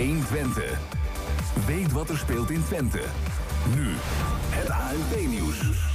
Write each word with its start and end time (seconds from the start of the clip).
120. 0.00 0.78
Weet 1.66 1.92
wat 1.92 2.08
er 2.08 2.18
speelt 2.18 2.50
in 2.50 2.64
Twente. 2.64 3.02
Nu, 3.74 3.86
het 4.48 4.70
ANP-nieuws. 4.70 5.86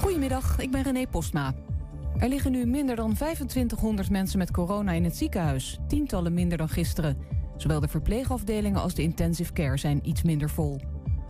Goedemiddag, 0.00 0.58
ik 0.58 0.70
ben 0.70 0.82
René 0.82 1.06
Postma. 1.06 1.54
Er 2.16 2.28
liggen 2.28 2.52
nu 2.52 2.66
minder 2.66 2.96
dan 2.96 3.14
2500 3.14 4.10
mensen 4.10 4.38
met 4.38 4.50
corona 4.50 4.92
in 4.92 5.04
het 5.04 5.16
ziekenhuis. 5.16 5.78
Tientallen 5.88 6.34
minder 6.34 6.58
dan 6.58 6.68
gisteren. 6.68 7.16
Zowel 7.56 7.80
de 7.80 7.88
verpleegafdelingen 7.88 8.80
als 8.80 8.94
de 8.94 9.02
intensive 9.02 9.52
care 9.52 9.76
zijn 9.76 10.08
iets 10.08 10.22
minder 10.22 10.50
vol. 10.50 10.80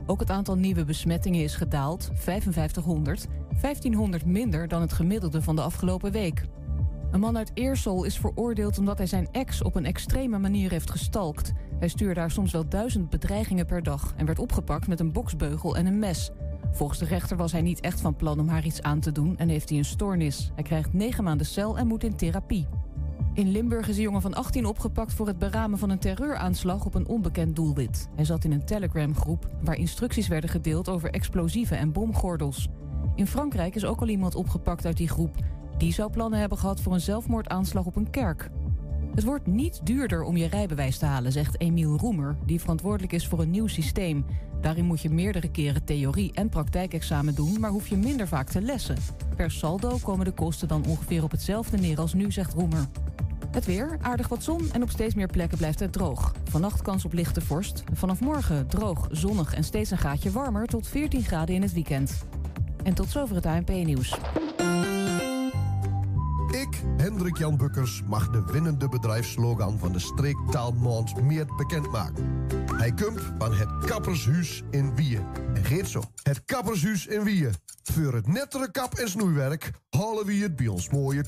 Ook 0.06 0.20
het 0.20 0.30
aantal 0.30 0.56
nieuwe 0.56 0.84
besmettingen 0.84 1.43
is 1.43 1.54
gedaald, 1.54 2.11
5500. 2.14 3.27
1500 3.61 4.27
minder 4.27 4.68
dan 4.68 4.80
het 4.80 4.93
gemiddelde 4.93 5.43
van 5.43 5.56
de 5.56 5.62
afgelopen 5.62 6.12
week. 6.12 6.45
Een 7.11 7.20
man 7.20 7.36
uit 7.36 7.50
Eersel 7.54 8.04
is 8.04 8.18
veroordeeld 8.18 8.79
omdat 8.79 8.98
hij 8.98 9.06
zijn 9.06 9.29
ex 9.32 9.62
op 9.62 9.75
een 9.75 9.85
extreme 9.85 10.39
manier 10.39 10.71
heeft 10.71 10.90
gestalkt. 10.90 11.53
Hij 11.79 11.89
stuurde 11.89 12.14
daar 12.14 12.31
soms 12.31 12.53
wel 12.53 12.68
duizend 12.68 13.11
bedreigingen 13.11 13.67
per 13.67 13.82
dag 13.82 14.14
en 14.17 14.26
werd 14.26 14.39
opgepakt 14.39 14.89
met 14.89 15.00
een 15.00 15.12
boksbeugel 15.12 15.76
en 15.76 15.86
een 15.86 15.98
mes. 15.98 16.31
Volgens 16.72 16.98
de 16.98 17.04
rechter 17.04 17.36
was 17.36 17.53
hij 17.53 17.62
niet 17.62 17.81
echt 17.81 18.00
van 18.00 18.17
plan 18.17 18.40
om 18.40 18.48
haar 18.48 18.64
iets 18.64 18.82
aan 18.82 19.00
te 19.00 19.12
doen 19.12 19.39
en 19.39 19.48
heeft 19.48 19.68
hij 19.68 19.79
een 19.79 19.84
stoornis. 19.84 20.50
Hij 20.54 20.64
krijgt 20.64 20.93
negen 20.93 21.25
maanden 21.25 21.46
cel 21.46 21.79
en 21.79 21.86
moet 21.86 22.04
in 22.04 22.17
therapie. 22.17 22.67
In 23.34 23.50
Limburg 23.50 23.89
is 23.89 23.96
een 23.96 24.03
jongen 24.03 24.22
van 24.22 24.34
18 24.34 24.67
opgepakt 24.67 25.12
voor 25.12 25.26
het 25.26 25.39
beramen 25.39 25.79
van 25.79 25.90
een 25.90 25.98
terreuraanslag 25.98 26.84
op 26.84 26.95
een 26.95 27.09
onbekend 27.09 27.56
doelwit. 27.56 28.09
Hij 28.14 28.25
zat 28.25 28.45
in 28.45 28.53
een 28.53 28.64
Telegram-groep 28.64 29.48
waar 29.62 29.76
instructies 29.76 30.29
werden 30.29 30.50
gedeeld 30.50 30.89
over 30.89 31.11
explosieven 31.11 31.79
en 31.79 31.93
bomgordels. 31.93 32.69
In 33.14 33.27
Frankrijk 33.27 33.75
is 33.75 33.84
ook 33.84 34.00
al 34.00 34.09
iemand 34.09 34.34
opgepakt 34.34 34.86
uit 34.86 34.97
die 34.97 35.09
groep. 35.09 35.36
Die 35.78 35.92
zou 35.92 36.11
plannen 36.11 36.41
hebben 36.41 36.59
gehad 36.59 36.81
voor 36.81 36.92
een 36.92 37.00
zelfmoordaanslag 37.00 37.84
op 37.84 37.97
een 37.97 38.11
kerk. 38.11 38.50
Het 39.14 39.25
wordt 39.25 39.47
niet 39.47 39.81
duurder 39.87 40.23
om 40.23 40.37
je 40.37 40.47
rijbewijs 40.47 40.98
te 40.98 41.06
halen, 41.06 41.33
zegt 41.33 41.61
Emiel 41.61 41.97
Roemer, 41.97 42.37
die 42.47 42.61
verantwoordelijk 42.61 43.12
is 43.12 43.27
voor 43.27 43.41
een 43.41 43.51
nieuw 43.51 43.67
systeem. 43.67 44.25
Daarin 44.61 44.85
moet 44.85 45.01
je 45.01 45.11
meerdere 45.11 45.51
keren 45.51 45.85
theorie- 45.85 46.33
en 46.33 46.48
praktijkexamen 46.48 47.35
doen, 47.35 47.61
maar 47.61 47.70
hoef 47.70 47.89
je 47.89 47.97
minder 47.97 48.29
vaak 48.29 48.48
te 48.48 48.61
lessen. 48.61 48.97
Per 49.37 49.51
saldo 49.51 49.98
komen 50.03 50.25
de 50.25 50.31
kosten 50.31 50.69
dan 50.69 50.85
ongeveer 50.87 51.23
op 51.23 51.31
hetzelfde 51.31 51.77
neer 51.77 52.01
als 52.01 52.15
nu, 52.15 52.33
zegt 52.33 52.55
Roemer. 52.55 52.87
Het 53.51 53.67
weer, 53.67 53.98
aardig 54.03 54.29
wat 54.29 54.42
zon 54.42 54.73
en 54.73 54.83
op 54.83 54.91
steeds 54.91 55.15
meer 55.15 55.27
plekken 55.27 55.59
blijft 55.59 55.81
het 55.81 55.92
droog. 55.92 56.33
Vannacht 56.45 56.83
kans 56.83 57.05
op 57.05 57.13
lichte 57.13 57.41
vorst. 57.41 57.85
Vanaf 57.92 58.20
morgen 58.20 58.67
droog, 58.67 59.09
zonnig 59.11 59.55
en 59.55 59.65
steeds 59.65 59.91
een 59.91 59.98
gaatje 59.98 60.31
warmer 60.31 60.67
tot 60.67 60.89
14 60.89 61.23
graden 61.23 61.55
in 61.55 61.63
het 61.63 61.73
weekend. 61.73 62.25
En 62.83 62.95
tot 62.95 63.11
zover 63.11 63.37
het 63.37 63.47
ANP-nieuws. 63.47 64.19
Ik, 66.51 66.83
Hendrik 66.97 67.37
Jan 67.37 67.57
Bukkers, 67.57 68.03
mag 68.07 68.31
de 68.31 68.45
winnende 68.53 68.89
bedrijfslogan 68.89 69.79
van 69.79 69.93
de 69.93 69.99
streektaalmaand 69.99 71.23
meer 71.23 71.47
bekendmaken. 71.57 72.47
Hij 72.77 72.93
komt 72.93 73.21
van 73.39 73.55
het 73.55 73.69
Kappershuis 73.87 74.63
in 74.71 74.95
Wieën. 74.95 75.23
En 75.55 75.65
geeft 75.65 75.91
zo. 75.91 76.03
Het 76.23 76.45
Kappershuis 76.45 77.07
in 77.07 77.23
Wieën. 77.23 77.55
Voor 77.83 78.15
het 78.15 78.27
nettere 78.27 78.71
kap- 78.71 78.95
en 78.95 79.09
snoeiwerk 79.09 79.71
halen 79.91 80.27
we 80.27 80.35
het 80.35 80.57
bij 80.57 80.67
ons 80.67 80.91
mooie 80.91 81.23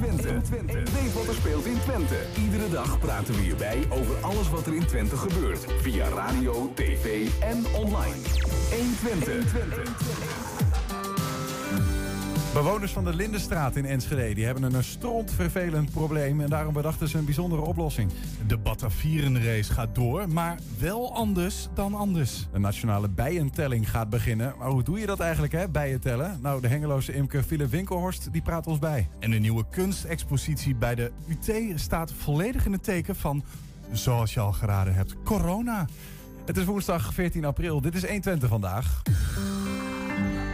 keurnenmerk. 0.00 0.46
120. 0.48 1.02
Weet 1.02 1.12
wat 1.12 1.26
er 1.26 1.34
speelt 1.34 1.66
in 1.66 1.80
Twente. 1.80 2.16
Iedere 2.44 2.68
dag 2.68 2.98
praten 2.98 3.34
we 3.34 3.40
hierbij 3.40 3.86
over 3.88 4.16
alles 4.20 4.50
wat 4.50 4.66
er 4.66 4.74
in 4.74 4.86
Twente 4.86 5.16
gebeurt. 5.16 5.66
Via 5.82 6.08
radio, 6.08 6.72
tv 6.74 7.28
en 7.40 7.64
online. 7.74 8.16
120. 8.70 10.47
Bewoners 12.62 12.92
van 12.92 13.04
de 13.04 13.14
Lindenstraat 13.14 13.76
in 13.76 13.84
Enschede 13.84 14.34
die 14.34 14.44
hebben 14.44 14.62
een 14.62 14.84
strontvervelend 14.84 15.90
probleem 15.90 16.40
en 16.40 16.48
daarom 16.48 16.72
bedachten 16.72 17.08
ze 17.08 17.18
een 17.18 17.24
bijzondere 17.24 17.62
oplossing. 17.62 18.10
De 18.46 18.56
Batavierenrace 18.56 19.72
gaat 19.72 19.94
door, 19.94 20.28
maar 20.28 20.58
wel 20.78 21.14
anders 21.14 21.68
dan 21.74 21.94
anders. 21.94 22.48
Een 22.52 22.60
nationale 22.60 23.08
bijentelling 23.08 23.90
gaat 23.90 24.10
beginnen. 24.10 24.54
Maar 24.58 24.68
hoe 24.68 24.82
doe 24.82 24.98
je 24.98 25.06
dat 25.06 25.20
eigenlijk, 25.20 25.52
hè, 25.52 25.68
bijen 25.68 26.00
tellen? 26.00 26.38
Nou, 26.42 26.60
de 26.60 26.68
hengeloze 26.68 27.14
imker 27.14 27.42
Philip 27.42 27.70
Winkelhorst 27.70 28.32
die 28.32 28.42
praat 28.42 28.66
ons 28.66 28.78
bij. 28.78 29.08
En 29.18 29.30
de 29.30 29.38
nieuwe 29.38 29.64
kunstexpositie 29.70 30.74
bij 30.74 30.94
de 30.94 31.12
UT 31.26 31.80
staat 31.80 32.12
volledig 32.12 32.66
in 32.66 32.72
het 32.72 32.84
teken 32.84 33.16
van, 33.16 33.44
zoals 33.92 34.34
je 34.34 34.40
al 34.40 34.52
geraden 34.52 34.94
hebt, 34.94 35.14
corona. 35.24 35.86
Het 36.44 36.56
is 36.56 36.64
woensdag 36.64 37.14
14 37.14 37.44
april. 37.44 37.80
Dit 37.80 37.94
is 37.94 38.06
120 38.06 38.48
vandaag. 38.48 39.02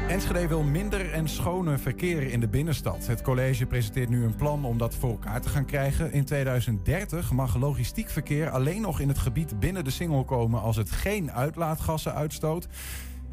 Enschede 0.09 0.49
wil 0.49 0.63
minder 0.63 1.13
en 1.13 1.29
schoner 1.29 1.79
verkeer 1.79 2.23
in 2.23 2.41
de 2.41 2.49
binnenstad. 2.49 3.07
Het 3.07 3.23
college 3.23 3.67
presenteert 3.67 4.09
nu 4.09 4.25
een 4.25 4.37
plan 4.37 4.65
om 4.65 4.79
dat 4.79 4.95
voor 4.95 5.11
elkaar 5.11 5.41
te 5.41 5.49
gaan 5.49 5.65
krijgen. 5.65 6.13
In 6.13 6.25
2030 6.25 7.33
mag 7.33 7.57
logistiek 7.57 8.09
verkeer 8.09 8.51
alleen 8.51 8.81
nog 8.81 9.01
in 9.01 9.09
het 9.09 9.19
gebied 9.19 9.61
binnen 9.61 9.85
de 9.85 9.91
singel 9.91 10.25
komen 10.25 10.61
als 10.61 10.77
het 10.77 10.91
geen 10.91 11.33
uitlaatgassen 11.33 12.15
uitstoot. 12.15 12.69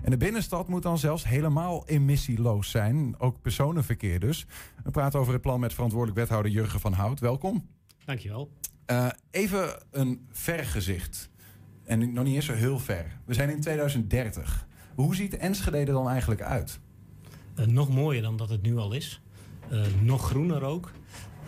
En 0.02 0.12
de 0.12 0.18
binnenstad 0.18 0.68
moet 0.68 0.84
dan 0.84 0.98
zelfs 0.98 1.24
helemaal 1.28 1.88
emissieloos 1.88 2.70
zijn. 2.70 3.16
Ook 3.18 3.42
personenverkeer 3.42 4.20
dus. 4.20 4.46
We 4.84 4.92
praten 4.92 5.20
over 5.20 5.34
het 5.34 5.42
plan 5.42 5.60
met 5.60 5.74
verantwoordelijk 5.74 6.20
wethouder 6.20 6.52
Jurgen 6.52 6.80
van 6.80 6.94
Hout. 6.94 7.20
Welkom. 7.20 7.68
Dankjewel. 8.06 8.52
Uh, 8.92 9.08
even 9.32 9.84
een 9.92 10.28
vergezicht. 10.32 11.30
En 11.84 12.14
nog 12.14 12.24
niet 12.24 12.36
eens 12.36 12.46
zo 12.46 12.54
heel 12.54 12.80
ver. 12.80 13.20
We 13.26 13.34
zijn 13.34 13.50
in 13.50 13.62
2030. 13.62 14.70
Hoe 14.96 15.16
ziet 15.16 15.38
Enschede 15.38 15.78
er 15.78 15.86
dan 15.86 16.10
eigenlijk 16.10 16.42
uit? 16.42 16.80
Uh, 17.60 17.66
nog 17.66 17.90
mooier 17.90 18.22
dan 18.22 18.38
dat 18.38 18.50
het 18.50 18.62
nu 18.62 18.78
al 18.78 18.94
is. 18.94 19.22
Uh, 19.72 19.82
nog 20.02 20.26
groener 20.26 20.64
ook. 20.64 20.92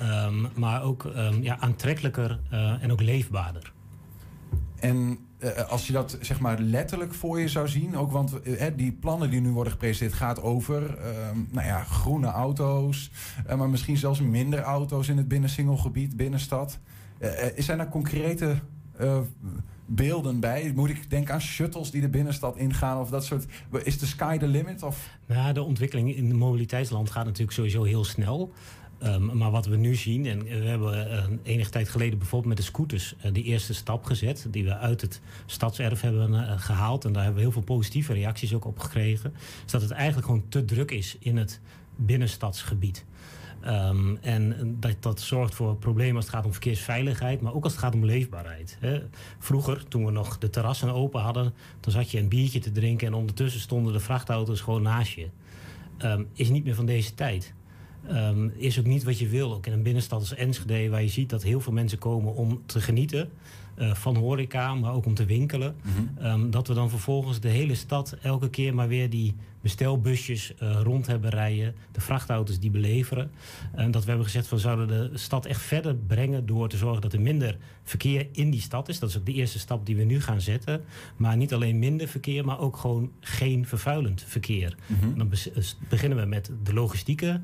Um, 0.02 0.48
maar 0.56 0.84
ook 0.84 1.04
um, 1.04 1.44
ja, 1.44 1.60
aantrekkelijker 1.60 2.40
uh, 2.52 2.84
en 2.84 2.92
ook 2.92 3.02
leefbaarder. 3.02 3.74
En 4.80 5.18
als 5.70 5.88
je 5.88 5.94
dat 5.94 6.18
zeg 6.22 6.40
maar 6.40 6.60
letterlijk 6.60 7.14
voor 7.14 7.40
je 7.40 7.48
zou 7.48 7.68
zien, 7.68 7.98
ook 7.98 8.12
want 8.12 8.40
die 8.76 8.92
plannen 8.92 9.30
die 9.30 9.42
nu 9.42 9.50
worden 9.50 9.74
gepresenteerd 9.74 10.20
gaat 10.20 10.42
over 10.42 10.82
um, 11.30 11.48
nou 11.52 11.68
ja, 11.68 11.84
groene 11.84 12.28
auto's, 12.28 13.12
maar 13.58 13.70
misschien 13.70 13.98
zelfs 13.98 14.22
minder 14.22 14.60
auto's 14.60 15.08
in 15.08 15.18
het 15.18 15.28
binnensingelgebied, 15.28 16.18
binnenstad. 16.18 16.80
zijn 17.58 17.80
er 17.80 17.90
concrete 17.90 18.56
beelden 19.86 20.40
bij? 20.40 20.72
Moet 20.76 20.90
ik 20.90 21.10
denken 21.10 21.34
aan 21.34 21.42
shuttles 21.42 21.92
die 21.92 22.02
de 22.02 22.10
binnenstad 22.10 22.58
ingaan 22.58 23.00
of 23.00 23.10
dat 23.10 23.26
soort. 23.26 23.46
Is 23.84 24.00
de 24.00 24.06
sky 24.06 24.38
the 24.38 24.48
limit? 24.48 24.84
Of? 24.84 25.10
Nou, 25.26 25.54
de 25.54 25.64
ontwikkeling 25.64 26.16
in 26.16 26.28
het 26.28 26.36
mobiliteitsland 26.36 27.10
gaat 27.10 27.26
natuurlijk 27.26 27.52
sowieso 27.52 27.84
heel 27.84 28.04
snel. 28.04 28.54
Um, 29.04 29.38
maar 29.38 29.52
wat 29.52 29.66
we 29.66 29.76
nu 29.76 29.96
zien, 29.96 30.26
en 30.26 30.44
we 30.44 30.50
hebben 30.50 31.08
uh, 31.12 31.24
enige 31.44 31.70
tijd 31.70 31.90
geleden 31.90 32.18
bijvoorbeeld 32.18 32.56
met 32.56 32.58
de 32.58 32.72
scooters 32.72 33.16
uh, 33.26 33.34
die 33.34 33.44
eerste 33.44 33.74
stap 33.74 34.06
gezet, 34.06 34.48
die 34.50 34.64
we 34.64 34.78
uit 34.78 35.02
het 35.02 35.22
stadserf 35.46 36.02
hebben 36.02 36.32
uh, 36.32 36.52
gehaald. 36.60 37.06
En 37.06 37.14
daar 37.14 37.24
hebben 37.24 37.42
we 37.42 37.48
heel 37.48 37.62
veel 37.62 37.76
positieve 37.76 38.14
reacties 38.14 38.54
ook 38.54 38.66
op 38.66 38.80
gekregen. 38.80 39.34
Is 39.66 39.72
dat 39.72 39.82
het 39.82 39.92
eigenlijk 39.92 40.26
gewoon 40.26 40.44
te 40.50 40.66
druk 40.66 40.92
is 40.92 41.18
in 41.20 41.38
het 41.38 41.60
binnenstadsgebied. 41.96 43.06
Um, 43.68 44.18
en 44.22 44.76
dat, 44.80 44.96
dat 45.00 45.22
zorgt 45.22 45.56
voor 45.56 45.76
problemen 45.76 46.16
als 46.16 46.26
het 46.26 46.34
gaat 46.34 46.46
om 46.46 46.52
verkeersveiligheid, 46.52 47.42
maar 47.42 47.54
ook 47.54 47.64
als 47.64 47.72
het 47.72 47.82
gaat 47.82 47.94
om 47.94 48.06
leefbaarheid. 48.06 48.78
Hè. 48.80 49.02
Vroeger, 49.40 49.88
toen 49.88 50.06
we 50.06 50.12
nog 50.12 50.38
de 50.38 50.50
terrassen 50.50 50.94
open 50.94 51.22
hadden, 51.22 51.54
dan 51.80 51.92
zat 51.92 52.12
je 52.12 52.20
een 52.20 52.28
biertje 52.28 52.60
te 52.60 52.72
drinken 52.72 53.08
en 53.08 53.14
ondertussen 53.14 53.62
stonden 53.62 53.94
de 53.94 54.00
vrachtauto's 54.00 54.62
gewoon 54.62 54.82
naast 54.82 55.12
je. 55.12 55.28
Um, 56.00 56.28
is 56.34 56.50
niet 56.50 56.64
meer 56.64 56.76
van 56.76 56.86
deze 56.86 57.14
tijd. 57.14 57.54
Um, 58.12 58.52
is 58.56 58.80
ook 58.80 58.86
niet 58.86 59.04
wat 59.04 59.20
je 59.20 59.28
wil, 59.28 59.54
ook 59.54 59.66
in 59.66 59.74
een 59.74 59.84
binnenstad 59.84 60.20
als 60.20 60.36
Enschede, 60.36 60.90
waar 60.90 61.02
je 61.02 61.10
ziet 61.10 61.30
dat 61.30 61.44
heel 61.44 61.60
veel 61.60 61.74
mensen 61.74 61.98
komen 61.98 62.36
om 62.36 62.62
te 62.66 62.82
genieten. 62.82 63.30
Uh, 63.78 63.94
van 63.94 64.16
horeca, 64.16 64.76
maar 64.76 64.94
ook 64.94 65.06
om 65.06 65.14
te 65.14 65.26
winkelen. 65.26 65.76
Mm 65.82 65.92
-hmm. 65.94 66.26
um, 66.26 66.52
dat 66.52 66.68
we 66.68 66.74
dan 66.74 66.90
vervolgens 66.90 67.40
de 67.40 67.50
hele 67.50 67.76
stad 67.76 68.18
elke 68.22 68.50
keer 68.50 68.76
maar 68.76 68.88
weer 68.88 69.10
die 69.10 69.36
bestelbusjes 69.64 70.54
uh, 70.64 70.80
rond 70.82 71.08
hebben 71.08 71.30
rijden. 71.30 71.76
De 71.92 72.02
vrachtauto's 72.02 72.60
die 72.60 72.72
beleveren. 72.72 73.32
En 73.72 73.92
dat 73.92 74.02
we 74.02 74.08
hebben 74.08 74.26
gezegd 74.26 74.48
van 74.48 74.60
zouden 74.60 74.88
de 74.88 75.18
stad 75.18 75.46
echt 75.46 75.62
verder 75.62 75.96
brengen 75.96 76.46
door 76.46 76.70
te 76.70 76.78
zorgen 76.78 77.02
dat 77.02 77.14
er 77.14 77.22
minder 77.22 77.58
verkeer 77.84 78.28
in 78.32 78.50
die 78.50 78.62
stad 78.62 78.90
is. 78.90 79.00
Dat 79.00 79.10
is 79.10 79.18
ook 79.18 79.26
de 79.26 79.34
eerste 79.34 79.60
stap 79.60 79.86
die 79.86 79.96
we 79.96 80.04
nu 80.04 80.22
gaan 80.22 80.42
zetten. 80.42 80.82
Maar 81.16 81.38
niet 81.38 81.54
alleen 81.54 81.80
minder 81.80 82.08
verkeer, 82.08 82.46
maar 82.46 82.60
ook 82.60 82.78
gewoon 82.78 83.12
geen 83.20 83.68
vervuilend 83.68 84.24
verkeer. 84.28 84.76
Mm 84.88 85.00
-hmm. 85.00 85.18
Dan 85.18 85.30
be 85.30 85.72
beginnen 85.90 86.18
we 86.18 86.26
met 86.26 86.52
de 86.64 86.74
logistieke 86.74 87.42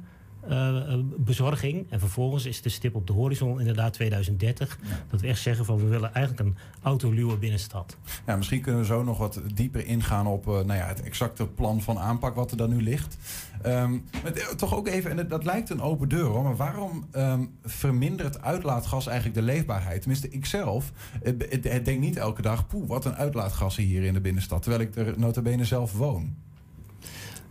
uh, 0.49 0.93
bezorging. 1.17 1.85
En 1.89 1.99
vervolgens 1.99 2.45
is 2.45 2.61
de 2.61 2.69
stip 2.69 2.95
op 2.95 3.07
de 3.07 3.13
horizon 3.13 3.59
inderdaad 3.59 3.93
2030. 3.93 4.79
Ja. 4.81 4.89
Dat 5.09 5.21
we 5.21 5.27
echt 5.27 5.41
zeggen 5.41 5.65
van 5.65 5.77
we 5.77 5.85
willen 5.85 6.13
eigenlijk 6.13 6.47
een 6.47 6.57
autoluwe 6.81 7.37
binnenstad. 7.37 7.97
Ja, 8.25 8.35
misschien 8.35 8.61
kunnen 8.61 8.81
we 8.81 8.87
zo 8.87 9.03
nog 9.03 9.17
wat 9.17 9.41
dieper 9.53 9.85
ingaan 9.85 10.27
op 10.27 10.47
uh, 10.47 10.53
nou 10.53 10.73
ja, 10.73 10.87
het 10.87 11.01
exacte 11.01 11.47
plan 11.47 11.81
van 11.81 11.99
aanpak 11.99 12.35
wat 12.35 12.51
er 12.51 12.57
dan 12.57 12.69
nu 12.69 12.81
ligt. 12.81 13.17
Um, 13.65 14.03
maar 14.23 14.55
toch 14.55 14.75
ook 14.75 14.87
even, 14.87 15.19
en 15.19 15.27
dat 15.27 15.45
lijkt 15.45 15.69
een 15.69 15.81
open 15.81 16.09
deur 16.09 16.25
hoor, 16.25 16.43
maar 16.43 16.55
waarom 16.55 17.05
um, 17.15 17.51
vermindert 17.63 18.41
uitlaatgas 18.41 19.07
eigenlijk 19.07 19.37
de 19.37 19.45
leefbaarheid? 19.45 19.99
Tenminste, 19.99 20.29
ik 20.29 20.45
zelf 20.45 20.91
uh, 21.23 21.83
denk 21.83 21.99
niet 21.99 22.17
elke 22.17 22.41
dag, 22.41 22.67
poeh, 22.67 22.87
wat 22.87 23.05
een 23.05 23.15
uitlaatgassen 23.15 23.83
hier 23.83 24.03
in 24.03 24.13
de 24.13 24.21
binnenstad. 24.21 24.61
Terwijl 24.61 24.83
ik 24.83 24.95
er 24.95 25.19
notabene 25.19 25.65
zelf 25.65 25.93
woon. 25.93 26.35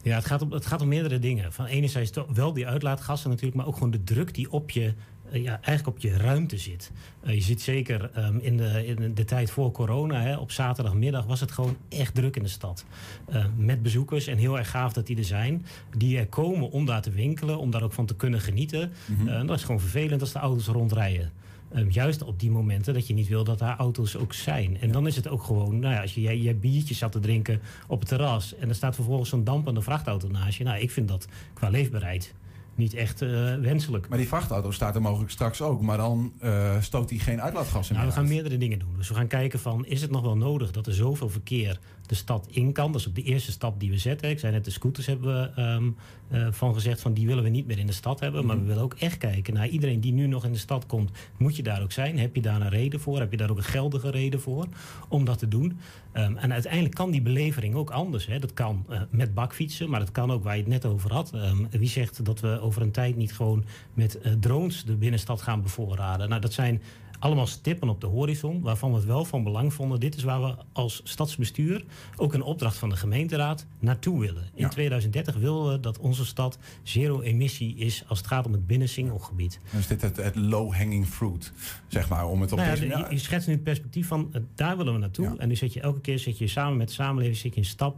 Ja, 0.08 0.14
het 0.14 0.26
gaat, 0.26 0.42
om, 0.42 0.52
het 0.52 0.66
gaat 0.66 0.80
om 0.80 0.88
meerdere 0.88 1.18
dingen. 1.18 1.52
Van 1.52 1.66
enerzijds 1.66 2.10
wel 2.34 2.52
die 2.52 2.66
uitlaatgassen 2.66 3.30
natuurlijk, 3.30 3.56
maar 3.56 3.66
ook 3.66 3.74
gewoon 3.74 3.90
de 3.90 4.04
druk 4.04 4.34
die 4.34 4.50
op 4.50 4.70
je, 4.70 4.94
eh, 5.30 5.42
ja, 5.42 5.60
eigenlijk 5.62 5.96
op 5.96 6.02
je 6.02 6.16
ruimte 6.16 6.58
zit. 6.58 6.90
Eh, 7.20 7.34
je 7.34 7.40
ziet 7.40 7.62
zeker 7.62 8.10
ehm, 8.14 8.38
in, 8.38 8.56
de, 8.56 8.86
in 8.86 9.14
de 9.14 9.24
tijd 9.24 9.50
voor 9.50 9.70
corona, 9.70 10.20
hè, 10.20 10.36
op 10.36 10.50
zaterdagmiddag 10.50 11.24
was 11.24 11.40
het 11.40 11.52
gewoon 11.52 11.76
echt 11.88 12.14
druk 12.14 12.36
in 12.36 12.42
de 12.42 12.48
stad. 12.48 12.84
Eh, 13.26 13.44
met 13.56 13.82
bezoekers 13.82 14.26
en 14.26 14.38
heel 14.38 14.58
erg 14.58 14.70
gaaf 14.70 14.92
dat 14.92 15.06
die 15.06 15.16
er 15.16 15.24
zijn. 15.24 15.66
Die 15.96 16.18
er 16.18 16.26
komen 16.26 16.70
om 16.70 16.86
daar 16.86 17.02
te 17.02 17.10
winkelen, 17.10 17.58
om 17.58 17.70
daar 17.70 17.82
ook 17.82 17.92
van 17.92 18.06
te 18.06 18.16
kunnen 18.16 18.40
genieten. 18.40 18.92
Eh, 19.26 19.46
dat 19.46 19.56
is 19.56 19.64
gewoon 19.64 19.80
vervelend 19.80 20.20
als 20.20 20.32
de 20.32 20.38
auto's 20.38 20.66
rondrijden. 20.66 21.32
Ehm, 21.72 21.88
juist 21.88 22.22
op 22.22 22.40
die 22.40 22.50
momenten 22.50 22.94
dat 22.94 23.06
je 23.06 23.14
niet 23.14 23.28
wil 23.28 23.44
dat 23.44 23.58
daar 23.58 23.76
auto's 23.76 24.16
ook 24.16 24.32
zijn. 24.32 24.80
En 24.80 24.92
dan 24.92 25.06
is 25.06 25.16
het 25.16 25.28
ook 25.28 25.42
gewoon, 25.42 25.78
nou 25.78 25.94
ja, 25.94 26.00
als 26.00 26.14
je 26.14 26.20
jij, 26.20 26.38
jij 26.38 26.58
biertjes 26.58 26.98
zat 26.98 27.12
te 27.12 27.20
drinken 27.20 27.60
op 27.86 28.00
het 28.00 28.08
terras 28.08 28.54
en 28.56 28.68
er 28.68 28.74
staat 28.74 28.94
vervolgens 28.94 29.30
zo'n 29.30 29.44
dampende 29.44 29.82
vrachtauto 29.82 30.28
naast 30.28 30.58
je. 30.58 30.64
Nou, 30.64 30.80
ik 30.80 30.90
vind 30.90 31.08
dat 31.08 31.28
qua 31.54 31.68
leefbaarheid 31.68 32.34
niet 32.78 32.94
echt 32.94 33.22
eh, 33.22 33.54
wenselijk. 33.54 34.08
Maar 34.08 34.18
die 34.18 34.28
vrachtauto 34.28 34.70
staat 34.70 34.94
er 34.94 35.02
mogelijk 35.02 35.30
straks 35.30 35.62
ook. 35.62 35.80
Maar 35.80 35.96
dan 35.96 36.32
eh, 36.40 36.80
stoot 36.80 37.08
die 37.08 37.20
geen 37.20 37.42
uitlaatgassen 37.42 37.94
Nou, 37.94 38.06
meer 38.06 38.14
we 38.14 38.20
gaan 38.20 38.30
meerdere 38.30 38.56
dingen 38.56 38.78
doen. 38.78 38.96
Dus 38.96 39.08
we 39.08 39.14
gaan 39.14 39.26
kijken 39.26 39.58
van, 39.58 39.86
is 39.86 40.02
het 40.02 40.10
nog 40.10 40.22
wel 40.22 40.36
nodig 40.36 40.70
dat 40.70 40.86
er 40.86 40.94
zoveel 40.94 41.28
verkeer 41.28 41.78
de 42.08 42.14
stad 42.14 42.46
in 42.50 42.72
kan? 42.72 42.92
Dat 42.92 43.00
is 43.00 43.08
ook 43.08 43.14
de 43.14 43.22
eerste 43.22 43.50
stap 43.50 43.80
die 43.80 43.90
we 43.90 43.98
zetten. 43.98 44.30
Ik 44.30 44.38
zei 44.38 44.52
net, 44.52 44.64
de 44.64 44.70
scooters 44.70 45.06
hebben 45.06 45.40
we 45.40 45.50
ehm, 45.60 45.88
eh, 46.28 46.46
van 46.50 46.74
gezegd 46.74 47.00
van, 47.00 47.12
die 47.12 47.26
willen 47.26 47.42
we 47.42 47.48
niet 47.48 47.66
meer 47.66 47.78
in 47.78 47.86
de 47.86 47.92
stad 47.92 48.20
hebben. 48.20 48.46
Maar 48.46 48.58
we 48.58 48.64
willen 48.64 48.82
ook 48.82 48.94
echt 48.94 49.18
kijken 49.18 49.54
naar 49.54 49.68
iedereen 49.68 50.00
die 50.00 50.12
nu 50.12 50.26
nog 50.26 50.44
in 50.44 50.52
de 50.52 50.58
stad 50.58 50.86
komt. 50.86 51.10
Moet 51.36 51.56
je 51.56 51.62
daar 51.62 51.82
ook 51.82 51.92
zijn? 51.92 52.18
Heb 52.18 52.34
je 52.34 52.42
daar 52.42 52.60
een 52.60 52.68
reden 52.68 53.00
voor? 53.00 53.18
Heb 53.18 53.30
je 53.30 53.36
daar 53.36 53.50
ook 53.50 53.56
een 53.56 53.62
geldige 53.62 54.10
reden 54.10 54.40
voor 54.40 54.66
om 55.08 55.24
dat 55.24 55.38
te 55.38 55.48
doen? 55.48 55.78
Ehm, 56.12 56.36
en 56.36 56.52
uiteindelijk 56.52 56.94
kan 56.94 57.10
die 57.10 57.22
belevering 57.22 57.74
ook 57.74 57.90
anders. 57.90 58.26
Hè? 58.26 58.38
Dat 58.38 58.52
kan 58.52 58.84
eh, 58.88 59.00
met 59.10 59.34
bakfietsen, 59.34 59.90
maar 59.90 60.00
dat 60.00 60.12
kan 60.12 60.32
ook 60.32 60.42
waar 60.42 60.56
je 60.56 60.62
het 60.62 60.70
net 60.70 60.84
over 60.84 61.12
had. 61.12 61.32
Ehm, 61.32 61.64
wie 61.70 61.88
zegt 61.88 62.24
dat 62.24 62.40
we 62.40 62.60
over 62.60 62.82
een 62.82 62.90
tijd 62.90 63.16
niet 63.16 63.32
gewoon 63.32 63.64
met 63.94 64.20
eh, 64.20 64.32
drones 64.40 64.84
de 64.84 64.96
binnenstad 64.96 65.42
gaan 65.42 65.62
bevoorraden? 65.62 66.28
Nou, 66.28 66.40
dat 66.40 66.52
zijn 66.52 66.82
allemaal 67.18 67.46
stippen 67.46 67.88
op 67.88 68.00
de 68.00 68.06
horizon, 68.06 68.60
waarvan 68.60 68.90
we 68.90 68.96
het 68.96 69.04
wel 69.04 69.24
van 69.24 69.42
belang 69.44 69.74
vonden. 69.74 70.00
Dit 70.00 70.16
is 70.16 70.22
waar 70.22 70.42
we 70.42 70.54
als 70.72 71.00
stadsbestuur, 71.04 71.84
ook 72.16 72.34
een 72.34 72.42
opdracht 72.42 72.76
van 72.76 72.88
de 72.88 72.96
gemeenteraad, 72.96 73.66
naartoe 73.78 74.20
willen. 74.20 74.42
In 74.54 74.62
Ja. 74.62 74.68
2030 74.68 75.36
willen 75.36 75.72
we 75.72 75.80
dat 75.80 75.98
onze 75.98 76.24
stad 76.26 76.58
zero 76.82 77.20
emissie 77.20 77.76
is 77.76 78.04
als 78.08 78.18
het 78.18 78.26
gaat 78.26 78.46
om 78.46 78.52
het 78.52 78.66
binnensingelgebied. 78.66 79.60
Dan 79.70 79.80
is 79.80 79.86
dit 79.86 80.02
het, 80.02 80.16
het 80.16 80.36
low-hanging 80.36 81.06
fruit, 81.06 81.52
zeg 81.86 82.08
maar, 82.08 82.26
om 82.28 82.40
het 82.40 82.52
op 82.52 82.58
Nou 82.58 82.70
ja, 82.70 82.76
deze... 82.76 82.86
je, 82.98 83.06
je 83.10 83.18
schetst 83.18 83.46
nu 83.46 83.54
het 83.54 83.62
perspectief 83.62 84.06
van 84.06 84.28
eh, 84.32 84.40
daar 84.54 84.76
willen 84.76 84.92
we 84.92 84.98
naartoe. 84.98 85.36
En 85.38 85.48
nu 85.48 85.56
zet 85.56 85.72
je 85.72 85.80
elke 85.80 86.00
keer 86.00 86.18
zet 86.18 86.38
je 86.38 86.48
samen 86.48 86.76
met 86.76 86.88
de 86.88 86.94
samenleving 86.94 87.36
zet 87.36 87.54
je 87.54 87.60
een 87.60 87.66
stap 87.66 87.96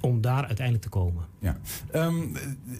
om 0.00 0.20
daar 0.20 0.44
uiteindelijk 0.46 0.84
te 0.84 0.90
komen. 0.90 1.24
Ja. 1.38 1.56
Ehm, 1.92 2.16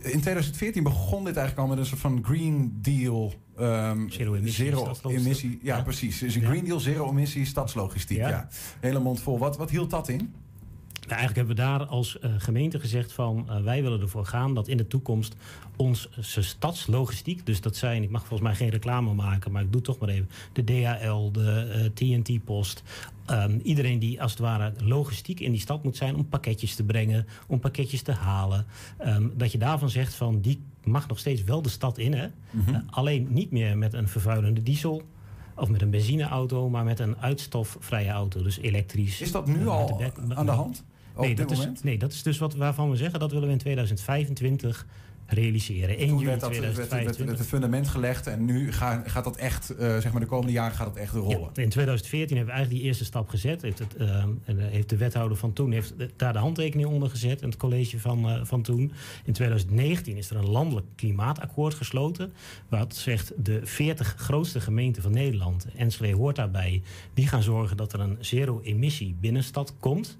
in 0.03 0.20
2014 0.20 0.82
begon 0.82 1.25
dit 1.25 1.37
eigenlijk 1.37 1.59
al 1.69 1.75
met 1.75 1.79
een 1.79 1.87
soort 1.91 2.00
van 2.00 2.25
Green 2.25 2.79
Deal. 2.82 3.32
ehm, 3.56 4.09
Zero 4.09 4.35
emissie 4.35 4.65
zero 4.65 4.79
stadslogistiek. 4.81 5.26
emissie. 5.26 5.59
Ja, 5.62 5.76
Ja. 5.76 5.82
precies. 5.82 6.19
Dus 6.19 6.35
een 6.35 6.41
Ja. 6.41 6.49
Green 6.49 6.65
Deal, 6.65 6.81
zero 6.81 7.11
emissie, 7.11 7.44
stadslogistiek. 7.44 8.19
Ja. 8.19 8.29
Ja. 8.29 8.49
Hele 8.81 8.99
mond 8.99 9.20
vol. 9.20 9.38
Wat, 9.38 9.56
wat 9.56 9.70
hield 9.70 9.91
dat 9.91 10.09
in? 10.09 10.32
Nou, 11.09 11.21
eigenlijk 11.21 11.49
hebben 11.49 11.67
we 11.67 11.79
daar 11.79 11.89
als 11.89 12.19
eh, 12.19 12.31
gemeente 12.39 12.81
gezegd 12.81 13.13
van 13.13 13.45
eh, 13.49 13.61
wij 13.63 13.83
willen 13.83 14.01
ervoor 14.01 14.25
gaan 14.27 14.55
dat 14.55 14.69
in 14.69 14.77
de 14.77 14.87
toekomst 14.87 15.37
onze 15.77 16.09
stadslogistiek, 16.43 17.47
dus 17.47 17.61
dat 17.61 17.77
zijn, 17.77 18.03
ik 18.03 18.11
mag 18.11 18.21
volgens 18.21 18.49
mij 18.49 18.55
geen 18.55 18.69
reclame 18.69 19.15
maken, 19.15 19.53
maar 19.53 19.63
ik 19.63 19.73
doe 19.73 19.81
het 19.81 19.85
toch 19.85 19.99
maar 19.99 20.09
even, 20.09 20.29
de 20.53 20.65
DHL, 20.65 21.31
de 21.31 21.69
eh, 21.73 21.85
TNT-post, 21.95 22.83
ehm, 23.27 23.59
iedereen 23.63 23.99
die 23.99 24.23
als 24.23 24.31
het 24.31 24.41
ware 24.41 24.73
logistiek 24.83 25.41
in 25.41 25.51
die 25.51 25.61
stad 25.61 25.85
moet 25.85 25.97
zijn 25.97 26.17
om 26.17 26.29
pakketjes 26.29 26.75
te 26.75 26.85
brengen, 26.85 27.27
om 27.47 27.61
pakketjes 27.61 28.03
te 28.03 28.13
halen, 28.13 28.67
ehm, 28.99 29.27
dat 29.37 29.53
je 29.53 29.59
daarvan 29.59 29.91
zegt 29.91 30.15
van 30.15 30.41
die 30.41 30.61
mag 30.85 31.09
nog 31.09 31.19
steeds 31.19 31.43
wel 31.45 31.63
de 31.63 31.69
stad 31.69 31.99
in, 31.99 32.13
hè? 32.15 32.25
Eh, 32.27 32.77
alleen 32.91 33.27
niet 33.31 33.51
meer 33.51 33.79
met 33.79 33.93
een 33.93 34.09
vervuilende 34.09 34.63
diesel. 34.63 35.03
Of 35.55 35.69
met 35.69 35.83
een 35.83 35.91
benzineauto, 35.91 36.69
maar 36.69 36.85
met 36.85 36.99
een 36.99 37.17
uitstofvrije 37.17 38.11
auto. 38.11 38.43
Dus 38.43 38.59
elektrisch. 38.59 39.21
Is 39.21 39.33
dat 39.33 39.47
nu 39.47 39.61
Eh, 39.61 39.67
al 39.69 39.97
de 39.97 40.35
aan 40.35 40.47
de 40.47 40.53
hand? 40.53 40.85
Op 41.19 41.25
Nee, 41.25 41.35
dat 41.35 41.50
is, 41.50 41.69
nee, 41.82 41.99
dat 41.99 42.12
is 42.12 42.23
dus 42.23 42.38
wat, 42.38 42.55
waarvan 42.55 42.91
we 42.91 42.97
zeggen 42.97 43.20
dat 43.20 43.31
willen 43.31 43.47
we 43.47 43.53
in 43.53 43.59
2025 43.59 44.87
realiseren. 45.31 45.97
1 45.97 46.09
Toen 46.09 46.17
juli 46.19 46.26
werd, 46.26 46.41
dat, 46.41 46.50
werd, 46.50 46.62
werd, 46.62 46.76
werd 46.76 46.88
2025. 46.88 47.38
het 47.38 47.47
fundament 47.49 47.88
gelegd 47.88 48.26
en 48.26 48.44
nu 48.44 48.73
ga- 48.73 49.03
gaat 49.06 49.25
dat 49.25 49.37
echt, 49.37 49.70
eh, 49.70 49.99
zeg 49.99 50.12
maar 50.12 50.20
de 50.20 50.26
komende 50.26 50.53
jaren 50.53 50.76
gaat 50.76 50.87
dat 50.87 50.97
echt 50.97 51.15
rollen. 51.15 51.50
Ja, 51.55 51.62
in 51.62 51.69
2014 51.69 52.37
hebben 52.37 52.55
we 52.55 52.61
eigenlijk 52.61 52.70
die 52.70 52.82
eerste 52.82 53.05
stap 53.05 53.29
gezet. 53.29 53.62
Heeft, 53.62 53.79
het, 53.79 53.97
eh, 53.97 54.23
eh, 54.23 54.29
heeft 54.44 54.88
de 54.88 54.97
wethouder 54.97 55.37
van 55.38 55.53
toen 55.53 55.73
heeft 55.73 55.94
daar 56.17 56.32
de 56.32 56.38
handtekening 56.38 56.88
onder 56.88 57.11
gezet. 57.11 57.43
En 57.43 57.49
het 57.49 57.59
college 57.59 58.00
van, 58.00 58.29
eh, 58.29 58.41
van 58.44 58.62
toen. 58.62 58.93
In 59.25 59.32
2019 59.32 60.17
is 60.17 60.31
er 60.31 60.37
een 60.37 60.49
landelijk 60.50 60.87
klimaatakkoord 60.94 61.75
gesloten. 61.75 62.32
Wat 62.69 62.97
zegt 62.97 63.32
de 63.37 63.61
40 63.64 64.14
grootste 64.17 64.61
gemeenten 64.61 65.03
van 65.03 65.12
Nederland. 65.12 65.67
Enschede 65.76 66.17
hoort 66.17 66.37
daarbij. 66.37 66.82
Die 67.14 67.26
gaan 67.26 67.43
zorgen 67.43 67.76
dat 67.76 67.93
er 67.93 68.00
een 68.00 68.17
zero-emissie 68.21 69.17
binnenstad 69.21 69.75
komt. 69.81 70.19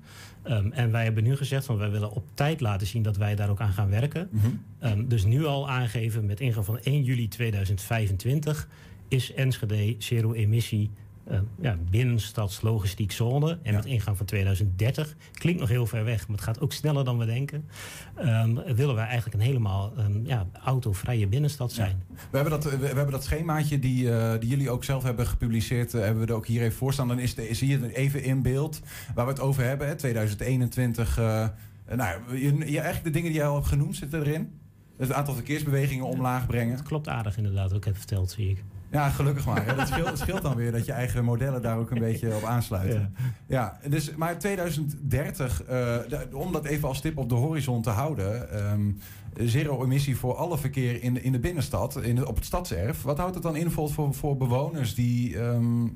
Ehm, 0.49 0.71
en 0.73 0.91
wij 0.91 1.05
hebben 1.05 1.25
nu 1.25 1.37
gezegd 1.37 1.65
van 1.65 1.77
wij 1.79 1.91
willen 1.91 2.11
op 2.13 2.25
tijd 2.35 2.61
laten 2.61 2.87
zien 2.87 3.03
dat 3.03 3.17
wij 3.17 3.35
daar 3.35 3.51
ook 3.51 3.61
aan 3.61 3.73
gaan 3.73 3.91
werken. 3.91 4.29
Mhm. 4.31 4.47
Ehm, 4.79 5.09
dus 5.09 5.25
nu 5.25 5.45
al 5.45 5.71
aangeven 5.71 6.27
met 6.27 6.41
ingang 6.41 6.65
van 6.65 6.79
1 6.83 7.03
juli 7.03 7.29
2025 7.29 8.69
is 9.09 9.33
Enschede 9.33 9.95
zero-emissie 9.99 10.91
eh, 11.29 11.39
ja, 11.61 11.77
binnenstadslogistiek 11.91 13.13
zone. 13.13 13.51
En 13.63 13.71
Ja. 13.71 13.77
met 13.77 13.85
ingang 13.87 14.17
van 14.17 14.27
2030, 14.27 15.17
klinkt 15.33 15.61
nog 15.61 15.69
heel 15.69 15.87
ver 15.87 16.05
weg, 16.05 16.29
maar 16.29 16.37
het 16.37 16.45
gaat 16.45 16.61
ook 16.61 16.73
sneller 16.73 17.05
dan 17.05 17.19
we 17.19 17.25
denken. 17.27 17.69
ehm, 18.15 18.55
willen 18.75 18.95
wij 18.95 19.05
eigenlijk 19.05 19.35
een 19.35 19.41
helemaal 19.47 19.93
ehm, 19.97 20.27
ja, 20.27 20.47
autovrije 20.65 21.27
binnenstad 21.27 21.73
zijn. 21.73 22.03
We 22.31 22.37
hebben 22.39 22.51
dat, 22.51 22.65
we, 22.65 22.77
we 22.79 22.87
hebben 22.87 23.11
dat 23.11 23.25
schemaatje 23.25 23.79
die, 23.79 24.13
eh, 24.17 24.41
die 24.41 24.49
jullie 24.49 24.71
ook 24.71 24.85
zelf 24.85 25.03
hebben 25.03 25.27
gepubliceerd, 25.27 25.95
eh, 25.95 26.01
hebben 26.01 26.23
we 26.23 26.29
er 26.29 26.37
ook 26.37 26.47
hier 26.47 26.63
even 26.63 26.77
voor 26.79 26.93
staan. 26.93 27.09
Dan 27.09 27.19
is 27.19 27.35
de, 27.35 27.55
zie 27.55 27.69
je 27.69 27.79
het 27.79 27.93
even 27.93 28.23
in 28.23 28.43
beeld 28.43 28.81
waar 29.15 29.25
we 29.25 29.31
het 29.33 29.41
over 29.41 29.65
hebben. 29.65 29.87
Hè? 29.87 29.95
2021. 29.97 31.19
eh, 31.19 31.49
nou, 31.97 32.37
je, 32.37 32.57
je, 32.57 32.81
eigenlijk 32.81 33.05
de 33.05 33.11
dingen 33.11 33.31
die 33.31 33.39
jij 33.39 33.47
al 33.49 33.55
hebt 33.55 33.67
genoemd 33.67 33.97
zitten 33.97 34.21
erin. 34.21 34.53
Het 34.97 35.13
aantal 35.13 35.35
verkeersbewegingen 35.35 36.05
omlaag 36.05 36.47
brengen. 36.47 36.75
Het 36.77 36.83
klopt 36.87 37.09
aardig 37.09 37.37
inderdaad, 37.37 37.75
ook 37.75 37.85
heb 37.85 37.97
verteld, 37.97 38.31
zie 38.31 38.51
ik. 38.51 38.65
Ja, 38.91 39.09
gelukkig 39.09 39.47
maar. 39.47 39.67
Hè. 39.67 39.75
Dat 39.75 40.19
scheelt, 40.19 40.43
dan 40.43 40.55
weer 40.57 40.73
dat 40.73 40.87
je 40.87 40.93
eigen 40.93 41.25
modellen 41.25 41.63
daar 41.63 41.79
ook 41.79 41.91
een 41.91 41.99
beetje 41.99 42.35
op 42.35 42.45
aansluiten. 42.45 43.15
Ja, 43.47 43.79
dus, 43.89 44.15
maar 44.15 44.39
2030, 44.39 45.63
eh, 45.65 45.97
om 46.33 46.53
dat 46.53 46.65
even 46.65 46.89
als 46.89 46.99
stip 46.99 47.19
op 47.19 47.29
de 47.29 47.35
horizon 47.35 47.83
te 47.83 47.91
houden. 47.91 48.51
ehm, 48.53 48.91
zero 49.45 49.85
emissie 49.85 50.17
voor 50.17 50.35
alle 50.35 50.59
verkeer 50.59 51.03
in 51.03 51.15
de, 51.15 51.23
in 51.23 51.33
de 51.33 51.39
binnenstad, 51.39 52.03
in 52.03 52.15
de- 52.15 52.29
op 52.29 52.35
het 52.35 52.45
stadserf. 52.45 53.03
Wat 53.03 53.19
houdt 53.19 53.35
het 53.35 53.43
dan 53.43 53.57
in 53.57 53.71
voor, 53.71 54.15
voor, 54.15 54.37
bewoners 54.37 54.95
die, 54.95 55.39
ehm, 55.39 55.87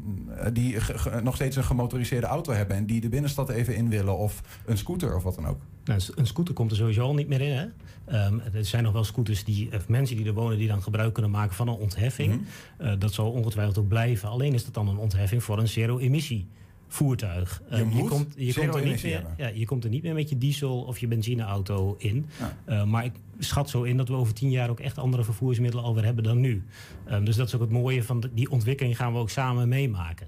die 0.53 0.77
nog 1.23 1.35
steeds 1.35 1.57
een 1.57 1.65
gemotoriseerde 1.65 2.27
auto 2.27 2.53
hebben 2.53 2.77
en 2.77 2.87
die 2.87 3.01
de 3.01 3.09
binnenstad 3.09 3.49
even 3.49 3.77
in 3.77 3.89
willen? 3.89 4.19
Of 4.19 4.43
een 4.67 4.79
scooter 4.79 5.17
of 5.17 5.23
wat 5.23 5.35
dan 5.35 5.47
ook? 5.47 5.61
Nou, 5.85 6.01
een 6.15 6.27
scooter 6.27 6.55
komt 6.55 6.71
er 6.71 6.77
sowieso 6.77 7.03
al 7.03 7.15
niet 7.15 7.29
meer 7.29 7.41
in. 7.41 7.53
Hè? 7.53 7.67
Ehm, 8.05 8.39
er 8.53 8.65
zijn 8.65 8.83
nog 8.83 8.93
wel 8.93 9.05
scooters 9.05 9.45
die, 9.45 9.69
of 9.75 9.89
mensen 9.89 10.17
die 10.17 10.27
er 10.27 10.35
wonen, 10.35 10.59
die 10.59 10.69
dan 10.69 10.83
gebruik 10.83 11.13
kunnen 11.13 11.31
maken 11.31 11.55
van 11.55 11.69
een 11.69 11.75
ontheffing. 11.75 12.33
Mhm. 12.35 12.43
Eh, 12.89 12.93
dat 12.99 13.13
zal 13.13 13.31
ongetwijfeld 13.31 13.79
ook 13.79 13.89
blijven. 13.89 14.29
Alleen 14.29 14.55
is 14.55 14.65
dat 14.65 14.75
dan 14.75 14.89
een 14.89 14.97
ontheffing 14.97 15.43
voor 15.43 15.59
een 15.59 15.69
zero-emissie 15.69 16.47
voertuig. 16.93 17.63
Je 17.71 17.77
Eh, 17.77 17.83
moet 17.83 18.09
komt, 18.09 18.35
je, 18.37 18.55
komt 18.55 18.75
er 18.75 18.85
niet 18.85 19.03
meer, 19.03 19.13
hebben. 19.15 19.35
ja, 19.37 19.49
je 19.49 19.67
komt 19.67 19.85
er 19.85 19.91
niet 19.91 20.03
meer 20.03 20.15
met 20.15 20.29
je 20.29 20.39
diesel 20.39 20.81
of 20.83 20.99
je 20.99 21.07
benzineauto 21.07 21.95
in. 21.99 22.27
Ja. 22.39 22.57
Eh, 22.65 22.85
maar 22.85 23.05
ik 23.05 23.13
schat 23.39 23.71
zo 23.71 23.83
in 23.83 23.97
dat 23.97 24.09
we 24.09 24.15
over 24.15 24.35
tien 24.35 24.51
jaar 24.51 24.71
ook 24.71 24.81
echt 24.81 24.99
andere 24.99 25.25
vervoersmiddelen 25.25 25.85
alweer 25.85 26.05
hebben 26.05 26.25
dan 26.25 26.41
nu. 26.41 26.63
Ehm, 27.05 27.25
dus 27.25 27.37
dat 27.37 27.47
is 27.47 27.55
ook 27.55 27.61
het 27.61 27.71
mooie 27.71 28.03
van 28.03 28.25
die 28.35 28.51
ontwikkeling 28.51 28.97
gaan 28.97 29.13
we 29.13 29.19
ook 29.19 29.31
samen 29.31 29.69
meemaken. 29.69 30.27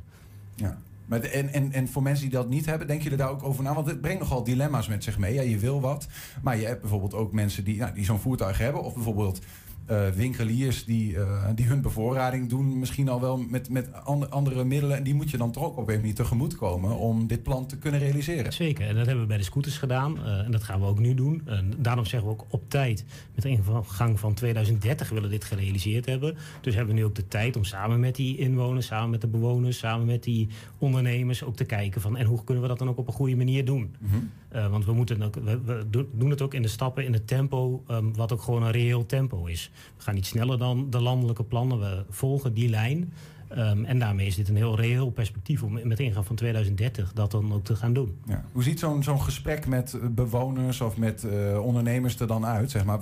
Ja. 0.55 0.79
Maar 1.07 1.21
de- 1.21 1.29
en, 1.29 1.49
en, 1.53 1.73
en 1.73 1.89
voor 1.89 2.03
mensen 2.03 2.25
die 2.29 2.35
dat 2.39 2.49
niet 2.49 2.67
hebben, 2.67 2.87
denken 2.87 3.05
jullie 3.05 3.19
daar 3.19 3.31
ook 3.31 3.43
over 3.43 3.63
na? 3.65 3.75
Want 3.75 3.87
het 3.87 4.01
brengt 4.01 4.21
nogal 4.21 4.45
dilemma's 4.45 4.89
met 4.89 5.05
zich 5.05 5.19
mee. 5.19 5.35
Ja, 5.35 5.43
je 5.43 5.59
wil 5.59 5.81
wat, 5.81 6.07
maar 6.43 6.57
je 6.59 6.67
hebt 6.67 6.81
bijvoorbeeld 6.81 7.15
ook 7.15 7.33
mensen 7.33 7.65
die, 7.65 7.77
nou, 7.77 7.95
die 7.95 8.05
zo'n 8.05 8.19
voertuig 8.19 8.59
hebben. 8.59 8.83
Of 8.83 8.95
bijvoorbeeld 8.95 9.41
eh, 9.87 10.09
winkeliers 10.09 10.85
die, 10.85 11.17
eh, 11.19 11.49
die 11.55 11.67
hun 11.67 11.81
bevoorrading 11.83 12.49
doen. 12.49 12.79
Misschien 12.79 13.09
al 13.09 13.21
wel 13.21 13.37
met, 13.39 13.69
met 13.71 13.93
an- 13.93 14.31
andere 14.31 14.65
middelen. 14.65 14.97
En 14.97 15.03
die 15.03 15.15
moet 15.15 15.31
je 15.31 15.37
dan 15.37 15.53
toch 15.53 15.65
ook 15.65 15.77
op 15.77 15.89
een 15.89 15.97
manier 15.97 16.15
tegemoet 16.15 16.57
komen 16.57 16.97
om 16.99 17.27
dit 17.27 17.43
plan 17.43 17.67
te 17.67 17.79
kunnen 17.79 18.01
realiseren. 18.01 18.53
Zeker, 18.53 18.89
en 18.89 18.95
dat 18.95 19.05
hebben 19.07 19.23
we 19.23 19.29
bij 19.29 19.37
de 19.39 19.43
scooters 19.45 19.79
gedaan. 19.79 20.25
eh, 20.25 20.39
en 20.39 20.51
dat 20.51 20.63
gaan 20.63 20.81
we 20.81 20.87
ook 20.87 20.99
nu 20.99 21.15
doen. 21.15 21.43
En 21.45 21.73
daarom 21.79 22.05
zeggen 22.05 22.29
we 22.29 22.35
ook 22.35 22.45
op 22.49 22.71
tijd, 22.71 23.05
met 23.35 23.45
ingang 23.45 24.21
van 24.21 24.35
2030 24.35 25.09
willen 25.09 25.25
we 25.25 25.29
dit 25.31 25.45
gerealiseerd 25.45 26.07
hebben. 26.07 26.37
Dus 26.61 26.75
hebben 26.75 26.95
we 26.95 27.01
nu 27.01 27.07
ook 27.07 27.15
de 27.15 27.29
tijd 27.29 27.57
om 27.57 27.65
samen 27.65 28.01
met 28.01 28.17
die 28.17 28.37
inwoners, 28.39 28.87
samen 28.87 29.11
met 29.11 29.21
de 29.21 29.27
bewoners, 29.27 29.79
samen 29.79 30.07
met 30.07 30.23
die 30.23 30.49
ondernemers 30.79 31.43
ook 31.43 31.57
te 31.57 31.65
kijken 31.65 32.01
van 32.01 32.17
en 32.17 32.27
hoe 32.27 32.45
kunnen 32.45 32.63
we 32.63 32.69
dat 32.69 32.79
dan 32.79 32.89
ook 32.89 32.99
op 32.99 33.07
een 33.07 33.13
goede 33.13 33.37
manier 33.37 33.65
doen. 33.65 33.95
Mhm. 33.99 34.17
Eh, 34.55 34.67
want 34.67 34.85
we, 34.85 34.93
moeten 34.93 35.23
ook, 35.23 35.35
we, 35.35 35.61
we 35.61 35.87
doen- 36.13 36.31
het 36.31 36.43
ook 36.43 36.55
in 36.55 36.63
de 36.63 36.69
stappen, 36.69 37.05
in 37.05 37.13
het 37.13 37.27
tempo, 37.27 37.83
ehm, 37.87 38.13
wat 38.13 38.33
ook 38.33 38.43
gewoon 38.43 38.63
een 38.63 38.71
reëel 38.71 39.07
tempo 39.07 39.45
is. 39.45 39.71
We 39.97 40.03
gaan 40.03 40.15
niet 40.15 40.27
sneller 40.27 40.59
dan 40.59 40.91
de 40.91 41.01
landelijke 41.01 41.45
plannen, 41.45 41.79
we 41.81 42.05
volgen 42.11 42.55
die 42.55 42.69
lijn. 42.69 43.13
Ehm, 43.49 43.85
en 43.85 43.99
daarmee 43.99 44.27
is 44.27 44.35
dit 44.35 44.49
een 44.49 44.57
heel 44.57 44.77
reëel 44.77 45.11
perspectief 45.11 45.63
om 45.63 45.89
met 45.89 46.01
ingang 46.01 46.27
van 46.27 46.37
2030 46.37 47.13
dat 47.13 47.31
dan 47.31 47.53
ook 47.53 47.65
te 47.65 47.77
gaan 47.77 47.93
doen. 47.93 48.17
Ja. 48.27 48.45
Hoe 48.53 48.63
ziet 48.63 48.79
zo'n 48.79 49.03
zo'n 49.03 49.21
gesprek 49.21 49.67
met 49.67 49.99
bewoners 50.11 50.81
of 50.81 50.97
met 50.97 51.27
ondernemers 51.61 52.21
er 52.21 52.27
dan 52.27 52.47
uit? 52.47 52.71
Zeg 52.71 52.85
maar? 52.85 52.99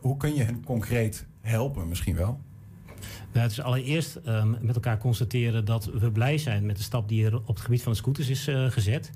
hoe 0.00 0.16
kun 0.16 0.34
je 0.34 0.42
hen 0.42 0.64
concreet 0.64 1.26
helpen 1.40 1.88
misschien 1.88 2.16
wel? 2.16 2.40
Nou, 3.32 3.42
het 3.42 3.50
is 3.50 3.60
allereerst 3.60 4.20
um, 4.26 4.56
met 4.60 4.74
elkaar 4.74 4.98
constateren 4.98 5.64
dat 5.64 5.84
we 5.84 6.10
blij 6.10 6.38
zijn 6.38 6.66
met 6.66 6.76
de 6.76 6.82
stap 6.82 7.08
die 7.08 7.24
er 7.24 7.36
op 7.36 7.46
het 7.46 7.60
gebied 7.60 7.82
van 7.82 7.92
de 7.92 7.98
scooters 7.98 8.28
is 8.28 8.48
uh, 8.48 8.70
gezet. 8.70 9.10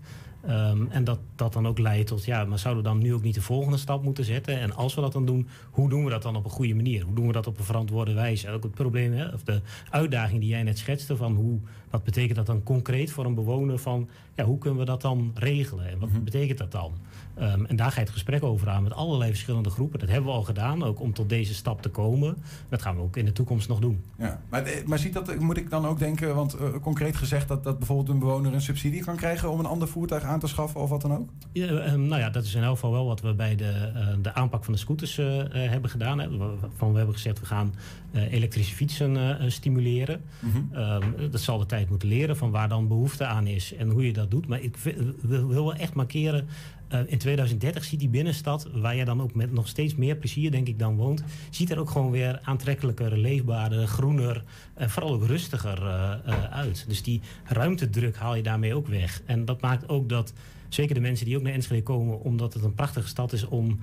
Um, 0.49 0.89
en 0.91 1.05
dat 1.05 1.19
dat 1.37 1.53
dan 1.53 1.67
ook 1.67 1.79
leidt 1.79 2.07
tot, 2.07 2.25
ja, 2.25 2.45
maar 2.45 2.59
zouden 2.59 2.83
we 2.83 2.89
dan 2.89 2.99
nu 2.99 3.15
ook 3.15 3.23
niet 3.23 3.35
de 3.35 3.43
volgende 3.43 3.79
stap 3.79 4.03
moeten 4.03 4.25
zetten? 4.25 4.61
En 4.61 4.75
als 4.75 4.95
we 4.95 5.01
dat 5.01 5.13
dan 5.13 5.27
doen, 5.27 5.49
hoe 5.71 5.89
doen 5.89 6.05
we 6.05 6.11
dat 6.11 6.23
dan 6.23 6.37
op 6.37 6.45
een 6.45 6.51
goede 6.51 6.75
manier? 6.75 7.03
Hoe 7.05 7.15
doen 7.15 7.27
we 7.27 7.33
dat 7.33 7.47
op 7.47 7.59
een 7.59 7.65
verantwoorde 7.65 8.13
wijze? 8.13 8.51
Ook 8.51 8.63
het 8.63 8.75
probleem, 8.75 9.13
hè, 9.13 9.29
of 9.29 9.43
de 9.43 9.61
uitdaging 9.91 10.41
die 10.41 10.49
jij 10.49 10.63
net 10.63 10.79
schetste, 10.79 11.17
van 11.17 11.35
hoe, 11.35 11.59
wat 11.91 12.05
betekent 12.05 12.37
dat 12.37 12.47
dan 12.47 12.63
concreet 12.63 13.11
voor 13.11 13.25
een 13.25 13.35
bewoner? 13.35 13.79
Van, 13.79 14.09
ja, 14.35 14.45
hoe 14.45 14.59
kunnen 14.59 14.79
we 14.79 14.85
dat 14.85 15.01
dan 15.01 15.31
regelen? 15.35 15.89
En 15.89 15.99
wat 15.99 16.09
mm 16.09 16.15
-hmm. 16.15 16.25
betekent 16.25 16.59
dat 16.59 16.73
dan? 16.73 16.93
Um, 17.41 17.67
en 17.67 17.77
daar 17.77 17.91
ga 17.91 17.95
je 17.95 18.05
het 18.07 18.11
gesprek 18.11 18.43
over 18.43 18.69
aan 18.69 18.83
met 18.83 18.93
allerlei 18.93 19.31
verschillende 19.31 19.71
groepen. 19.71 19.99
Dat 19.99 20.09
hebben 20.09 20.31
we 20.31 20.37
al 20.37 20.43
gedaan, 20.43 20.83
ook 20.83 21.01
om 21.01 21.13
tot 21.13 21.29
deze 21.29 21.55
stap 21.55 21.83
te 21.83 21.89
komen. 21.89 22.37
Dat 22.69 22.83
gaan 22.83 22.97
we 22.97 23.03
ook 23.03 23.17
in 23.17 23.25
de 23.25 23.33
toekomst 23.33 23.69
nog 23.69 23.79
doen. 23.79 24.03
Ja, 24.19 24.41
maar, 24.49 24.65
maar 24.87 24.99
ziet 24.99 25.13
dat, 25.13 25.39
moet 25.39 25.57
ik 25.57 25.71
dan 25.71 25.87
ook 25.87 25.99
denken, 25.99 26.35
want 26.35 26.61
uh, 26.61 26.69
concreet 26.83 27.17
gezegd 27.17 27.49
dat, 27.49 27.65
dat 27.65 27.79
bijvoorbeeld 27.79 28.09
een 28.09 28.19
bewoner 28.19 28.55
een 28.55 28.61
subsidie 28.61 29.05
kan 29.05 29.17
krijgen 29.17 29.51
om 29.51 29.59
een 29.59 29.67
ander 29.67 29.89
voertuig 29.89 30.23
aan 30.23 30.41
te 30.41 30.47
schaffen 30.47 30.81
of 30.81 30.91
wat 30.91 31.01
dan 31.01 31.13
ook? 31.13 31.29
Ja, 31.53 31.93
um, 31.93 32.07
nou 32.07 32.21
ja, 32.21 32.31
dat 32.31 32.45
is 32.45 32.55
in 32.55 32.63
elk 32.63 32.75
geval 32.75 32.91
wel 32.91 33.07
wat 33.07 33.21
we 33.21 33.35
bij 33.35 33.57
de, 33.57 33.93
uh, 33.95 34.09
de 34.23 34.35
aanpak 34.35 34.65
van 34.65 34.73
de 34.73 34.79
scooters 34.79 35.19
uh, 35.19 35.43
hebben 35.51 35.91
gedaan. 35.91 36.19
Hè. 36.19 36.29
Van, 36.77 36.91
we 36.91 36.97
hebben 36.97 37.15
gezegd, 37.15 37.41
we 37.41 37.47
gaan 37.47 37.75
elektrische 38.13 38.75
fietsen 38.75 39.53
stimuleren. 39.53 40.21
Mm 40.41 40.51
-hmm. 40.51 40.79
um, 40.79 41.31
dat 41.31 41.41
zal 41.41 41.59
de 41.59 41.67
tijd 41.67 41.89
moeten 41.89 42.09
leren 42.09 42.37
van 42.37 42.51
waar 42.51 42.69
dan 42.69 42.89
behoefte 42.89 43.27
aan 43.27 43.47
is 43.47 43.75
en 43.75 43.91
hoe 43.91 44.07
je 44.07 44.13
dat 44.13 44.31
doet. 44.31 44.47
Maar 44.47 44.61
ik 44.61 44.77
wil 45.23 45.49
wel 45.49 45.75
echt 45.75 45.95
markeren 45.95 46.49
uh, 46.93 47.01
in 47.07 47.19
2030 47.19 47.85
ziet 47.85 48.01
die 48.01 48.09
binnenstad, 48.09 48.69
waar 48.73 48.97
je 48.97 49.05
dan 49.05 49.23
ook 49.23 49.35
met 49.35 49.53
nog 49.53 49.69
steeds 49.69 49.95
meer 49.95 50.17
plezier, 50.17 50.51
denk 50.51 50.69
ik, 50.69 50.79
dan 50.79 50.97
woont, 50.97 51.25
ziet 51.51 51.71
er 51.71 51.79
ook 51.79 51.91
gewoon 51.91 52.11
weer 52.11 52.41
aantrekkelijker, 52.43 53.19
leefbaarder, 53.19 53.87
groener 53.87 54.45
en 54.75 54.91
vooral 54.91 55.13
ook 55.13 55.27
rustiger 55.27 55.83
uh, 55.83 56.15
uh, 56.27 56.45
uit. 56.45 56.85
Dus 56.89 57.03
die 57.03 57.21
ruimtedruk 57.45 58.17
haal 58.17 58.35
je 58.35 58.43
daarmee 58.43 58.75
ook 58.75 58.87
weg. 58.87 59.23
En 59.27 59.45
dat 59.45 59.61
maakt 59.61 59.89
ook 59.89 60.09
dat 60.09 60.33
zeker 60.69 60.95
de 60.95 61.01
mensen 61.01 61.27
die 61.27 61.37
ook 61.37 61.43
naar 61.43 61.53
Enschede 61.53 61.83
komen, 61.83 62.21
omdat 62.21 62.55
het 62.55 62.65
een 62.65 62.75
prachtige 62.75 63.09
stad 63.09 63.33
is 63.33 63.45
om 63.45 63.79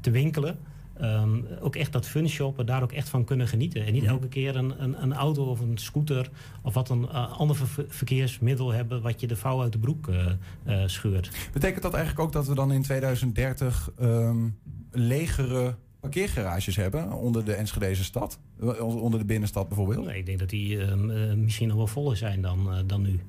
te 0.00 0.10
winkelen. 0.10 0.58
Um, 1.02 1.46
ook 1.60 1.76
echt 1.76 1.92
dat 1.92 2.06
fun 2.06 2.28
shoppen, 2.28 2.66
daar 2.66 2.82
ook 2.82 2.92
echt 2.92 3.08
van 3.08 3.24
kunnen 3.24 3.48
genieten. 3.48 3.86
En 3.86 3.92
niet 3.92 4.04
elke 4.04 4.28
keer 4.28 4.56
een, 4.56 4.82
een, 4.82 5.02
een 5.02 5.12
auto 5.12 5.44
of 5.44 5.60
een 5.60 5.78
scooter 5.78 6.30
of 6.62 6.74
wat 6.74 6.88
een 6.88 7.02
uh, 7.02 7.38
ander 7.38 7.56
ver 7.56 7.84
verkeersmiddel 7.88 8.72
hebben 8.72 9.02
wat 9.02 9.20
je 9.20 9.26
de 9.26 9.36
vouw 9.36 9.62
uit 9.62 9.72
de 9.72 9.78
broek 9.78 10.06
uh, 10.06 10.26
uh, 10.66 10.82
scheurt. 10.86 11.30
Betekent 11.52 11.82
dat 11.82 11.94
eigenlijk 11.94 12.24
ook 12.26 12.32
dat 12.32 12.46
we 12.46 12.54
dan 12.54 12.72
in 12.72 12.82
2030 12.82 13.90
um, 14.00 14.58
legere 14.90 15.74
parkeergarages 16.00 16.76
hebben 16.76 17.12
onder 17.12 17.44
de 17.44 17.54
Enschedeze 17.54 18.04
stad? 18.04 18.38
Onder 18.80 19.18
de 19.18 19.26
binnenstad 19.26 19.68
bijvoorbeeld? 19.68 20.06
Nee, 20.06 20.18
ik 20.18 20.26
denk 20.26 20.38
dat 20.38 20.50
die 20.50 20.80
um, 20.80 21.40
misschien 21.44 21.68
nog 21.68 21.76
wel 21.76 21.86
voller 21.86 22.16
zijn 22.16 22.42
dan, 22.42 22.68
dan 22.86 23.02
nu. 23.02 23.20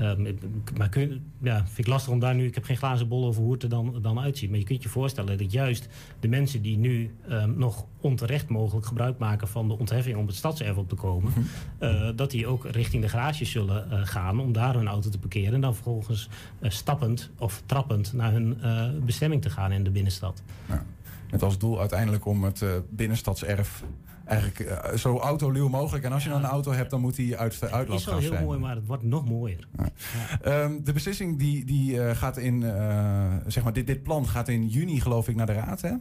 Um, 0.00 0.38
maar 0.76 0.88
kun, 0.88 1.24
ja, 1.42 1.56
vind 1.56 1.78
ik 1.78 1.86
lastig 1.86 2.12
om 2.12 2.18
daar 2.18 2.34
nu... 2.34 2.46
Ik 2.46 2.54
heb 2.54 2.64
geen 2.64 2.76
glazen 2.76 3.08
bol 3.08 3.26
over 3.26 3.42
hoe 3.42 3.52
het 3.52 3.62
er 3.62 3.68
dan, 3.68 3.98
dan 4.02 4.20
uitziet. 4.20 4.50
Maar 4.50 4.58
je 4.58 4.64
kunt 4.64 4.82
je 4.82 4.88
voorstellen 4.88 5.38
dat 5.38 5.52
juist 5.52 5.88
de 6.20 6.28
mensen 6.28 6.62
die 6.62 6.76
nu 6.76 7.14
um, 7.30 7.58
nog 7.58 7.86
onterecht 8.00 8.48
mogelijk 8.48 8.86
gebruik 8.86 9.18
maken... 9.18 9.48
van 9.48 9.68
de 9.68 9.78
ontheffing 9.78 10.16
om 10.16 10.26
het 10.26 10.34
stadserf 10.34 10.76
op 10.76 10.88
te 10.88 10.94
komen... 10.94 11.32
uh, 11.80 12.08
dat 12.16 12.30
die 12.30 12.46
ook 12.46 12.66
richting 12.66 13.02
de 13.02 13.08
garages 13.08 13.50
zullen 13.50 13.88
uh, 13.90 14.00
gaan 14.02 14.40
om 14.40 14.52
daar 14.52 14.74
hun 14.74 14.88
auto 14.88 15.10
te 15.10 15.18
parkeren... 15.18 15.54
en 15.54 15.60
dan 15.60 15.74
vervolgens 15.74 16.28
uh, 16.60 16.70
stappend 16.70 17.30
of 17.38 17.62
trappend 17.66 18.12
naar 18.12 18.32
hun 18.32 18.56
bestemming 19.04 19.42
te 19.42 19.50
gaan 19.50 19.72
in 19.72 19.84
de 19.84 19.90
binnenstad. 19.90 20.42
Ja. 20.68 20.84
Met 21.30 21.42
als 21.42 21.58
doel 21.58 21.80
uiteindelijk 21.80 22.26
om 22.26 22.44
het 22.44 22.64
binnenstadserf 22.90 23.84
eigenlijk 24.32 24.60
uh, 24.60 24.96
zo 24.96 25.18
autoluw 25.18 25.68
mogelijk. 25.68 26.04
En 26.04 26.12
als 26.12 26.24
je 26.24 26.28
dan 26.28 26.44
een 26.44 26.50
auto 26.50 26.72
hebt, 26.72 26.90
dan 26.90 27.00
moet 27.00 27.16
die 27.16 27.36
uit 27.36 27.60
de 27.60 27.70
uitlaat 27.70 28.02
gaan. 28.02 28.14
Het 28.14 28.22
is 28.22 28.28
wel 28.28 28.38
heel 28.38 28.46
mooi, 28.46 28.58
maar 28.58 28.74
het 28.74 28.86
wordt 28.86 29.02
nog 29.02 29.28
mooier. 29.28 29.68
Ja. 30.44 30.62
Um, 30.62 30.84
de 30.84 30.92
beslissing 30.92 31.38
die, 31.38 31.64
die 31.64 31.94
uh, 31.94 32.10
gaat 32.10 32.36
in, 32.36 32.60
uh, 32.60 33.34
zeg 33.46 33.62
maar, 33.62 33.72
dit, 33.72 33.86
dit 33.86 34.02
plan 34.02 34.28
gaat 34.28 34.48
in 34.48 34.68
juni 34.68 35.00
geloof 35.00 35.28
ik 35.28 35.36
naar 35.36 35.46
de 35.46 35.52
raad, 35.52 35.80
hè? 35.80 35.92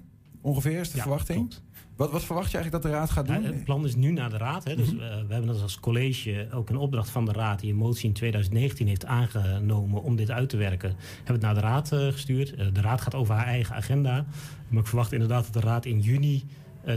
Ongeveer 0.41 0.79
is 0.79 0.89
de 0.91 0.95
ja, 0.97 1.01
verwachting. 1.01 1.53
Wat, 1.95 2.11
wat, 2.11 2.23
verwacht 2.23 2.51
je 2.51 2.57
eigenlijk 2.57 2.83
dat 2.83 2.93
de 2.93 2.97
raad 2.97 3.09
gaat 3.09 3.27
doen? 3.27 3.43
het 3.43 3.63
plan 3.63 3.85
is 3.85 3.95
nu 3.95 4.11
naar 4.11 4.29
de 4.29 4.37
raad. 4.37 4.63
Hè. 4.63 4.75
Dus, 4.75 4.91
mm 4.91 4.99
-hmm. 4.99 5.27
we 5.27 5.33
hebben 5.33 5.53
dat 5.53 5.61
als 5.61 5.79
college 5.79 6.47
ook 6.53 6.69
een 6.69 6.77
opdracht 6.77 7.09
van 7.09 7.25
de 7.25 7.31
raad... 7.31 7.59
die 7.59 7.71
een 7.71 7.77
motie 7.77 8.07
in 8.07 8.13
2019 8.13 8.87
heeft 8.87 9.05
aangenomen 9.05 10.03
om 10.03 10.15
dit 10.15 10.31
uit 10.31 10.49
te 10.49 10.57
werken. 10.57 10.95
Hebben 11.15 11.33
het 11.33 11.41
naar 11.41 11.53
de 11.53 11.59
raad 11.59 11.87
gestuurd. 11.87 12.57
de 12.57 12.81
raad 12.81 13.01
gaat 13.01 13.15
over 13.15 13.35
haar 13.35 13.45
eigen 13.45 13.75
agenda. 13.75 14.25
Maar 14.67 14.81
ik 14.81 14.87
verwacht 14.87 15.11
inderdaad 15.11 15.43
dat 15.43 15.61
de 15.61 15.67
raad 15.67 15.85
in 15.85 15.99
juni 15.99 16.43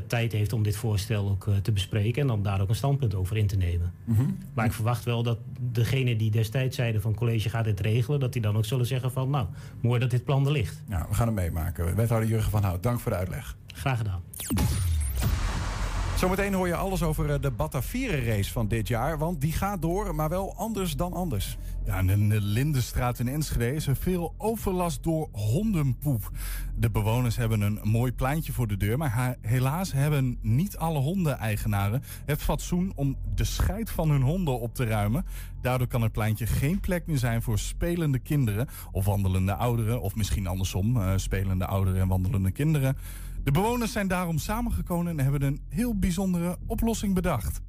tijd 0.06 0.32
heeft 0.32 0.52
om 0.52 0.62
dit 0.62 0.76
voorstel 0.76 1.28
ook 1.30 1.46
uh, 1.46 1.56
te 1.56 1.72
bespreken 1.72 2.22
en 2.22 2.28
dan 2.28 2.42
daar 2.42 2.60
ook 2.60 2.68
een 2.68 2.74
standpunt 2.74 3.14
over 3.14 3.36
in 3.36 3.46
te 3.46 3.56
nemen. 3.56 3.92
Mm 4.04 4.16
-hmm. 4.16 4.38
Maar 4.54 4.64
ik 4.64 4.72
verwacht 4.72 5.04
wel 5.04 5.22
dat 5.22 5.38
degene 5.60 6.16
die 6.16 6.30
destijds 6.30 6.76
zeiden 6.76 7.00
van 7.00 7.14
college 7.14 7.48
gaat 7.48 7.64
dit 7.64 7.80
regelen, 7.80 8.20
dat 8.20 8.32
die 8.32 8.42
dan 8.42 8.56
ook 8.56 8.64
zullen 8.64 8.86
zeggen 8.86 9.12
van 9.12 9.30
nou, 9.30 9.46
mooi 9.80 10.00
dat 10.00 10.10
dit 10.10 10.24
plan 10.24 10.46
er 10.46 10.52
ligt. 10.52 10.82
Ja, 10.88 11.06
we 11.08 11.14
gaan 11.14 11.26
het 11.26 11.36
meemaken. 11.36 11.96
Wethouder 11.96 12.28
Jurgen 12.28 12.50
van 12.50 12.62
Hout, 12.62 12.82
dank 12.82 13.00
voor 13.00 13.10
de 13.10 13.18
uitleg. 13.18 13.56
Graag 13.66 13.98
gedaan. 13.98 14.20
Zometeen 16.16 16.54
hoor 16.54 16.66
je 16.66 16.76
alles 16.76 17.02
over 17.02 17.40
de 17.40 17.50
Batavieren 17.50 18.24
race 18.24 18.52
van 18.52 18.68
dit 18.68 18.88
jaar. 18.88 19.18
Want 19.18 19.40
die 19.40 19.52
gaat 19.52 19.82
door, 19.82 20.14
maar 20.14 20.28
wel 20.28 20.54
anders 20.56 20.96
dan 20.96 21.12
anders. 21.12 21.56
In 21.84 22.28
de 22.28 22.40
Lindenstraat 22.40 23.18
in 23.18 23.28
Enschede 23.28 23.74
is 23.74 23.86
er 23.86 23.96
veel 23.96 24.34
overlast 24.38 25.02
door 25.02 25.28
hondenpoep. 25.32 26.30
De 26.76 26.90
bewoners 26.90 27.36
hebben 27.36 27.60
een 27.60 27.80
mooi 27.82 28.12
pleintje 28.12 28.52
voor 28.52 28.66
de 28.66 28.76
deur. 28.76 28.98
Maar 28.98 29.36
helaas 29.40 29.92
hebben 29.92 30.38
niet 30.42 30.76
alle 30.76 30.98
hondeneigenaren 30.98 32.02
het 32.26 32.42
fatsoen 32.42 32.92
om 32.94 33.16
de 33.34 33.44
scheid 33.44 33.90
van 33.90 34.10
hun 34.10 34.22
honden 34.22 34.60
op 34.60 34.74
te 34.74 34.84
ruimen. 34.84 35.24
Daardoor 35.62 35.86
kan 35.86 36.02
het 36.02 36.12
pleintje 36.12 36.46
geen 36.46 36.80
plek 36.80 37.06
meer 37.06 37.18
zijn 37.18 37.42
voor 37.42 37.58
spelende 37.58 38.18
kinderen 38.18 38.68
of 38.92 39.04
wandelende 39.04 39.54
ouderen. 39.54 40.00
Of 40.00 40.14
misschien 40.14 40.46
andersom, 40.46 40.96
uh, 40.96 41.12
spelende 41.16 41.66
ouderen 41.66 42.00
en 42.00 42.08
wandelende 42.08 42.50
kinderen. 42.50 42.96
De 43.44 43.50
bewoners 43.50 43.92
zijn 43.92 44.08
daarom 44.08 44.38
samengekomen 44.38 45.06
en 45.06 45.24
hebben 45.24 45.42
een 45.42 45.60
heel 45.68 45.98
bijzondere 45.98 46.58
oplossing 46.66 47.14
bedacht. 47.14 47.60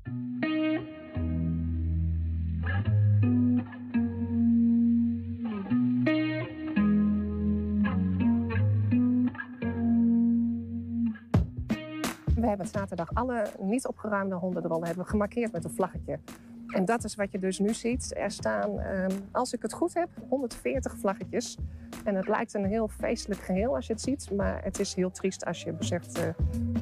Hebben 12.71 12.87
zaterdag 12.87 13.23
alle 13.23 13.45
niet 13.59 13.87
opgeruimde 13.87 14.35
hondenrollen 14.35 14.85
hebben 14.85 15.03
we 15.03 15.09
gemarkeerd 15.09 15.51
met 15.51 15.63
een 15.63 15.71
vlaggetje. 15.71 16.19
En 16.67 16.85
dat 16.85 17.03
is 17.03 17.15
wat 17.15 17.31
je 17.31 17.39
dus 17.39 17.59
nu 17.59 17.73
ziet. 17.73 18.15
Er 18.17 18.31
staan, 18.31 18.79
um, 18.79 19.11
als 19.31 19.53
ik 19.53 19.61
het 19.61 19.73
goed 19.73 19.93
heb, 19.93 20.09
140 20.29 20.97
vlaggetjes. 20.97 21.57
En 22.03 22.15
het 22.15 22.27
lijkt 22.27 22.53
een 22.53 22.65
heel 22.65 22.87
feestelijk 22.87 23.41
geheel 23.41 23.75
als 23.75 23.87
je 23.87 23.93
het 23.93 24.01
ziet. 24.01 24.31
Maar 24.31 24.63
het 24.63 24.79
is 24.79 24.93
heel 24.93 25.11
triest 25.11 25.45
als 25.45 25.63
je 25.63 25.73
beseft 25.73 26.17
uh, 26.17 26.23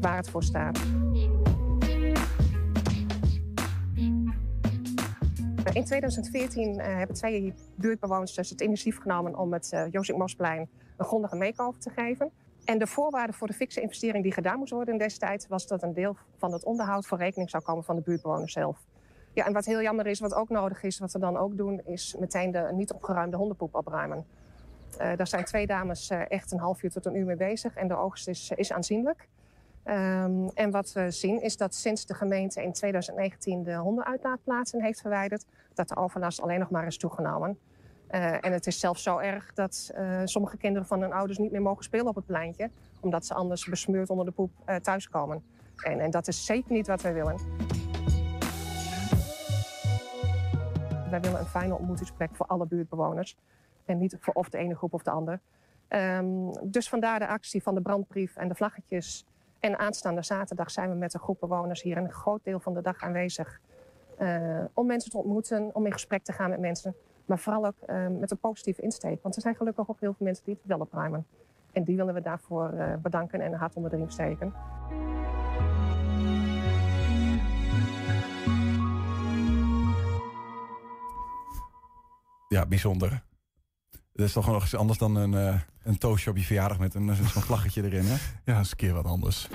waar 0.02 0.16
het 0.16 0.30
voor 0.30 0.44
staat. 0.44 0.80
In 5.74 5.84
2014 5.84 6.80
uh, 6.80 6.86
hebben 6.86 7.16
twee 7.16 7.54
buurtbewoners 7.76 8.34
dus 8.34 8.50
het 8.50 8.62
initiatief 8.62 9.02
genomen 9.02 9.38
om 9.38 9.54
het 9.54 9.72
uh, 9.74 9.84
Jozef 9.92 10.16
Mosplein 10.16 10.70
een 10.98 11.06
grondige 11.06 11.36
make-over 11.36 11.80
te 11.80 11.90
geven. 11.90 12.32
En 12.66 12.78
de 12.78 12.88
voorwaarde 12.88 13.34
voor 13.34 13.48
de 13.48 13.54
fikse 13.54 13.82
investering 13.82 14.24
die 14.24 14.34
gedaan 14.34 14.58
moest 14.58 14.72
worden 14.72 14.98
tijd 15.20 15.48
was 15.48 15.68
dat 15.68 15.84
een 15.84 15.94
deel 15.94 16.18
van 16.38 16.52
het 16.52 16.64
onderhoud 16.64 17.06
voor 17.06 17.18
rekening 17.18 17.50
zou 17.50 17.64
komen 17.64 17.84
van 17.84 17.96
de 17.96 18.02
buurtbewoners 18.02 18.54
zelf. 18.54 18.80
Ja, 19.34 19.46
en 19.46 19.54
wat 19.54 19.66
heel 19.66 19.82
jammer 19.82 20.08
is, 20.08 20.20
wat 20.20 20.34
ook 20.34 20.50
nodig 20.50 20.84
is, 20.84 21.00
wat 21.00 21.12
we 21.12 21.20
dan 21.20 21.38
ook 21.38 21.58
doen, 21.58 21.82
is 21.86 22.16
meteen 22.20 22.52
de 22.52 22.70
niet 22.74 22.94
opgeruimde 22.94 23.38
hondenpoep 23.38 23.76
opruimen. 23.76 24.26
Uh, 25.02 25.16
daar 25.16 25.28
zijn 25.28 25.46
twee 25.46 25.68
dames 25.68 26.12
uh, 26.12 26.32
echt 26.32 26.52
een 26.52 26.60
half 26.60 26.84
uur 26.84 26.92
tot 26.92 27.06
een 27.06 27.16
uur 27.16 27.26
mee 27.26 27.36
bezig 27.36 27.76
en 27.76 27.88
de 27.88 27.96
oogst 27.96 28.28
is, 28.28 28.52
is 28.56 28.74
aanzienlijk. 28.74 29.28
Um, 29.86 30.50
en 30.50 30.72
wat 30.72 30.92
we 30.94 31.12
zien 31.12 31.42
is 31.42 31.58
dat 31.58 31.76
sinds 31.76 32.06
de 32.06 32.14
gemeente 32.14 32.64
in 32.64 32.74
2019 32.74 33.64
de 33.64 33.76
hondenuitlaatplaatsen 33.76 34.82
heeft 34.82 35.02
verwijderd, 35.02 35.46
dat 35.74 35.90
de 35.90 35.96
overlast 35.96 36.42
alleen 36.42 36.60
nog 36.60 36.70
maar 36.70 36.86
is 36.86 36.98
toegenomen. 36.98 37.60
Uh, 38.14 38.46
en 38.46 38.52
het 38.52 38.68
is 38.68 38.80
zelfs 38.80 39.04
zo 39.04 39.18
erg 39.18 39.54
dat 39.54 39.94
sommige 40.24 40.58
kinderen 40.58 40.88
van 40.88 41.02
hun 41.02 41.14
ouders 41.14 41.38
niet 41.38 41.52
meer 41.52 41.62
mogen 41.62 41.84
spelen 41.84 42.08
op 42.08 42.16
het 42.16 42.26
pleintje, 42.26 42.70
omdat 43.00 43.26
ze 43.26 43.34
anders 43.34 43.66
besmeurd 43.66 44.10
onder 44.10 44.26
de 44.26 44.32
poep 44.32 44.52
thuiskomen. 44.82 45.44
En, 45.84 46.00
en 46.00 46.12
dat 46.12 46.28
is 46.28 46.46
zeker 46.46 46.72
niet 46.72 46.88
wat 46.88 47.02
wij 47.02 47.14
willen. 47.14 47.36
Wij 51.10 51.22
willen 51.22 51.40
een 51.40 51.46
fijne 51.46 51.76
ontmoetingsplek 51.76 52.36
voor 52.36 52.46
alle 52.46 52.66
buurtbewoners. 52.66 53.38
En 53.86 53.98
niet 53.98 54.18
voor 54.20 54.34
of 54.34 54.50
de 54.50 54.58
ene 54.58 54.76
groep 54.76 54.94
of 54.94 55.04
de 55.04 55.12
ander. 55.12 55.40
Um, 55.90 56.52
dus 56.72 56.90
vandaar 56.90 57.20
de 57.20 57.28
actie 57.28 57.64
van 57.64 57.76
de 57.76 57.82
brandbrief 57.82 58.36
en 58.36 58.48
de 58.48 58.56
vlaggetjes. 58.56 59.26
En 59.60 59.80
aanstaande 59.80 60.24
zaterdag 60.24 60.72
zijn 60.72 60.90
we 60.90 60.96
met 60.96 61.14
een 61.14 61.20
groep 61.20 61.40
bewoners 61.40 61.82
hier 61.82 61.98
een 61.98 62.12
groot 62.12 62.44
deel 62.44 62.60
van 62.60 62.74
de 62.74 62.82
dag 62.82 63.02
aanwezig. 63.02 63.60
eh, 64.18 64.64
om 64.74 64.86
mensen 64.86 65.12
te 65.12 65.18
ontmoeten, 65.18 65.70
om 65.74 65.86
in 65.86 65.92
gesprek 65.92 66.24
te 66.24 66.34
gaan 66.34 66.50
met 66.50 66.60
mensen. 66.60 66.96
Maar 67.26 67.40
vooral 67.40 67.66
ook 67.66 67.82
eh, 67.86 68.08
met 68.08 68.32
een 68.32 68.38
positieve 68.38 68.82
insteek. 68.82 69.22
Want 69.22 69.36
er 69.36 69.42
zijn 69.42 69.56
gelukkig 69.56 69.90
ook 69.90 70.00
heel 70.00 70.14
veel 70.14 70.26
mensen 70.26 70.46
die 70.46 70.54
het 70.54 70.66
wel 70.66 70.80
opruimen. 70.80 71.26
En 71.72 71.84
die 71.84 71.96
willen 71.96 72.14
we 72.14 72.22
daarvoor 72.22 72.70
eh, 72.70 72.94
bedanken 73.02 73.42
en 73.42 73.52
een 73.52 73.60
hart 73.60 73.76
onder 73.76 73.92
de 73.92 73.98
riem 73.98 74.10
steken. 74.10 74.54
Ja, 82.48 82.66
bijzonder. 82.66 83.24
Dat 84.12 84.26
is 84.26 84.34
toch 84.34 84.48
nog 84.48 84.62
eens 84.62 84.76
anders 84.76 85.00
dan 85.00 85.16
een, 85.16 85.32
uh, 85.32 85.60
een 85.84 85.98
toastje 85.98 86.30
op 86.30 86.38
je 86.38 86.44
verjaardag 86.44 86.80
met 86.80 86.94
een 86.94 87.16
zo'n 87.16 87.26
vlaggetje 87.26 87.84
erin, 87.84 88.06
hè? 88.06 88.16
Ja, 88.52 88.58
eens 88.58 88.72
een 88.72 88.78
keer 88.78 88.94
wat 88.94 89.06
anders. 89.06 89.50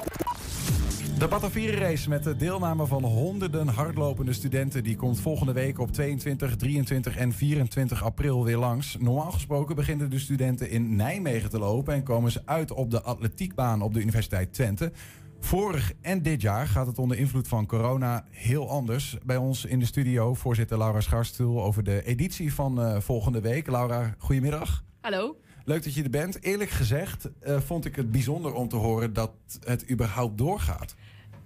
De 1.19 1.29
Batavieren 1.29 1.79
race 1.79 2.09
met 2.09 2.25
de 2.25 2.37
deelname 2.37 2.87
van 2.87 3.05
honderden 3.05 3.69
hardlopende 3.69 4.33
studenten... 4.33 4.85
die 4.85 4.97
komt 4.97 5.21
volgende 5.21 5.53
week 5.53 5.79
op 5.79 5.93
22, 5.93 6.57
23 6.57 7.17
en 7.17 7.33
24 7.33 8.03
april 8.03 8.45
weer 8.45 8.57
langs. 8.57 8.97
Normaal 8.99 9.31
gesproken 9.31 9.77
beginnen 9.77 10.11
de 10.11 10.19
studenten 10.19 10.71
in 10.71 10.97
Nijmegen 10.97 11.51
te 11.51 11.59
lopen... 11.59 11.95
en 11.95 12.03
komen 12.03 12.31
ze 12.31 12.43
uit 12.45 12.73
op 12.73 12.91
de 12.91 13.03
atletiekbaan 13.03 13.83
op 13.83 13.95
de 13.95 14.01
Universiteit 14.01 14.53
Twente. 14.53 14.93
Vorig 15.41 15.93
en 16.01 16.23
dit 16.23 16.41
jaar 16.41 16.67
gaat 16.67 16.87
het 16.87 16.99
onder 16.99 17.19
invloed 17.19 17.49
van 17.49 17.67
corona 17.67 18.25
heel 18.31 18.71
anders. 18.71 19.17
Bij 19.25 19.37
ons 19.37 19.65
in 19.65 19.79
de 19.79 19.87
studio 19.87 20.35
voorzitter 20.35 20.79
Laura 20.79 21.01
Scharstoel 21.01 21.63
over 21.63 21.85
de 21.85 22.05
editie 22.05 22.55
van 22.55 22.81
uh, 22.81 23.01
volgende 23.01 23.41
week. 23.41 23.67
Laura, 23.67 24.15
goedemiddag. 24.19 24.85
Hallo. 25.01 25.37
Leuk 25.69 25.85
dat 25.85 25.95
je 25.95 26.03
er 26.03 26.11
bent. 26.11 26.43
Eerlijk 26.43 26.71
gezegd 26.71 27.29
uh, 27.43 27.61
vond 27.61 27.85
ik 27.85 27.97
het 27.97 28.11
bijzonder 28.11 28.53
om 28.55 28.69
te 28.69 28.77
horen 28.77 29.13
dat 29.13 29.33
het 29.65 29.91
überhaupt 29.91 30.39
doorgaat. 30.39 30.95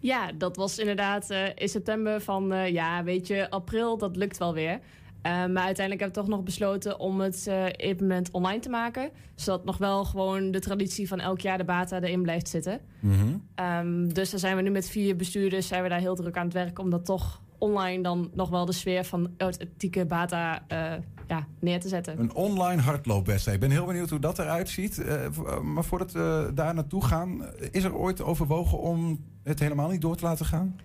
Ja, 0.02 0.32
dat 0.32 0.56
was 0.56 0.78
inderdaad 0.78 1.30
uh, 1.30 1.47
in 1.54 1.68
september 1.68 2.21
van, 2.21 2.52
uh, 2.52 2.68
ja, 2.68 3.04
weet 3.04 3.26
je, 3.26 3.50
april, 3.50 3.99
dat 3.99 4.16
lukt 4.16 4.38
wel 4.38 4.54
weer. 4.54 4.73
Uh, 4.73 4.80
maar 5.23 5.64
uiteindelijk 5.64 6.00
hebben 6.00 6.09
we 6.09 6.12
toch 6.12 6.28
nog 6.28 6.42
besloten 6.42 6.99
om 6.99 7.21
het 7.21 7.47
evenement 7.76 8.30
online 8.30 8.59
te 8.59 8.68
maken. 8.68 9.11
Zodat 9.35 9.64
nog 9.64 9.78
wel 9.78 10.04
gewoon 10.04 10.50
de 10.50 10.59
traditie 10.59 11.09
van 11.09 11.21
elk 11.21 11.40
jaar 11.40 11.59
de 11.59 11.64
bata 11.64 12.00
erin 12.00 12.23
blijft 12.23 12.49
zitten. 12.49 12.80
Mm 13.00 13.12
-hmm. 13.12 13.42
um, 13.66 14.14
dus 14.14 14.30
daar 14.30 14.40
zijn 14.40 14.56
we 14.56 14.62
nu 14.62 14.71
met 14.71 14.88
vier 14.88 15.16
bestuurders 15.16 15.66
zijn 15.66 15.82
we 15.82 15.88
daar 15.88 16.00
heel 16.00 16.14
druk 16.14 16.37
aan 16.37 16.44
het 16.44 16.54
werk 16.54 16.78
om 16.78 16.90
dat 16.90 17.04
toch 17.04 17.40
online 17.62 18.02
dan 18.02 18.31
nog 18.35 18.49
wel 18.49 18.64
de 18.64 18.73
sfeer 18.73 19.04
van 19.04 19.31
authentieke 19.37 20.07
bata 20.07 20.62
uh, 20.73 20.92
ja, 21.28 21.47
neer 21.59 21.81
te 21.81 21.88
zetten. 21.88 22.21
Een 22.21 22.35
online 22.35 22.81
hardloopwedstrijd. 22.81 23.62
Ik 23.62 23.69
ben 23.69 23.76
heel 23.76 23.87
benieuwd 23.87 24.11
hoe 24.11 24.19
dat 24.19 24.38
eruit 24.38 24.69
ziet. 24.69 24.99
Uh, 24.99 25.61
maar 25.61 25.85
voordat 25.85 26.12
we 26.12 26.50
daar 26.54 26.75
naartoe 26.75 27.04
gaan, 27.04 27.45
is 27.71 27.85
er 27.85 27.97
ooit 27.97 28.23
overwogen 28.23 28.78
om 28.78 29.25
het 29.42 29.59
helemaal 29.59 29.90
niet 29.90 30.00
door 30.00 30.16
te 30.16 30.25
laten 30.25 30.47
gaan? 30.47 30.76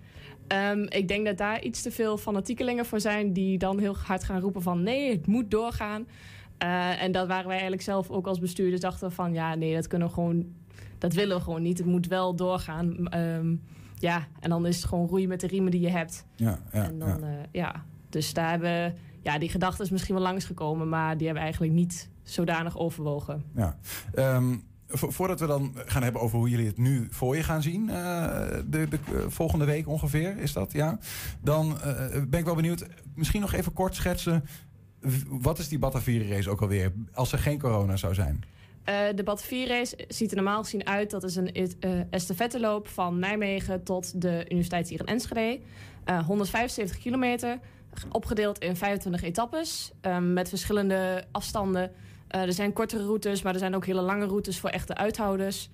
Um, 0.72 0.86
ik 0.89 1.07
denk 1.07 1.25
dat 1.25 1.38
daar 1.38 1.62
iets 1.62 1.81
te 1.81 1.91
veel 1.91 2.17
fanatiekelingen 2.17 2.86
voor 2.86 3.00
zijn 3.00 3.34
die 3.34 3.57
dan 3.57 3.79
heel 3.79 3.96
hard 3.98 4.24
gaan 4.24 4.39
roepen 4.39 4.62
van 4.62 4.84
nee, 4.84 5.12
het 5.12 5.27
moet 5.27 5.51
doorgaan. 5.51 6.07
Uh, 6.63 7.01
en 7.01 7.12
dat 7.12 7.27
waren 7.27 7.43
wij 7.43 7.51
eigenlijk 7.51 7.81
zelf 7.81 8.10
ook 8.10 8.27
als 8.27 8.39
bestuurders 8.39 8.81
dachten 8.81 9.12
van 9.12 9.34
ja, 9.34 9.55
nee, 9.55 9.75
dat 9.75 9.88
kunnen 9.88 10.07
we 10.07 10.13
gewoon, 10.13 10.46
dat 10.98 11.13
willen 11.13 11.38
we 11.38 11.43
gewoon 11.43 11.62
niet. 11.62 11.77
Het 11.77 11.88
moet 11.88 12.07
wel 12.07 12.36
doorgaan. 12.36 13.15
Um, 13.17 13.62
ja, 14.00 14.27
en 14.39 14.50
dan 14.50 14.66
is 14.66 14.75
het 14.75 14.86
gewoon 14.86 15.08
roeien 15.08 15.27
met 15.27 15.39
de 15.39 15.48
riemen 15.48 15.72
die 15.72 15.82
je 15.82 15.89
hebt. 15.89 16.25
Ja, 16.36 16.60
ja, 16.72 16.84
en 16.84 17.00
dan, 17.00 17.20
ja. 17.20 17.27
Uh, 17.27 17.34
ja. 17.51 17.84
Dus 18.10 18.34
daar 18.34 18.50
hebben, 18.50 18.96
ja, 19.22 19.38
die 19.38 19.50
gedachte 19.50 19.84
is 19.84 19.89
misschien 19.89 20.16
wel 20.16 20.24
langsgekomen, 20.24 20.89
maar 20.89 21.18
die 21.18 21.25
hebben 21.25 21.44
we 21.44 21.50
eigenlijk 21.50 21.74
niet 21.74 22.10
zodanig 22.24 22.77
overwogen. 22.77 23.44
Ja. 23.56 23.77
Um, 24.16 24.63
vo 24.88 25.10
voordat 25.10 25.39
we 25.39 25.46
dan 25.46 25.75
gaan 25.86 26.04
hebben 26.04 26.22
over 26.22 26.38
hoe 26.38 26.50
jullie 26.50 26.68
het 26.68 26.77
nu 26.77 27.08
voor 27.10 27.36
je 27.36 27.44
gaan 27.44 27.62
zien, 27.62 27.82
uh, 27.84 27.94
de, 28.66 28.88
de 28.88 29.00
uh, 29.12 29.20
volgende 29.27 29.66
week 29.66 29.88
ongeveer, 29.88 30.38
is 30.38 30.54
dat, 30.54 30.72
ja? 30.72 31.00
Dan 31.42 31.77
ben 32.27 32.39
ik 32.39 32.46
wel 32.46 32.56
benieuwd, 32.56 32.88
misschien 33.16 33.42
nog 33.42 33.54
even 33.54 33.74
kort 33.74 33.96
schetsen, 33.96 34.46
wat 35.27 35.60
is 35.60 35.68
die 35.68 35.80
Batavieren 35.80 36.30
race 36.30 36.50
ook 36.50 36.62
alweer, 36.62 36.94
als 37.13 37.32
er 37.32 37.39
geen 37.39 37.60
corona 37.60 37.96
zou 37.96 38.13
zijn? 38.13 38.44
Uh, 38.89 38.96
de 39.15 39.24
Batavier-race 39.24 39.98
ziet 40.08 40.29
er 40.29 40.36
normaal 40.36 40.63
gezien 40.63 40.88
uit. 40.88 41.10
Dat 41.10 41.24
is 41.24 41.36
een 41.36 41.58
uh, 41.58 42.01
estafetteloop 42.10 42.88
van 42.88 43.20
Nijmegen 43.20 43.84
tot 43.84 44.22
de 44.22 44.46
universiteit 44.50 44.89
hier 44.89 45.00
in 45.00 45.06
Enschede. 45.06 45.60
Uh, 46.06 46.25
175 46.25 46.98
kilometer, 46.98 47.59
opgedeeld 48.11 48.59
in 48.59 48.75
25 48.75 49.24
etappes 49.24 49.92
um, 50.01 50.33
met 50.33 50.50
verschillende 50.50 51.24
afstanden. 51.31 51.92
er 52.27 52.53
zijn 52.53 52.74
kortere 52.74 53.03
routes, 53.03 53.42
maar 53.42 53.53
er 53.53 53.59
zijn 53.59 53.75
ook 53.75 53.85
hele 53.85 54.01
lange 54.01 54.25
routes 54.25 54.59
voor 54.59 54.70
echte 54.70 54.96
uithouders. 54.96 55.70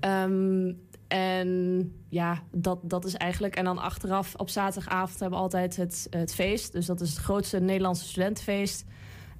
Um, 0.00 0.78
en 1.10 1.92
ja, 2.08 2.42
dat, 2.50 2.78
dat 2.82 3.04
is 3.04 3.14
eigenlijk... 3.14 3.56
En 3.56 3.64
dan 3.64 3.78
achteraf 3.78 4.34
op 4.34 4.48
zaterdagavond 4.48 5.20
hebben 5.20 5.38
we 5.38 5.44
altijd 5.44 5.76
het, 5.76 6.06
het 6.10 6.34
feest. 6.34 6.72
Dus 6.72 6.86
dat 6.86 7.00
is 7.00 7.10
het 7.10 7.18
grootste 7.18 7.60
Nederlandse 7.60 8.04
studentenfeest. 8.04 8.84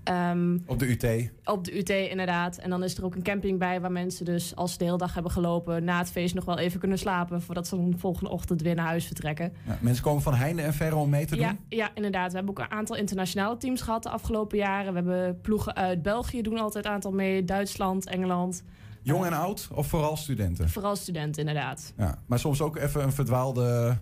Um, 0.04 0.62
op 0.66 0.78
de 0.78 0.90
UT? 0.90 1.30
Op 1.44 1.64
de 1.64 1.78
UT, 1.78 1.88
inderdaad. 1.88 2.58
En 2.58 2.70
dan 2.70 2.82
is 2.82 2.96
er 2.96 3.04
ook 3.04 3.14
een 3.14 3.22
camping 3.22 3.58
bij 3.58 3.80
waar 3.80 3.92
mensen 3.92 4.24
dus 4.24 4.56
als 4.56 4.72
ze 4.72 4.78
de 4.78 4.84
hele 4.84 4.96
dag 4.96 5.14
hebben 5.14 5.32
gelopen... 5.32 5.84
na 5.84 5.98
het 5.98 6.10
feest 6.10 6.34
nog 6.34 6.44
wel 6.44 6.58
even 6.58 6.80
kunnen 6.80 6.98
slapen... 6.98 7.42
voordat 7.42 7.66
ze 7.66 7.76
dan 7.76 7.94
volgende 7.98 8.30
ochtend 8.30 8.62
weer 8.62 8.74
naar 8.74 8.86
huis 8.86 9.06
vertrekken. 9.06 9.52
Ja, 9.66 9.78
mensen 9.80 10.04
komen 10.04 10.22
van 10.22 10.34
heinde 10.34 10.62
en 10.62 10.74
verre 10.74 10.96
om 10.96 11.10
mee 11.10 11.26
te 11.26 11.36
doen? 11.36 11.44
Ja, 11.44 11.56
ja, 11.68 11.90
inderdaad. 11.94 12.30
We 12.30 12.36
hebben 12.36 12.58
ook 12.58 12.64
een 12.64 12.76
aantal 12.76 12.96
internationale 12.96 13.56
teams 13.56 13.80
gehad 13.80 14.02
de 14.02 14.10
afgelopen 14.10 14.58
jaren. 14.58 14.92
We 14.92 14.98
hebben 14.98 15.40
ploegen 15.40 15.76
uit 15.76 16.02
België 16.02 16.42
doen 16.42 16.58
altijd 16.58 16.84
een 16.84 16.90
aantal 16.90 17.12
mee. 17.12 17.44
Duitsland, 17.44 18.06
Engeland... 18.06 18.62
Jong 19.02 19.24
en 19.24 19.32
oud 19.32 19.68
of 19.74 19.86
vooral 19.86 20.16
studenten? 20.16 20.68
Vooral 20.68 20.96
studenten, 20.96 21.46
inderdaad. 21.46 21.92
Ja, 21.96 22.18
maar 22.26 22.38
soms 22.38 22.60
ook 22.60 22.76
even 22.76 23.02
een 23.02 23.12
verdwaalde 23.12 23.98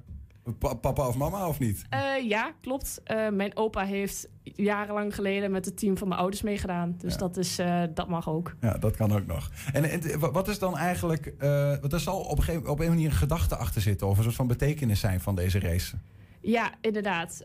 papa 0.80 1.08
of 1.08 1.16
mama, 1.16 1.48
of 1.48 1.58
niet? 1.58 1.84
Uh, 1.94 2.28
ja, 2.28 2.52
klopt. 2.60 3.00
Uh, 3.06 3.28
mijn 3.28 3.56
opa 3.56 3.84
heeft 3.84 4.28
jarenlang 4.42 5.14
geleden 5.14 5.50
met 5.50 5.64
het 5.64 5.78
team 5.78 5.98
van 5.98 6.08
mijn 6.08 6.20
ouders 6.20 6.42
meegedaan. 6.42 6.94
Dus 6.98 7.12
ja. 7.12 7.18
dat, 7.18 7.36
is, 7.36 7.58
uh, 7.58 7.82
dat 7.94 8.08
mag 8.08 8.28
ook. 8.28 8.54
Ja, 8.60 8.78
dat 8.78 8.96
kan 8.96 9.12
ook 9.12 9.26
nog. 9.26 9.50
En, 9.72 9.84
en 9.84 10.18
wat 10.32 10.48
is 10.48 10.58
dan 10.58 10.76
eigenlijk... 10.76 11.34
want 11.80 11.92
er 11.92 12.00
zal 12.00 12.20
op 12.20 12.38
een, 12.38 12.44
gegeven, 12.44 12.68
op 12.68 12.80
een 12.80 12.88
manier 12.88 13.10
een 13.10 13.12
gedachte 13.12 13.56
achter 13.56 13.80
zitten... 13.80 14.06
of 14.06 14.16
een 14.16 14.22
soort 14.22 14.34
van 14.34 14.46
betekenis 14.46 15.00
zijn 15.00 15.20
van 15.20 15.34
deze 15.34 15.58
race. 15.58 15.96
Ja, 16.40 16.72
inderdaad. 16.80 17.44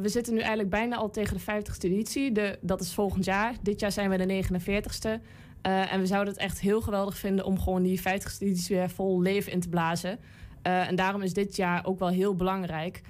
we 0.00 0.08
zitten 0.08 0.32
nu 0.32 0.38
eigenlijk 0.38 0.70
bijna 0.70 0.96
al 0.96 1.10
tegen 1.10 1.36
de 1.36 1.42
50ste 1.42 1.84
editie. 1.84 2.32
De, 2.32 2.58
dat 2.60 2.80
is 2.80 2.94
volgend 2.94 3.24
jaar. 3.24 3.54
Dit 3.62 3.80
jaar 3.80 3.92
zijn 3.92 4.10
we 4.10 4.26
de 4.26 4.44
49ste. 4.44 5.22
en 5.62 6.00
we 6.00 6.06
zouden 6.06 6.32
het 6.34 6.42
echt 6.42 6.60
heel 6.60 6.80
geweldig 6.80 7.16
vinden... 7.18 7.44
om 7.44 7.60
gewoon 7.60 7.82
die 7.82 8.00
50ste 8.00 8.38
editie 8.38 8.76
weer 8.76 8.90
vol 8.90 9.22
leven 9.22 9.52
in 9.52 9.60
te 9.60 9.68
blazen... 9.68 10.18
Uh, 10.66 10.88
en 10.88 10.96
daarom 10.96 11.22
is 11.22 11.32
dit 11.32 11.56
jaar 11.56 11.84
ook 11.86 11.98
wel 11.98 12.08
heel 12.08 12.34
belangrijk. 12.34 13.00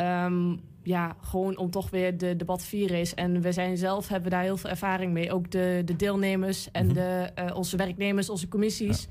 Um, 0.00 0.60
ja, 0.82 1.16
gewoon 1.20 1.56
om 1.56 1.70
toch 1.70 1.90
weer 1.90 2.18
de 2.18 2.36
debat 2.36 2.62
4 2.62 2.90
is. 2.90 3.14
En 3.14 3.40
we 3.40 3.52
zijn 3.52 3.76
zelf, 3.76 4.08
hebben 4.08 4.30
daar 4.30 4.42
heel 4.42 4.56
veel 4.56 4.70
ervaring 4.70 5.12
mee. 5.12 5.32
Ook 5.32 5.50
de, 5.50 5.82
de 5.84 5.96
deelnemers 5.96 6.70
en 6.70 6.84
Mhm. 6.86 6.94
de, 6.94 7.30
uh, 7.38 7.56
onze 7.56 7.76
werknemers, 7.76 8.30
onze 8.30 8.48
commissies. 8.48 9.06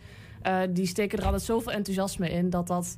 Uh, 0.48 0.60
die 0.70 0.86
steken 0.86 1.20
er 1.20 1.26
altijd 1.26 1.44
zoveel 1.44 1.72
enthousiasme 1.72 2.30
in 2.30 2.50
dat 2.50 2.68
dat 2.68 2.98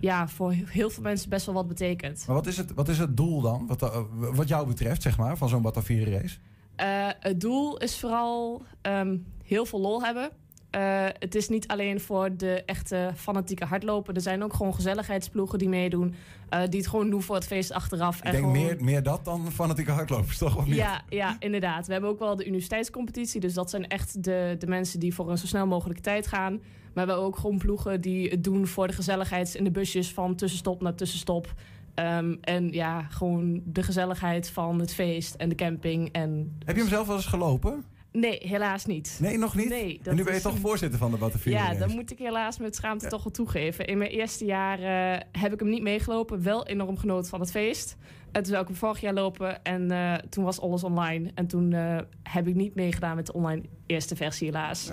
ja, 0.00 0.28
voor 0.28 0.52
heel 0.52 0.90
veel 0.90 1.02
mensen 1.02 1.28
best 1.28 1.46
wel 1.46 1.54
wat 1.54 1.68
betekent. 1.68 2.24
Maar 2.26 2.36
wat 2.36 2.46
is 2.46 2.56
het, 2.56 2.74
wat 2.74 2.88
is 2.88 2.98
het 2.98 3.16
doel 3.16 3.40
dan, 3.40 3.66
wat, 3.66 3.82
uh, 3.82 3.96
wat 4.10 4.48
jou 4.48 4.66
betreft, 4.66 5.02
zeg 5.02 5.18
maar, 5.18 5.36
van 5.36 5.48
zo'n 5.48 5.62
Batavieren 5.62 6.12
race? 6.20 6.38
Uh, 6.80 7.08
het 7.20 7.40
doel 7.40 7.76
is 7.78 7.98
vooral 7.98 8.62
um, 8.82 9.26
heel 9.44 9.66
veel 9.66 9.80
lol 9.80 10.02
hebben. 10.02 10.30
Uh, 10.74 11.06
het 11.18 11.34
is 11.34 11.48
niet 11.48 11.68
alleen 11.68 12.00
voor 12.00 12.36
de 12.36 12.62
echte 12.66 13.10
fanatieke 13.16 13.64
hardlopen. 13.64 14.14
Er 14.14 14.20
zijn 14.20 14.44
ook 14.44 14.54
gewoon 14.54 14.74
gezelligheidsploegen 14.74 15.58
die 15.58 15.68
meedoen. 15.68 16.14
Uh, 16.54 16.60
die 16.68 16.80
het 16.80 16.88
gewoon 16.88 17.10
doen 17.10 17.22
voor 17.22 17.34
het 17.34 17.46
feest 17.46 17.72
achteraf. 17.72 18.16
Ik 18.16 18.22
denk 18.22 18.36
gewoon... 18.36 18.52
meer, 18.52 18.76
meer 18.80 19.02
dat 19.02 19.24
dan 19.24 19.52
fanatieke 19.52 19.90
hardlopers, 19.90 20.38
toch? 20.38 20.56
Of 20.56 20.66
niet? 20.66 20.74
Ja, 20.74 21.02
ja, 21.08 21.36
inderdaad. 21.38 21.86
We 21.86 21.92
hebben 21.92 22.10
ook 22.10 22.18
wel 22.18 22.36
de 22.36 22.46
universiteitscompetitie. 22.46 23.40
Dus 23.40 23.54
dat 23.54 23.70
zijn 23.70 23.88
echt 23.88 24.24
de, 24.24 24.56
de 24.58 24.66
mensen 24.66 25.00
die 25.00 25.14
voor 25.14 25.30
een 25.30 25.38
zo 25.38 25.46
snel 25.46 25.66
mogelijke 25.66 26.02
tijd 26.02 26.26
gaan. 26.26 26.52
Maar 26.52 27.04
we 27.06 27.10
hebben 27.10 27.26
ook 27.26 27.36
gewoon 27.36 27.58
ploegen 27.58 28.00
die 28.00 28.28
het 28.28 28.44
doen 28.44 28.66
voor 28.66 28.86
de 28.86 28.92
gezelligheid 28.92 29.54
in 29.54 29.64
de 29.64 29.70
busjes 29.70 30.12
van 30.12 30.34
tussenstop 30.34 30.82
naar 30.82 30.94
tussenstop. 30.94 31.54
Um, 31.94 32.38
en 32.40 32.72
ja, 32.72 33.02
gewoon 33.02 33.62
de 33.64 33.82
gezelligheid 33.82 34.50
van 34.50 34.80
het 34.80 34.94
feest 34.94 35.34
en 35.34 35.48
de 35.48 35.54
camping. 35.54 36.08
En... 36.12 36.56
Heb 36.64 36.74
je 36.74 36.80
hem 36.80 36.90
zelf 36.90 37.06
wel 37.06 37.16
eens 37.16 37.26
gelopen? 37.26 37.84
Nee, 38.18 38.38
helaas 38.42 38.86
niet. 38.86 39.18
Nee, 39.20 39.38
nog 39.38 39.54
niet? 39.54 39.68
Nee, 39.68 40.00
en 40.02 40.16
nu 40.16 40.24
ben 40.24 40.34
je 40.34 40.40
toch 40.40 40.54
een... 40.54 40.60
voorzitter 40.60 40.98
van 40.98 41.10
de 41.10 41.16
Batavieren 41.16 41.62
Ja, 41.62 41.74
dan 41.74 41.90
moet 41.90 42.10
ik 42.10 42.18
helaas 42.18 42.58
met 42.58 42.76
schaamte 42.76 43.04
ja. 43.04 43.10
toch 43.10 43.22
wel 43.22 43.32
toegeven. 43.32 43.86
In 43.86 43.98
mijn 43.98 44.10
eerste 44.10 44.44
jaar 44.44 44.80
uh, 44.80 45.20
heb 45.32 45.52
ik 45.52 45.58
hem 45.58 45.68
niet 45.68 45.82
meegelopen. 45.82 46.42
Wel 46.42 46.66
enorm 46.66 46.98
genoten 46.98 47.30
van 47.30 47.40
het 47.40 47.50
feest. 47.50 47.96
En 48.32 48.42
toen 48.42 48.50
zou 48.50 48.62
ik 48.62 48.68
hem 48.68 48.76
vorig 48.76 49.00
jaar 49.00 49.12
lopen 49.12 49.62
en 49.62 49.92
uh, 49.92 50.14
toen 50.14 50.44
was 50.44 50.60
alles 50.60 50.84
online. 50.84 51.30
En 51.34 51.46
toen 51.46 51.70
uh, 51.70 51.98
heb 52.22 52.46
ik 52.46 52.54
niet 52.54 52.74
meegedaan 52.74 53.16
met 53.16 53.26
de 53.26 53.32
online 53.32 53.62
eerste 53.86 54.16
versie 54.16 54.46
helaas. 54.46 54.88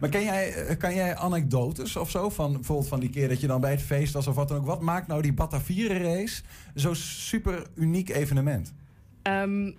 maar 0.00 0.10
ken 0.10 0.24
jij, 0.24 0.76
kan 0.78 0.94
jij 0.94 1.16
anekdotes 1.16 1.96
of 1.96 2.10
zo? 2.10 2.28
Van, 2.28 2.52
bijvoorbeeld 2.52 2.88
van 2.88 3.00
die 3.00 3.10
keer 3.10 3.28
dat 3.28 3.40
je 3.40 3.46
dan 3.46 3.60
bij 3.60 3.70
het 3.70 3.82
feest 3.82 4.12
was 4.12 4.26
of 4.26 4.34
wat 4.34 4.48
dan 4.48 4.58
ook. 4.58 4.66
Wat 4.66 4.80
maakt 4.80 5.06
nou 5.06 5.22
die 5.22 5.32
Batavieren 5.32 6.02
race 6.02 6.42
zo'n 6.74 6.94
super 6.94 7.66
uniek 7.74 8.08
evenement? 8.08 8.74
Um, 9.22 9.76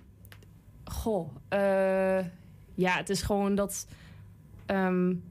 goh, 0.84 1.28
uh, 1.52 2.18
ja, 2.78 2.96
het 2.96 3.10
is 3.10 3.22
gewoon 3.22 3.54
dat. 3.54 3.86
Um, 4.66 5.22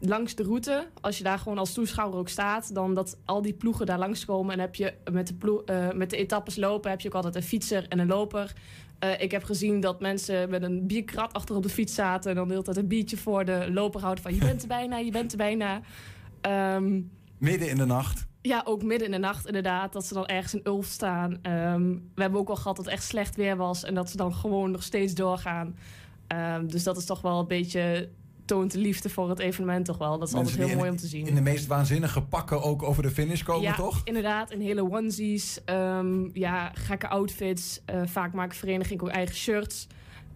langs 0.00 0.34
de 0.34 0.42
route, 0.42 0.88
als 1.00 1.18
je 1.18 1.24
daar 1.24 1.38
gewoon 1.38 1.58
als 1.58 1.72
toeschouwer 1.72 2.18
ook 2.18 2.28
staat, 2.28 2.74
dan 2.74 2.94
dat 2.94 3.18
al 3.24 3.42
die 3.42 3.52
ploegen 3.52 3.86
daar 3.86 3.98
langskomen 3.98 4.52
en 4.52 4.60
heb 4.60 4.74
je 4.74 4.94
met 5.10 5.26
de, 5.26 5.34
ploeg, 5.34 5.62
eh, 5.62 5.90
met 5.92 6.10
de 6.10 6.16
etappes 6.16 6.56
lopen, 6.56 6.90
heb 6.90 7.00
je 7.00 7.08
ook 7.08 7.14
altijd 7.14 7.34
een 7.34 7.42
fietser 7.42 7.86
en 7.88 7.98
een 7.98 8.06
loper. 8.06 8.52
Eh, 8.98 9.20
ik 9.20 9.30
heb 9.30 9.44
gezien 9.44 9.80
dat 9.80 10.00
mensen 10.00 10.50
met 10.50 10.62
een 10.62 10.86
bierkrat 10.86 11.32
achter 11.32 11.56
op 11.56 11.62
de 11.62 11.68
fiets 11.68 11.94
zaten 11.94 12.30
en 12.30 12.36
dan 12.36 12.46
de 12.46 12.52
hele 12.52 12.64
tijd 12.64 12.76
een 12.76 12.88
biertje 12.88 13.16
voor 13.16 13.44
de 13.44 13.68
loper 13.72 14.00
houden 14.00 14.22
van 14.22 14.34
je 14.34 14.40
bent 14.40 14.62
er 14.62 14.68
bijna, 14.68 14.96
je 14.96 15.10
bent 15.10 15.30
er 15.32 15.38
bijna. 15.38 15.80
Ehm, 16.40 17.00
Midden 17.38 17.68
in 17.68 17.76
de 17.76 17.84
nacht. 17.84 18.26
ja, 18.42 18.62
ook 18.64 18.82
midden 18.82 19.06
in 19.06 19.12
de 19.12 19.18
nacht 19.18 19.46
inderdaad. 19.46 19.92
Dat 19.92 20.06
ze 20.06 20.14
dan 20.14 20.26
ergens 20.26 20.54
in 20.54 20.60
Ulf 20.64 20.86
staan. 20.86 21.38
Ehm, 21.42 21.90
we 22.14 22.22
hebben 22.22 22.40
ook 22.40 22.48
al 22.48 22.56
gehad 22.56 22.76
dat 22.76 22.84
het 22.84 22.94
echt 22.94 23.04
slecht 23.04 23.36
weer 23.36 23.56
was. 23.56 23.84
En 23.84 23.94
dat 23.94 24.10
ze 24.10 24.16
dan 24.16 24.34
gewoon 24.34 24.70
nog 24.70 24.82
steeds 24.82 25.14
doorgaan. 25.14 25.76
Ehm, 26.28 26.66
dus 26.66 26.82
dat 26.82 26.96
is 26.96 27.04
toch 27.04 27.20
wel 27.20 27.38
een 27.40 27.46
beetje... 27.46 28.08
toont 28.44 28.72
de 28.72 28.78
liefde 28.78 29.08
voor 29.10 29.28
het 29.28 29.38
evenement 29.38 29.84
toch 29.84 29.98
wel. 29.98 30.18
Dat 30.18 30.28
is 30.28 30.34
Mensen 30.34 30.52
altijd 30.52 30.68
heel 30.68 30.78
mooi 30.78 30.90
om 30.90 30.96
te 30.96 31.06
zien. 31.06 31.26
In 31.26 31.34
de 31.34 31.40
meest 31.40 31.66
waanzinnige 31.66 32.22
pakken 32.22 32.62
ook 32.62 32.82
over 32.82 33.02
de 33.02 33.10
finish 33.10 33.42
komen, 33.42 33.62
ja, 33.62 33.74
toch? 33.74 34.00
inderdaad. 34.04 34.50
In 34.50 34.60
hele 34.60 34.90
onesies. 34.92 35.60
ehm, 35.64 36.28
ja, 36.32 36.70
gekke 36.74 37.08
outfits. 37.08 37.80
Eh, 37.84 38.02
vaak 38.06 38.32
maken 38.32 38.56
verenigingen 38.56 39.02
ook 39.04 39.08
eigen 39.10 39.36
shirts. 39.36 39.86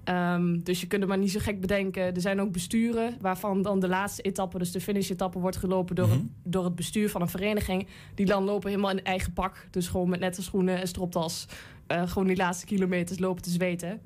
Ehm, 0.05 0.59
dus 0.63 0.81
je 0.81 0.87
kunt 0.87 1.01
het 1.01 1.11
maar 1.11 1.19
niet 1.21 1.31
zo 1.31 1.39
gek 1.43 1.61
bedenken. 1.61 2.03
Er 2.15 2.21
zijn 2.21 2.41
ook 2.41 2.53
besturen 2.53 3.17
waarvan 3.21 3.63
dan 3.63 3.81
de 3.81 3.89
laatste 3.89 4.23
etappe, 4.23 4.59
dus 4.59 4.71
de 4.73 4.81
finish-etappe, 4.81 5.39
wordt 5.39 5.57
gelopen 5.57 5.95
door, 5.95 6.07
Mhm. 6.09 6.17
het, 6.17 6.27
door 6.45 6.65
het 6.65 6.75
bestuur 6.75 7.11
van 7.11 7.21
een 7.21 7.29
vereniging. 7.29 7.87
Die 8.15 8.27
dan 8.27 8.45
lopen 8.45 8.69
helemaal 8.71 8.91
in 8.91 9.05
eigen 9.05 9.33
pak. 9.33 9.67
Dus 9.71 9.89
gewoon 9.89 10.09
met 10.09 10.21
nette 10.21 10.43
schoenen 10.43 10.81
en 10.81 10.89
stropdas. 10.89 11.47
eh, 11.87 12.09
gewoon 12.09 12.27
die 12.29 12.37
laatste 12.37 12.67
kilometers 12.67 13.19
lopen 13.19 13.43
te 13.43 13.51
zweten. 13.51 14.01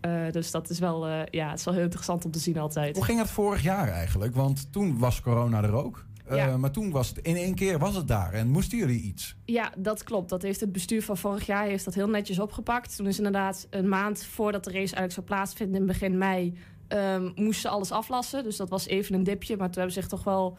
Eh, 0.00 0.30
dus 0.30 0.50
dat 0.50 0.70
is 0.70 0.78
wel, 0.78 1.06
eh, 1.06 1.20
ja, 1.30 1.48
het 1.48 1.58
is 1.58 1.64
wel 1.64 1.74
heel 1.74 1.82
interessant 1.82 2.24
om 2.24 2.30
te 2.30 2.38
zien 2.38 2.58
altijd. 2.58 2.96
Hoe 2.96 3.04
ging 3.04 3.18
het 3.18 3.30
vorig 3.30 3.62
jaar 3.62 3.88
eigenlijk? 3.88 4.34
Want 4.34 4.72
toen 4.72 4.98
was 4.98 5.20
corona 5.20 5.62
er 5.62 5.72
ook. 5.72 6.06
Eh, 6.24 6.36
Ja. 6.36 6.56
Maar 6.56 6.70
toen 6.70 6.90
was 6.90 7.08
het 7.08 7.18
in 7.18 7.36
één 7.36 7.54
keer 7.54 7.78
was 7.78 7.94
het 7.94 8.08
daar 8.08 8.32
en 8.32 8.48
moesten 8.48 8.78
jullie 8.78 9.00
iets. 9.02 9.36
Ja, 9.44 9.72
dat 9.76 10.04
klopt. 10.04 10.28
Dat 10.28 10.42
heeft 10.42 10.60
het 10.60 10.72
bestuur 10.72 11.02
van 11.02 11.16
vorig 11.16 11.46
jaar 11.46 11.64
heeft 11.64 11.84
dat 11.84 11.94
heel 11.94 12.08
netjes 12.08 12.38
opgepakt. 12.38 12.96
Toen 12.96 13.06
is 13.06 13.16
inderdaad 13.16 13.66
een 13.70 13.88
maand 13.88 14.24
voordat 14.24 14.64
de 14.64 14.70
race 14.70 14.94
eigenlijk 14.94 15.12
zou 15.12 15.26
plaatsvinden 15.26 15.80
in 15.80 15.86
begin 15.86 16.18
mei... 16.18 16.58
ehm 16.88 17.22
moesten 17.34 17.54
ze 17.54 17.68
alles 17.68 17.90
aflassen. 17.92 18.44
Dus 18.44 18.56
dat 18.56 18.68
was 18.68 18.86
even 18.86 19.14
een 19.14 19.24
dipje. 19.24 19.56
Maar 19.56 19.66
toen 19.66 19.76
hebben 19.82 19.92
ze 19.92 20.00
zich 20.00 20.08
toch 20.08 20.24
wel 20.24 20.56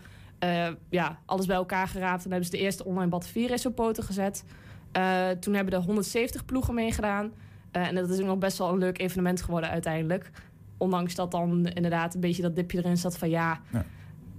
ja, 0.90 1.20
alles 1.26 1.46
bij 1.46 1.56
elkaar 1.56 1.88
geraapt. 1.88 2.24
En 2.24 2.30
hebben 2.32 2.50
ze 2.50 2.58
de 2.58 2.64
eerste 2.64 2.86
online 2.86 3.10
Battle 3.10 3.32
4 3.32 3.50
race 3.50 3.68
op 3.68 3.76
poten 3.76 4.04
gezet. 4.04 4.44
Toen 5.40 5.54
hebben 5.54 5.74
er 5.74 5.82
170 5.82 6.46
ploegen 6.46 6.74
meegedaan. 6.74 7.32
Eh, 7.72 7.88
en 7.88 7.96
dat 7.96 8.10
is 8.10 8.20
ook 8.20 8.26
nog 8.26 8.38
best 8.38 8.58
wel 8.58 8.70
een 8.70 8.78
leuk 8.78 9.00
evenement 9.00 9.42
geworden 9.42 9.70
uiteindelijk. 9.70 10.32
Ondanks 10.78 11.16
dat 11.16 11.32
dan 11.32 11.68
inderdaad 11.68 12.14
een 12.14 12.20
beetje 12.22 12.42
dat 12.42 12.56
dipje 12.56 12.78
erin 12.78 12.98
zat 12.98 13.18
van... 13.18 13.30
ja, 13.30 13.62
Ja. 13.72 13.86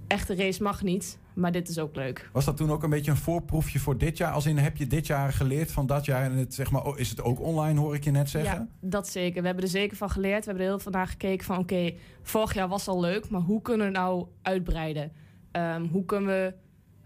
echte 0.07 0.35
race 0.35 0.63
mag 0.63 0.83
niet, 0.83 1.17
maar 1.33 1.51
dit 1.51 1.69
is 1.69 1.79
ook 1.79 1.95
leuk. 1.95 2.29
Was 2.33 2.45
dat 2.45 2.57
toen 2.57 2.71
ook 2.71 2.83
een 2.83 2.89
beetje 2.89 3.11
een 3.11 3.17
voorproefje 3.17 3.79
voor 3.79 3.97
dit 3.97 4.17
jaar? 4.17 4.31
Als 4.31 4.45
in 4.45 4.57
heb 4.57 4.77
je 4.77 4.87
dit 4.87 5.07
jaar 5.07 5.33
geleerd 5.33 5.71
van 5.71 5.85
dat 5.85 6.05
jaar 6.05 6.23
en 6.23 6.31
het 6.37 6.53
zeg 6.53 6.71
maar 6.71 6.85
oh, 6.85 6.99
is 6.99 7.09
het 7.09 7.21
ook 7.23 7.39
online 7.41 7.79
hoor 7.79 7.95
ik 7.95 8.03
je 8.03 8.11
net 8.11 8.29
zeggen? 8.29 8.53
Ja, 8.81 8.87
dat 8.89 9.07
zeker. 9.07 9.39
We 9.41 9.45
hebben 9.47 9.65
er 9.65 9.69
zeker 9.71 9.97
van 9.97 10.09
geleerd. 10.09 10.39
We 10.39 10.45
hebben 10.45 10.63
er 10.63 10.71
heel 10.71 10.79
veel 10.79 10.91
naar 10.91 11.07
gekeken 11.07 11.45
van... 11.45 11.57
oké, 11.57 11.93
vorig 12.21 12.53
jaar 12.53 12.67
was 12.67 12.87
al 12.87 12.99
leuk, 12.99 13.29
maar 13.29 13.41
hoe 13.41 13.61
kunnen 13.61 13.85
we 13.87 13.93
nou 13.93 14.25
uitbreiden? 14.41 15.11
Ehm, 15.51 15.85
hoe 15.85 16.05
kunnen 16.05 16.29
we 16.29 16.53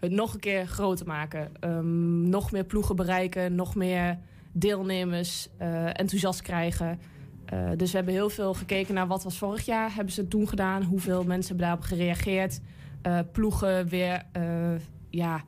het 0.00 0.10
nog 0.12 0.34
een 0.34 0.40
keer 0.40 0.66
groter 0.66 1.06
maken? 1.06 1.50
Ehm, 1.60 2.28
nog 2.28 2.52
meer 2.52 2.64
ploegen 2.64 2.96
bereiken, 2.96 3.54
nog 3.54 3.74
meer 3.74 4.18
deelnemers 4.58 5.48
eh, 5.56 5.86
enthousiast 5.86 6.42
krijgen. 6.42 6.98
Eh, 7.44 7.70
dus 7.76 7.90
we 7.90 7.96
hebben 7.96 8.14
heel 8.14 8.30
veel 8.30 8.54
gekeken 8.54 8.94
naar 8.94 9.06
wat 9.06 9.24
was 9.24 9.38
vorig 9.38 9.64
jaar. 9.64 9.94
Hebben 9.94 10.12
ze 10.12 10.28
toen 10.28 10.48
gedaan? 10.48 10.82
Hoeveel 10.82 11.24
mensen 11.24 11.48
hebben 11.48 11.66
daarop 11.66 11.84
gereageerd? 11.84 12.60
Eh, 13.02 13.18
ploegen 13.32 13.88
weer, 13.88 14.22
ja, 15.10 15.44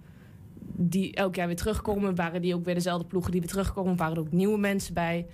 die 0.77 1.15
elk 1.15 1.35
jaar 1.35 1.47
weer 1.47 1.57
terugkomen. 1.57 2.15
Waren 2.15 2.43
die 2.43 2.55
ook 2.55 2.65
weer 2.65 2.75
dezelfde 2.75 3.07
ploegen 3.07 3.31
die 3.31 3.41
weer 3.41 3.51
terugkomen? 3.51 3.97
Waren 3.97 4.15
er 4.15 4.21
ook 4.21 4.33
nieuwe 4.33 4.59
mensen 4.59 4.95
bij? 4.95 5.27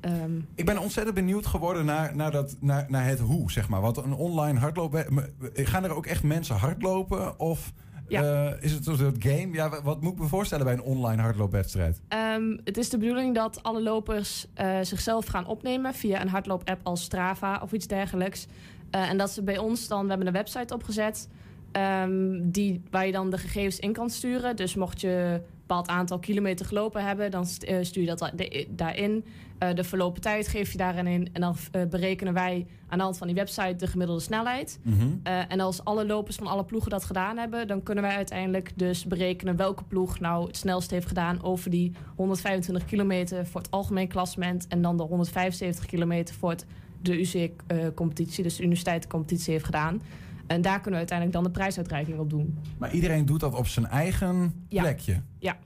Ehm, 0.00 0.40
Ik 0.54 0.64
ben 0.64 0.78
ontzettend 0.78 1.14
benieuwd 1.14 1.46
geworden 1.46 1.84
naar, 1.84 2.16
naar, 2.16 2.30
dat, 2.30 2.56
naar, 2.60 2.86
naar 2.88 3.06
het 3.06 3.18
hoe, 3.18 3.50
zeg 3.50 3.68
maar. 3.68 3.80
Want 3.80 3.96
een 3.96 4.14
online 4.14 4.58
hardlopen... 4.58 5.32
Gaan 5.52 5.84
er 5.84 5.94
ook 5.94 6.06
echt 6.06 6.22
mensen 6.22 6.56
hardlopen? 6.56 7.38
Of 7.38 7.72
Ja. 8.12 8.50
eh, 8.52 8.62
is 8.64 8.72
het 8.72 8.86
een 8.86 8.96
soort 8.96 9.16
game? 9.24 9.48
Ja, 9.52 9.68
wa- 9.70 9.82
wat 9.82 10.00
moet 10.02 10.12
ik 10.12 10.18
me 10.18 10.26
voorstellen 10.26 10.64
bij 10.64 10.74
een 10.74 10.82
online 10.82 11.22
hardloopwedstrijd? 11.22 12.00
Ehm, 12.08 12.56
het 12.64 12.76
is 12.76 12.88
de 12.90 12.98
bedoeling 12.98 13.34
dat 13.34 13.62
alle 13.62 13.82
lopers 13.82 14.46
eh, 14.54 14.78
zichzelf 14.82 15.26
gaan 15.26 15.46
opnemen 15.46 15.94
via 15.94 16.20
een 16.20 16.28
hardloop-app 16.28 16.80
als 16.82 17.02
Strava 17.02 17.60
of 17.62 17.72
iets 17.72 17.86
dergelijks. 17.86 18.46
Eh, 18.90 19.08
en 19.10 19.18
dat 19.18 19.30
ze 19.30 19.42
bij 19.42 19.58
ons 19.58 19.88
dan, 19.88 20.02
we 20.02 20.08
hebben 20.08 20.26
een 20.26 20.32
website 20.32 20.74
opgezet, 20.74 21.28
ehm, 21.72 22.38
die, 22.42 22.82
waar 22.90 23.06
je 23.06 23.12
dan 23.12 23.30
de 23.30 23.38
gegevens 23.38 23.78
in 23.78 23.92
kan 23.92 24.10
sturen. 24.10 24.56
Dus 24.56 24.74
mocht 24.74 25.00
je 25.00 25.08
een 25.08 25.42
bepaald 25.60 25.88
aantal 25.88 26.18
kilometer 26.18 26.66
gelopen 26.66 27.04
hebben, 27.04 27.30
dan 27.30 27.46
st- 27.46 27.72
stuur 27.80 28.02
je 28.02 28.14
dat 28.16 28.32
daarin. 28.68 29.24
Eh, 29.62 29.74
de 29.74 29.84
verlopen 29.84 30.20
tijd 30.20 30.48
geef 30.48 30.72
je 30.72 30.78
daarin 30.78 31.06
in. 31.06 31.28
En 31.32 31.40
dan 31.40 31.56
eh, 31.72 31.82
berekenen 31.86 32.34
wij 32.34 32.66
aan 32.88 32.98
de 32.98 33.04
hand 33.04 33.18
van 33.18 33.26
die 33.26 33.36
website 33.36 33.76
de 33.76 33.86
gemiddelde 33.86 34.22
snelheid. 34.22 34.78
Mhm. 34.82 34.96
Eh, 35.22 35.52
en 35.52 35.60
als 35.60 35.84
alle 35.84 36.06
lopers 36.06 36.36
van 36.36 36.46
alle 36.46 36.64
ploegen 36.64 36.90
dat 36.90 37.04
gedaan 37.04 37.36
hebben, 37.36 37.66
dan 37.66 37.82
kunnen 37.82 38.04
wij 38.04 38.16
uiteindelijk 38.16 38.72
dus 38.76 39.04
berekenen 39.04 39.56
welke 39.56 39.84
ploeg 39.84 40.20
nou 40.20 40.46
het 40.46 40.56
snelst 40.56 40.90
heeft 40.90 41.06
gedaan 41.06 41.42
over 41.42 41.70
die 41.70 41.92
125 42.16 42.84
kilometer 42.84 43.46
voor 43.46 43.60
het 43.60 43.70
algemeen 43.70 44.08
klassement 44.08 44.66
en 44.66 44.82
dan 44.82 44.96
de 44.96 45.02
175 45.02 45.86
kilometer 45.86 46.34
voor 46.34 46.50
het, 46.50 46.66
de 47.02 47.20
UC-competitie, 47.20 48.42
dus 48.42 48.56
de 48.56 48.62
universiteitscompetitie 48.62 49.52
heeft 49.52 49.64
gedaan. 49.64 50.02
En 50.46 50.62
daar 50.62 50.74
kunnen 50.74 50.92
we 50.92 50.96
uiteindelijk 50.96 51.36
dan 51.36 51.44
de 51.44 51.58
prijsuitreiking 51.58 52.18
op 52.18 52.30
doen. 52.30 52.58
Maar 52.78 52.92
iedereen 52.92 53.26
doet 53.26 53.40
dat 53.40 53.54
op 53.54 53.66
zijn 53.66 53.86
eigen 53.86 54.64
Ja. 54.68 54.82
plekje? 54.82 55.22
Ja. 55.38 55.58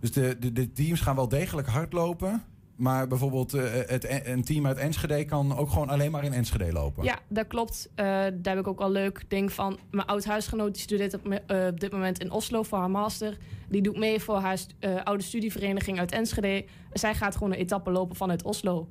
Dus 0.00 0.12
de, 0.12 0.36
de, 0.40 0.52
de 0.52 0.72
teams 0.72 1.00
gaan 1.00 1.16
wel 1.16 1.28
degelijk 1.28 1.68
hardlopen... 1.68 2.42
Maar 2.76 3.06
bijvoorbeeld 3.08 3.54
eh, 3.54 3.64
het, 3.86 4.26
een 4.26 4.44
team 4.44 4.66
uit 4.66 4.76
Enschede 4.76 5.24
kan 5.24 5.56
ook 5.56 5.70
gewoon 5.70 5.88
alleen 5.88 6.10
maar 6.10 6.24
in 6.24 6.32
Enschede 6.32 6.72
lopen. 6.72 7.04
Ja, 7.04 7.18
dat 7.28 7.46
klopt. 7.46 7.88
Eh, 7.94 8.06
daar 8.06 8.54
heb 8.54 8.58
ik 8.58 8.66
ook 8.66 8.80
al 8.80 8.90
leuk 8.90 9.24
ding 9.28 9.52
van. 9.52 9.78
Mijn 9.90 10.06
oud-huisgenoot 10.06 10.74
die 10.74 10.82
studeert 10.82 11.14
op, 11.14 11.26
eh, 11.26 11.66
op 11.66 11.80
dit 11.80 11.92
moment 11.92 12.18
in 12.18 12.30
Oslo 12.30 12.62
voor 12.62 12.78
haar 12.78 12.90
master. 12.90 13.36
Die 13.68 13.82
doet 13.82 13.98
mee 13.98 14.20
voor 14.20 14.36
haar 14.36 14.58
oude 15.04 15.22
studievereniging 15.22 15.98
uit 15.98 16.12
Enschede. 16.12 16.64
Zij 16.92 17.14
gaat 17.14 17.34
gewoon 17.34 17.52
een 17.52 17.58
etappe 17.58 17.90
lopen 17.90 18.16
vanuit 18.16 18.42
Oslo. 18.42 18.88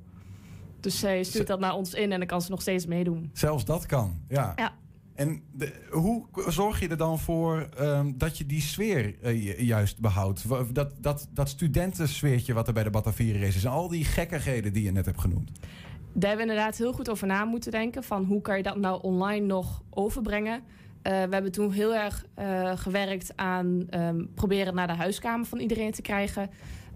Dus 0.79 0.99
zij 0.99 1.23
stuurt 1.23 1.47
dat 1.47 1.59
naar 1.59 1.75
ons 1.75 1.93
in 1.93 2.11
en 2.11 2.17
dan 2.17 2.27
kan 2.27 2.41
ze 2.41 2.51
nog 2.51 2.61
steeds 2.61 2.85
meedoen. 2.85 3.29
Zelfs 3.33 3.65
dat 3.65 3.85
kan, 3.85 4.21
ja. 4.27 4.53
Ja. 4.55 4.73
En 5.15 5.41
hoe 5.91 6.25
zorg 6.47 6.79
je 6.79 6.87
er 6.87 6.97
dan 6.97 7.19
voor 7.19 7.67
ehm, 7.77 8.11
dat 8.15 8.37
je 8.37 8.45
die 8.45 8.61
sfeer 8.61 9.15
eh, 9.21 9.43
ju- 9.43 9.63
juist 9.63 9.99
behoudt? 9.99 10.43
Dat, 10.75 10.91
dat, 11.01 11.27
dat 11.33 11.49
studentensfeertje 11.49 12.53
wat 12.53 12.67
er 12.67 12.73
bij 12.73 12.83
de 12.83 12.89
Batavieren 12.89 13.41
is. 13.41 13.63
En 13.63 13.71
al 13.71 13.87
die 13.87 14.05
gekkigheden 14.05 14.73
die 14.73 14.83
je 14.83 14.91
net 14.91 15.05
hebt 15.05 15.19
genoemd. 15.19 15.51
Daar 16.13 16.29
hebben 16.29 16.45
we 16.45 16.51
inderdaad 16.51 16.77
heel 16.77 16.93
goed 16.93 17.09
over 17.09 17.27
na 17.27 17.45
moeten 17.45 17.71
denken. 17.71 18.03
Van 18.03 18.23
hoe 18.23 18.41
kan 18.41 18.57
je 18.57 18.63
dat 18.63 18.77
nou 18.77 19.01
online 19.01 19.45
nog 19.45 19.81
overbrengen? 19.89 20.61
Eh, 21.01 21.11
we 21.11 21.33
hebben 21.33 21.51
toen 21.51 21.71
heel 21.71 21.95
erg 21.95 22.25
eh, 22.33 22.71
gewerkt 22.75 23.31
aan 23.35 23.83
ehm, 23.89 24.25
proberen 24.35 24.75
naar 24.75 24.87
de 24.87 24.93
huiskamer 24.93 25.45
van 25.45 25.59
iedereen 25.59 25.91
te 25.91 26.01
krijgen. 26.01 26.49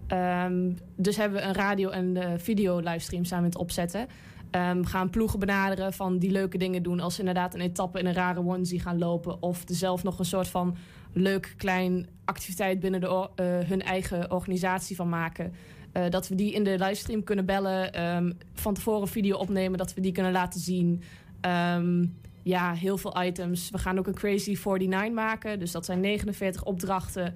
Ehm, 0.06 0.70
dus 0.96 1.16
hebben 1.16 1.40
we 1.40 1.44
een 1.46 1.54
radio- 1.54 1.90
en 1.90 2.40
video-livestream 2.40 3.24
samen 3.24 3.44
het 3.44 3.56
opzetten. 3.58 4.06
Ehm, 4.50 4.84
gaan 4.84 5.10
ploegen 5.10 5.38
benaderen 5.38 5.92
van 5.92 6.18
die 6.18 6.30
leuke 6.30 6.58
dingen 6.58 6.82
doen. 6.82 7.00
Als 7.00 7.14
ze 7.14 7.20
inderdaad 7.20 7.54
een 7.54 7.60
etappe 7.60 7.98
in 7.98 8.06
een 8.06 8.14
rare 8.14 8.44
onesie 8.46 8.80
gaan 8.80 8.98
lopen. 8.98 9.42
Of 9.42 9.68
er 9.68 9.74
zelf 9.74 10.02
nog 10.02 10.18
een 10.18 10.24
soort 10.24 10.48
van 10.48 10.76
leuk 11.12 11.54
klein 11.56 12.08
activiteit 12.24 12.80
binnen 12.80 13.00
de, 13.00 13.28
eh, 13.34 13.44
hun 13.68 13.82
eigen 13.82 14.30
organisatie 14.30 14.96
van 14.96 15.08
maken. 15.08 15.52
Eh, 15.92 16.10
dat 16.10 16.28
we 16.28 16.34
die 16.34 16.52
in 16.52 16.64
de 16.64 16.78
livestream 16.78 17.24
kunnen 17.24 17.44
bellen. 17.44 17.92
ehm, 17.92 18.32
van 18.52 18.74
tevoren 18.74 19.08
video 19.08 19.36
opnemen, 19.36 19.78
dat 19.78 19.94
we 19.94 20.00
die 20.00 20.12
kunnen 20.12 20.32
laten 20.32 20.60
zien. 20.60 21.02
Ehm, 21.40 22.06
ja, 22.42 22.72
heel 22.72 22.98
veel 22.98 23.22
items. 23.22 23.70
We 23.70 23.78
gaan 23.78 23.98
ook 23.98 24.06
een 24.06 24.14
Crazy 24.14 24.56
49 24.64 25.12
maken. 25.14 25.58
Dus 25.58 25.72
dat 25.72 25.84
zijn 25.84 26.00
49 26.00 26.64
opdrachten. 26.64 27.34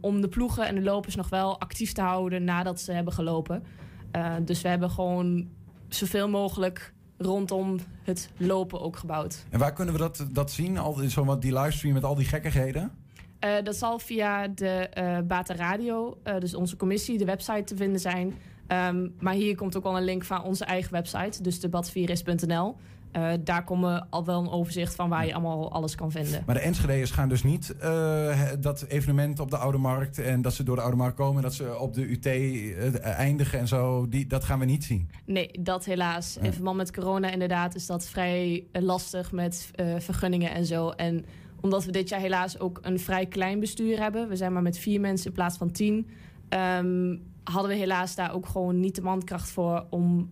om 0.00 0.20
de 0.20 0.28
ploegen 0.28 0.66
en 0.66 0.74
de 0.74 0.82
lopers 0.82 1.14
nog 1.16 1.28
wel 1.28 1.60
actief 1.60 1.92
te 1.92 2.00
houden 2.00 2.44
nadat 2.44 2.80
ze 2.80 2.92
hebben 2.92 3.12
gelopen. 3.12 3.62
Eh, 4.10 4.34
dus 4.42 4.62
we 4.62 4.68
hebben 4.68 4.90
gewoon 4.90 5.48
zoveel 5.88 6.28
mogelijk 6.28 6.92
rondom 7.18 7.78
het 8.02 8.30
lopen 8.36 8.80
ook 8.80 8.96
gebouwd. 8.96 9.44
En 9.50 9.58
waar 9.58 9.72
kunnen 9.72 9.94
we 9.94 10.00
dat, 10.00 10.26
dat 10.30 10.50
zien? 10.50 10.78
Al, 10.78 10.94
zo 10.94 11.24
wat 11.24 11.42
die 11.42 11.58
livestream 11.58 11.94
met 11.94 12.04
al 12.04 12.14
die 12.14 12.26
gekkigheden? 12.26 12.92
Eh, 13.38 13.50
dat 13.62 13.76
zal 13.76 13.98
via 13.98 14.48
de 14.48 14.88
uh, 14.98 15.18
Bata 15.26 15.54
Radio, 15.54 16.18
eh, 16.22 16.38
dus 16.38 16.54
onze 16.54 16.76
commissie, 16.76 17.18
de 17.18 17.24
website 17.24 17.64
te 17.64 17.76
vinden 17.76 18.00
zijn. 18.00 18.34
Ehm, 18.66 19.08
maar 19.18 19.34
hier 19.34 19.54
komt 19.54 19.76
ook 19.76 19.84
al 19.84 19.96
een 19.96 20.04
link 20.04 20.24
van 20.24 20.42
onze 20.42 20.64
eigen 20.64 20.92
website, 20.92 21.42
dus 21.42 21.60
debatviares.nl. 21.60 22.76
Eh, 23.12 23.30
daar 23.40 23.64
komen 23.64 24.06
al 24.10 24.24
wel 24.24 24.40
een 24.40 24.50
overzicht 24.50 24.94
van 24.94 25.08
waar 25.08 25.26
je 25.26 25.32
allemaal 25.32 25.72
alles 25.72 25.94
kan 25.94 26.10
vinden. 26.10 26.42
Maar 26.46 26.54
de 26.54 26.60
Enschede's 26.60 27.10
gaan 27.10 27.28
dus 27.28 27.42
niet 27.42 27.76
eh, 27.78 28.42
dat 28.60 28.84
evenement 28.88 29.40
op 29.40 29.50
de 29.50 29.56
Oude 29.56 29.78
Markt 29.78 30.18
en 30.18 30.42
dat 30.42 30.54
ze 30.54 30.62
door 30.62 30.76
de 30.76 30.82
Oude 30.82 30.96
Markt 30.96 31.16
komen, 31.16 31.42
dat 31.42 31.54
ze 31.54 31.78
op 31.78 31.94
de 31.94 32.10
UT 32.10 32.26
eh, 32.26 33.04
eindigen 33.04 33.58
en 33.58 33.68
zo. 33.68 34.08
Die, 34.08 34.26
dat 34.26 34.44
gaan 34.44 34.58
we 34.58 34.64
niet 34.64 34.84
zien. 34.84 35.10
Nee, 35.24 35.50
dat 35.60 35.84
helaas. 35.84 36.36
In 36.42 36.52
verband 36.52 36.76
met 36.76 36.92
corona 36.92 37.30
inderdaad 37.30 37.74
is 37.74 37.86
dat 37.86 38.08
vrij 38.08 38.66
lastig 38.72 39.32
met 39.32 39.70
vergunningen 39.98 40.50
en 40.50 40.64
zo. 40.64 40.90
En 40.90 41.24
omdat 41.60 41.84
we 41.84 41.92
dit 41.92 42.08
jaar 42.08 42.20
helaas 42.20 42.58
ook 42.58 42.78
een 42.82 43.00
vrij 43.00 43.26
klein 43.26 43.60
bestuur 43.60 44.00
hebben, 44.00 44.28
we 44.28 44.36
zijn 44.36 44.52
maar 44.52 44.62
met 44.62 44.78
vier 44.78 45.00
mensen 45.00 45.26
in 45.26 45.32
plaats 45.32 45.56
van 45.56 45.70
tien, 45.70 46.08
ehm, 46.48 47.16
hadden 47.44 47.70
we 47.70 47.76
helaas 47.76 48.14
daar 48.14 48.34
ook 48.34 48.46
gewoon 48.46 48.80
niet 48.80 48.94
de 48.94 49.02
mankracht 49.02 49.50
voor 49.50 49.86
om 49.90 50.30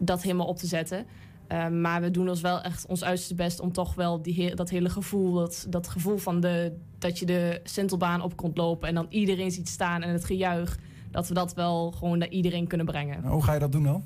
dat 0.00 0.22
helemaal 0.22 0.46
op 0.46 0.56
te 0.56 0.66
zetten. 0.66 1.06
Ehm, 1.46 1.80
maar 1.80 2.00
we 2.00 2.10
doen 2.10 2.28
ons 2.28 2.40
wel 2.40 2.60
echt 2.60 2.86
ons 2.86 3.04
uiterste 3.04 3.34
best 3.34 3.60
om 3.60 3.72
toch 3.72 3.94
wel 3.94 4.22
die, 4.22 4.44
he- 4.44 4.54
dat 4.54 4.70
hele 4.70 4.88
gevoel, 4.90 5.32
dat, 5.32 5.66
dat 5.68 5.88
gevoel 5.88 6.16
van 6.16 6.40
de, 6.40 6.76
dat 6.98 7.18
je 7.18 7.26
de 7.26 7.60
Sintelbaan 7.64 8.22
op 8.22 8.36
komt 8.36 8.56
lopen 8.56 8.88
en 8.88 8.94
dan 8.94 9.06
iedereen 9.08 9.50
ziet 9.50 9.68
staan 9.68 10.02
en 10.02 10.12
het 10.12 10.24
gejuich, 10.24 10.78
dat 11.10 11.28
we 11.28 11.34
dat 11.34 11.54
wel 11.54 11.90
gewoon 11.90 12.18
naar 12.18 12.28
iedereen 12.28 12.66
kunnen 12.66 12.86
brengen. 12.86 13.20
Nou, 13.20 13.32
hoe 13.32 13.42
ga 13.42 13.52
je 13.52 13.58
dat 13.58 13.72
doen 13.72 13.82
dan? 13.82 14.04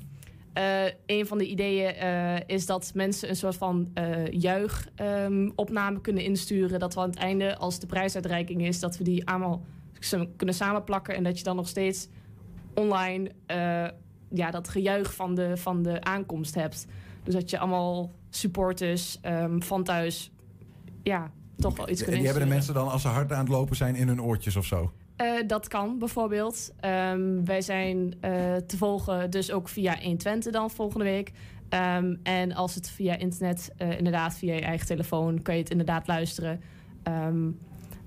Eh, 0.53 0.83
een 1.05 1.27
van 1.27 1.37
de 1.37 1.47
ideeën 1.47 1.93
eh, 1.95 2.35
is 2.45 2.65
dat 2.65 2.91
mensen 2.93 3.29
een 3.29 3.35
soort 3.35 3.55
van 3.55 3.89
eh 3.93 4.27
juichopname 4.27 6.01
kunnen 6.01 6.23
insturen. 6.23 6.79
Dat 6.79 6.93
we 6.93 6.99
aan 6.99 7.09
het 7.09 7.19
einde, 7.19 7.57
als 7.57 7.79
de 7.79 7.87
prijsuitreiking 7.87 8.65
is, 8.65 8.79
dat 8.79 8.97
we 8.97 9.03
die 9.03 9.27
allemaal 9.27 9.61
kunnen 10.35 10.55
samenplakken. 10.55 11.15
En 11.15 11.23
dat 11.23 11.37
je 11.37 11.43
dan 11.43 11.55
nog 11.55 11.67
steeds 11.67 12.07
online 12.73 13.31
ja, 14.33 14.51
dat 14.51 14.69
gejuich 14.69 15.15
van 15.15 15.35
de, 15.35 15.57
van 15.57 15.83
de 15.83 16.01
aankomst 16.01 16.55
hebt. 16.55 16.85
Dus 17.29 17.37
dat 17.37 17.49
je 17.49 17.59
allemaal 17.59 18.11
supporters 18.29 19.17
ehm, 19.21 19.59
van 19.59 19.83
thuis 19.83 20.31
ja, 21.03 21.31
toch 21.57 21.77
wel 21.77 21.89
iets 21.89 21.99
En 21.99 22.05
kunnen 22.05 22.23
die 22.23 22.31
hebben 22.31 22.47
de 22.47 22.53
mensen 22.53 22.73
dan, 22.73 22.91
als 22.91 23.01
ze 23.01 23.07
hard 23.07 23.31
aan 23.31 23.39
het 23.39 23.49
lopen 23.49 23.75
zijn, 23.75 23.95
in 23.95 24.07
hun 24.07 24.21
oortjes 24.21 24.55
of 24.55 24.65
zo? 24.65 24.91
Eh, 25.15 25.31
dat 25.47 25.67
kan 25.67 25.99
bijvoorbeeld. 25.99 26.73
Ehm, 26.79 27.43
wij 27.43 27.61
zijn 27.61 28.13
eh, 28.19 28.55
te 28.55 28.77
volgen 28.77 29.29
dus 29.29 29.51
ook 29.51 29.69
via 29.69 29.97
120 30.01 30.51
dan 30.51 30.71
volgende 30.71 31.05
week. 31.05 31.31
Ehm, 31.69 32.15
en 32.23 32.53
als 32.53 32.75
het 32.75 32.89
via 32.89 33.17
internet, 33.17 33.73
eh, 33.77 33.97
inderdaad 33.97 34.37
via 34.37 34.53
je 34.53 34.61
eigen 34.61 34.87
telefoon, 34.87 35.41
kan 35.41 35.55
je 35.55 35.61
het 35.61 35.71
inderdaad 35.71 36.07
luisteren. 36.07 36.61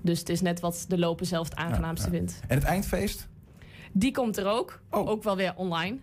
Dus 0.01 0.19
het 0.19 0.29
is 0.29 0.41
net 0.41 0.59
wat 0.59 0.85
de 0.87 0.97
lopen 0.97 1.25
zelf 1.25 1.49
het 1.49 1.57
aangenaamste 1.57 2.05
ja. 2.05 2.13
vindt. 2.17 2.39
En 2.47 2.57
het 2.57 2.65
eindfeest? 2.65 3.27
Die 3.91 4.11
komt 4.11 4.37
er 4.37 4.47
ook. 4.47 4.81
Oh. 4.89 5.09
Ook 5.09 5.23
wel 5.23 5.35
weer 5.35 5.53
online. 5.55 5.97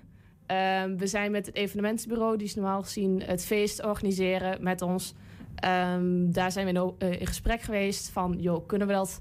Ehm, 0.50 0.96
we 0.96 1.06
zijn 1.06 1.30
met 1.30 1.46
het 1.46 1.54
evenementenbureau, 1.54 2.36
die 2.36 2.46
is 2.46 2.54
normaal 2.54 2.82
gezien 2.82 3.22
het 3.22 3.44
feest 3.44 3.84
organiseren 3.84 4.62
met 4.62 4.82
ons. 4.82 5.14
Ehm, 5.54 6.30
daar 6.30 6.52
zijn 6.52 6.66
we 6.66 6.72
in, 6.72 6.94
eh, 6.98 7.20
in 7.20 7.26
gesprek 7.26 7.60
geweest 7.60 8.10
van, 8.10 8.36
joh, 8.38 8.66
kunnen 8.66 8.86
we 8.86 8.92
dat 8.92 9.20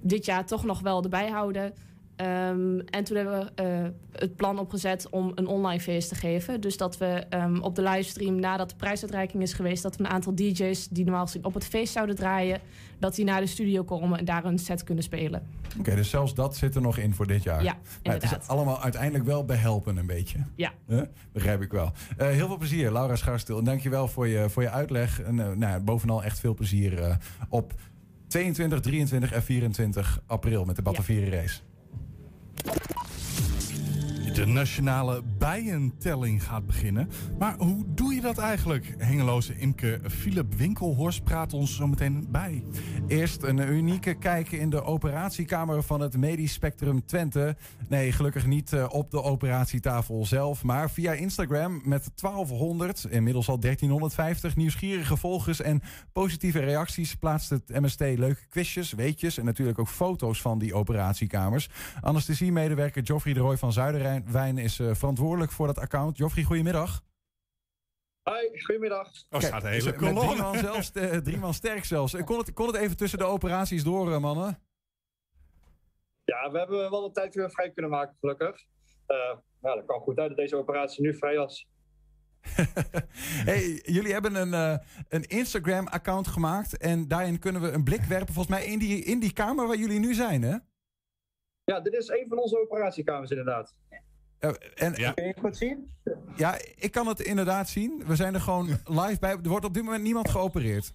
dit 0.00 0.24
jaar 0.24 0.46
toch 0.46 0.64
nog 0.64 0.80
wel 0.80 1.02
erbij 1.02 1.28
houden? 1.28 1.74
Ehm, 2.16 2.78
en 2.78 3.04
toen 3.04 3.16
hebben 3.16 3.38
we 3.38 3.62
eh, 3.62 3.84
het 4.12 4.36
plan 4.36 4.58
opgezet 4.58 5.08
om 5.10 5.32
een 5.34 5.46
online 5.46 5.80
feest 5.80 6.08
te 6.08 6.14
geven. 6.14 6.60
Dus 6.60 6.76
dat 6.76 6.98
we 6.98 7.06
ehm, 7.06 7.58
op 7.58 7.74
de 7.74 7.82
livestream, 7.82 8.40
nadat 8.40 8.70
de 8.70 8.76
prijsuitreiking 8.76 9.42
is 9.42 9.52
geweest, 9.52 9.82
dat 9.82 9.96
we 9.96 10.04
een 10.04 10.10
aantal 10.10 10.34
DJ's 10.34 10.88
die 10.88 11.04
normaal 11.04 11.24
gezien 11.24 11.44
op 11.44 11.54
het 11.54 11.66
feest 11.66 11.92
zouden 11.92 12.16
draaien, 12.16 12.60
dat 12.98 13.14
die 13.14 13.24
naar 13.24 13.40
de 13.40 13.46
studio 13.46 13.84
komen 13.84 14.18
en 14.18 14.24
daar 14.24 14.44
een 14.44 14.58
set 14.58 14.84
kunnen 14.84 15.04
spelen. 15.04 15.42
Oké, 15.78 15.94
dus 15.94 16.10
zelfs 16.10 16.34
dat 16.34 16.56
zit 16.56 16.74
er 16.74 16.80
nog 16.80 16.98
in 16.98 17.14
voor 17.14 17.26
dit 17.26 17.42
jaar. 17.42 17.62
Ja, 17.62 17.76
Maar 18.02 18.14
het 18.14 18.22
is 18.22 18.48
allemaal 18.48 18.82
uiteindelijk 18.82 19.24
wel 19.24 19.44
behelpen 19.44 19.96
een 19.96 20.06
beetje. 20.06 20.38
Ja. 20.54 20.72
Huh? 20.86 21.02
Begrijp 21.32 21.62
ik 21.62 21.72
wel. 21.72 21.92
Eh, 22.16 22.28
heel 22.28 22.46
veel 22.46 22.58
plezier, 22.58 22.92
Laura 22.92 23.16
Scharstil. 23.16 23.58
En 23.58 23.64
dankjewel 23.64 24.08
voor 24.08 24.28
je, 24.28 24.48
voor 24.48 24.62
je 24.62 24.70
uitleg. 24.70 25.20
En 25.22 25.40
eh, 25.40 25.52
nou, 25.52 25.80
bovenal 25.80 26.24
echt 26.24 26.40
veel 26.40 26.54
plezier 26.54 27.18
op 27.48 27.74
22, 28.26 28.80
23 28.80 29.32
en 29.32 29.42
24 29.42 30.20
april 30.26 30.64
met 30.64 30.76
de 30.76 30.82
Batavieren 30.82 31.30
Race. 31.30 31.60
De 34.34 34.44
nationale 34.46 35.22
bijentelling 35.44 36.44
gaat 36.44 36.66
beginnen. 36.66 37.08
Maar 37.38 37.54
hoe 37.58 37.84
doe 37.86 38.14
je 38.14 38.20
dat 38.20 38.38
eigenlijk? 38.38 38.94
Hengeloze 38.98 39.58
imker 39.58 40.10
Philip 40.10 40.54
Winkelhorst 40.54 41.24
praat 41.24 41.52
ons 41.52 41.76
zo 41.76 41.86
meteen 41.86 42.26
bij. 42.30 42.62
Eerst 43.08 43.42
een 43.42 43.58
unieke 43.58 44.14
kijk 44.14 44.52
in 44.52 44.70
de 44.70 44.82
operatiekamer 44.82 45.82
van 45.82 46.00
het 46.00 46.16
Medisch 46.16 46.52
Spectrum 46.52 47.06
Twente. 47.06 47.56
Nee, 47.88 48.12
gelukkig 48.12 48.46
niet 48.46 48.72
eh, 48.72 48.86
op 48.88 49.10
de 49.10 49.22
operatietafel 49.22 50.26
zelf, 50.26 50.62
maar 50.62 50.90
via 50.90 51.12
Instagram 51.12 51.80
met 51.84 52.10
1200, 52.14 53.06
inmiddels 53.10 53.48
al 53.48 53.58
1350 53.58 54.56
nieuwsgierige 54.56 55.16
volgers 55.16 55.60
en 55.60 55.82
positieve 56.12 56.58
reacties 56.58 57.14
plaatst 57.14 57.50
het 57.50 57.80
MST 57.80 58.00
leuke 58.00 58.46
quizjes, 58.48 58.92
weetjes 58.92 59.38
en 59.38 59.44
natuurlijk 59.44 59.78
ook 59.78 59.88
foto's 59.88 60.40
van 60.40 60.58
die 60.58 60.74
operatiekamers. 60.74 61.68
Anesthesiemedewerker 62.00 63.02
Joffrey 63.02 63.34
de 63.34 63.40
Roy 63.40 63.56
van 63.56 63.72
Zuiderwijn 63.72 64.58
is 64.58 64.78
eh, 64.78 64.94
verantwoordelijk 65.34 65.52
voor 65.52 65.66
dat 65.66 65.78
account. 65.78 66.16
Joffrey, 66.16 66.44
goedemiddag. 66.44 67.02
Hoi, 68.22 68.62
goedemiddag. 68.62 69.08
Oh, 69.30 69.40
Kijk, 69.40 69.62
met 69.62 69.98
drie 69.98 70.12
man, 70.12 70.58
zelfs, 70.58 70.92
eh, 70.92 71.16
drie 71.16 71.38
man 71.38 71.54
sterk 71.54 71.84
zelfs. 71.84 72.14
Eh, 72.14 72.24
Kon 72.24 72.38
het, 72.38 72.52
kon 72.52 72.66
het 72.66 72.76
even 72.76 72.96
tussen 72.96 73.18
de 73.18 73.24
operaties 73.24 73.84
door, 73.84 74.12
eh, 74.12 74.20
mannen? 74.20 74.62
Ja, 76.24 76.50
we 76.50 76.58
hebben 76.58 76.90
wel 76.90 77.02
de 77.02 77.12
tijd 77.12 77.34
weer 77.34 77.50
vrij 77.50 77.70
kunnen 77.70 77.90
maken, 77.90 78.16
gelukkig. 78.20 78.64
Eh 79.06 79.36
nou, 79.60 79.76
dat 79.76 79.84
kwam 79.84 80.00
goed 80.00 80.18
uit 80.18 80.28
dat 80.28 80.36
deze 80.36 80.56
operatie 80.56 81.02
nu 81.02 81.14
vrij 81.14 81.36
was. 81.36 81.66
Hey, 83.50 83.80
jullie 83.82 84.12
hebben 84.12 84.34
een, 84.34 84.54
eh, 84.54 84.78
een 85.08 85.22
Instagram-account 85.22 86.26
gemaakt. 86.26 86.76
En 86.76 87.08
daarin 87.08 87.38
kunnen 87.38 87.62
we 87.62 87.70
een 87.70 87.84
blik 87.84 88.02
werpen, 88.02 88.34
volgens 88.34 88.56
mij, 88.56 88.66
in 88.66 88.78
die, 88.78 89.04
in 89.04 89.20
die 89.20 89.32
kamer 89.32 89.66
waar 89.66 89.76
jullie 89.76 89.98
nu 89.98 90.14
zijn, 90.14 90.42
hè? 90.42 90.56
Ja, 91.64 91.80
dit 91.80 91.92
is 91.92 92.08
een 92.08 92.26
van 92.28 92.38
onze 92.38 92.60
operatiekamers 92.60 93.30
inderdaad. 93.30 93.74
Eh, 94.44 94.86
en, 94.86 94.94
Ja. 94.94 95.12
Kun 95.12 95.24
je 95.24 95.30
het 95.30 95.40
goed 95.40 95.56
zien? 95.56 95.90
ja, 96.36 96.58
ik 96.76 96.90
kan 96.90 97.06
het 97.06 97.20
inderdaad 97.20 97.68
zien. 97.68 98.02
We 98.06 98.16
zijn 98.16 98.34
er 98.34 98.40
gewoon 98.40 98.66
live 99.00 99.18
bij. 99.20 99.30
Er 99.30 99.48
wordt 99.48 99.64
op 99.64 99.74
dit 99.74 99.84
moment 99.84 100.02
niemand 100.02 100.30
geopereerd. 100.30 100.94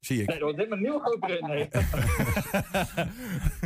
Zie 0.00 0.20
ik. 0.20 0.26
Nee, 0.26 0.36
er 0.36 0.42
wordt 0.42 0.58
dit 0.58 0.68
maar 0.68 0.80
nieuw 0.80 0.98
geopereerd. 0.98 1.46
Nee. 1.46 1.68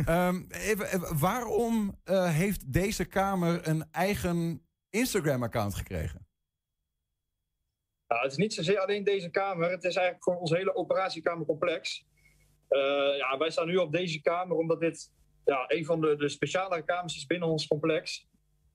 Ehm, 0.05 0.41
even, 0.49 0.85
eh, 0.85 1.11
waarom 1.19 1.99
eh, 2.03 2.35
heeft 2.35 2.73
deze 2.73 3.05
kamer 3.05 3.67
een 3.67 3.85
eigen 3.91 4.67
Instagram-account 4.89 5.75
gekregen? 5.75 6.27
Nou, 8.07 8.21
het 8.21 8.31
is 8.31 8.37
niet 8.37 8.53
zozeer 8.53 8.79
alleen 8.79 9.03
deze 9.03 9.29
kamer. 9.29 9.69
Het 9.69 9.83
is 9.83 9.95
eigenlijk 9.95 10.23
voor 10.23 10.35
ons 10.35 10.51
hele 10.51 10.75
operatiekamercomplex. 10.75 12.05
Eh 12.67 13.17
ja, 13.17 13.37
wij 13.37 13.49
staan 13.49 13.67
nu 13.67 13.75
op 13.75 13.91
deze 13.91 14.21
kamer 14.21 14.57
omdat 14.57 14.79
dit 14.79 15.11
ja, 15.45 15.63
een 15.67 15.85
van 15.85 16.01
de, 16.01 16.15
de 16.15 16.29
speciale 16.29 16.83
kamers 16.83 17.15
is 17.15 17.25
binnen 17.25 17.47
ons 17.47 17.67
complex. 17.67 18.28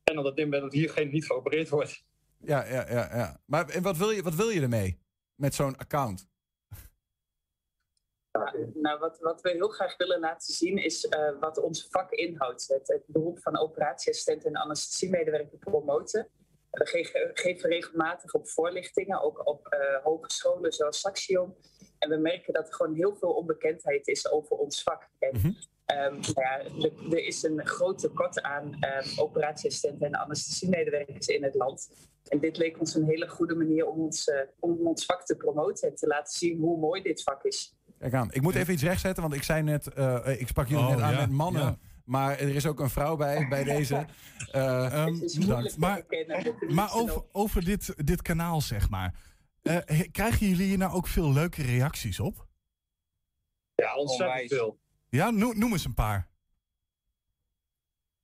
En 0.05 0.19
omdat 0.19 0.37
dit 0.37 0.51
dat 0.51 0.73
hier 0.73 0.91
geen 0.91 1.11
niet 1.11 1.27
geopereerd 1.27 1.69
wordt. 1.69 2.05
Ja, 2.39 2.65
ja, 2.65 2.87
ja. 2.91 3.17
ja. 3.17 3.41
Maar 3.47 3.69
en 3.69 3.83
wat, 3.83 3.97
wil 3.97 4.11
je, 4.11 4.23
wat 4.23 4.35
wil 4.35 4.49
je 4.49 4.61
ermee? 4.61 4.99
Met 5.35 5.55
zo'n 5.55 5.77
account? 5.77 6.27
Nou, 8.75 8.99
wat, 8.99 9.19
wat 9.19 9.41
we 9.41 9.51
heel 9.51 9.69
graag 9.69 9.97
willen 9.97 10.21
laten 10.21 10.55
zien 10.55 10.79
is 10.79 11.05
eh, 11.07 11.39
wat 11.41 11.59
ons 11.59 11.87
vak 11.91 12.11
inhoudt. 12.11 12.69
Het, 12.69 12.89
het 12.89 13.03
beroep 13.07 13.39
van 13.43 13.59
operatieassistent 13.59 14.45
en 14.45 14.57
anesthesiemedewerker 14.57 15.59
promoten. 15.59 16.29
We 16.71 16.87
ge- 16.87 17.31
geven 17.35 17.69
regelmatig 17.71 18.35
op 18.35 18.49
voorlichtingen, 18.49 19.23
ook 19.23 19.47
op 19.47 19.67
eh, 19.67 20.03
hogescholen 20.03 20.73
zoals 20.73 21.01
Saxion. 21.01 21.55
En 21.99 22.09
we 22.09 22.17
merken 22.17 22.53
dat 22.53 22.69
er 22.69 22.75
gewoon 22.75 22.95
heel 22.95 23.17
veel 23.17 23.33
onbekendheid 23.35 24.09
is 24.09 24.31
over 24.31 24.57
ons 24.57 24.83
vak. 24.83 25.09
En, 25.19 25.31
ehm, 25.33 25.53
nou 25.87 26.21
ja, 26.35 26.59
er, 26.61 26.93
er 27.11 27.27
is 27.27 27.43
een 27.43 27.67
groot 27.67 27.99
tekort 27.99 28.43
aan 28.43 28.77
ehm, 28.81 29.21
operatieassistenten 29.21 30.07
en 30.07 30.15
anesthesiemedewerkers 30.15 31.27
in 31.27 31.43
het 31.45 31.55
land. 31.55 31.91
En 32.29 32.39
dit 32.39 32.57
leek 32.57 32.81
ons 32.81 32.95
een 32.95 33.05
hele 33.05 33.29
goede 33.29 33.55
manier 33.55 33.87
om 33.87 34.01
ons, 34.01 34.29
eh, 34.29 34.39
om 34.61 34.87
ons 34.87 35.05
vak 35.05 35.25
te 35.25 35.37
promoten 35.37 35.89
en 35.89 35.95
te 35.95 36.07
laten 36.07 36.33
zien 36.39 36.59
hoe 36.61 36.79
mooi 36.79 37.03
dit 37.03 37.23
vak 37.23 37.45
is. 37.45 37.75
Kijk 37.99 38.15
aan. 38.15 38.33
Ik 38.33 38.43
moet 38.43 38.55
even 38.55 38.73
iets 38.73 38.83
rechtzetten, 38.83 39.23
want 39.23 39.35
ik 39.35 39.43
zei 39.43 39.63
net, 39.63 39.93
eh, 39.93 40.41
ik 40.41 40.49
sprak 40.49 40.69
jullie 40.69 40.85
Oh, 40.85 40.91
net 40.91 41.01
aan 41.01 41.13
ja, 41.13 41.21
met 41.21 41.31
mannen. 41.31 41.63
ja. 41.63 41.79
Maar 42.05 42.39
er 42.39 42.55
is 42.55 42.67
ook 42.67 42.81
een 42.81 42.91
vrouw 42.91 43.17
bij, 43.17 43.47
bij 43.49 43.65
deze. 43.75 44.07
Eh, 44.53 44.93
Ehm, 44.93 45.13
moeilijk 45.47 45.77
Maar, 45.77 46.03
maar 46.69 46.95
over, 46.95 47.23
over 47.33 47.65
dit, 47.65 48.07
dit 48.07 48.23
kanaal, 48.23 48.61
zeg 48.61 48.91
maar. 48.91 49.15
Eh, 49.63 50.01
krijgen 50.13 50.47
jullie 50.49 50.67
hier 50.67 50.79
nou 50.79 50.93
ook 50.93 51.07
veel 51.07 51.33
leuke 51.33 51.63
reacties 51.63 52.21
op? 52.21 52.47
Ja, 53.75 53.95
ontzettend 53.95 54.49
veel. 54.53 54.79
Ja, 55.15 55.31
noem, 55.31 55.59
noem 55.59 55.73
eens 55.73 55.85
een 55.85 55.95
paar. 55.95 56.29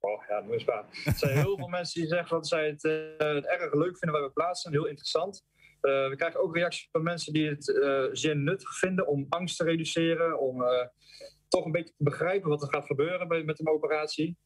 Oh 0.01 0.25
ja, 0.29 0.41
noem 0.41 0.53
eens 0.53 0.65
maar. 0.65 0.85
Er 1.05 1.15
zijn 1.17 1.39
heel 1.39 1.57
veel 1.57 1.69
mensen 1.79 2.01
die 2.01 2.11
zeggen 2.11 2.37
dat 2.37 2.49
zij 2.49 2.67
het, 2.67 2.85
eh, 2.85 3.35
het 3.35 3.47
erg 3.47 3.75
leuk 3.75 3.99
vinden 3.99 4.13
waar 4.21 4.29
we 4.29 4.33
plaatsen. 4.33 4.73
Heel 4.73 4.87
interessant. 4.87 5.45
Eh, 5.81 6.09
we 6.09 6.15
krijgen 6.17 6.41
ook 6.41 6.57
reacties 6.57 6.89
van 6.93 7.03
mensen 7.03 7.33
die 7.33 7.49
het 7.49 7.81
eh, 7.83 8.05
zeer 8.13 8.37
nuttig 8.37 8.79
vinden 8.79 9.07
om 9.07 9.27
angst 9.29 9.57
te 9.57 9.65
reduceren. 9.65 10.41
Om 10.41 10.63
eh, 10.63 10.87
toch 11.49 11.65
een 11.65 11.73
beetje 11.73 11.95
te 11.97 12.05
begrijpen 12.05 12.49
wat 12.49 12.63
er 12.63 12.69
gaat 12.69 12.87
gebeuren 12.87 13.29
bij, 13.29 13.43
met 13.43 13.61
een 13.61 13.69
operatie. 13.69 14.39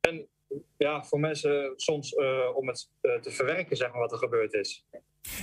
En 0.00 0.28
ja, 0.76 1.04
voor 1.04 1.20
mensen 1.20 1.72
soms 1.76 2.14
eh, 2.14 2.56
om 2.56 2.68
het 2.68 2.90
eh, 3.00 3.20
te 3.20 3.30
verwerken, 3.30 3.76
zeg 3.76 3.90
maar, 3.90 4.00
wat 4.00 4.12
er 4.12 4.18
gebeurd 4.18 4.52
is. 4.52 4.86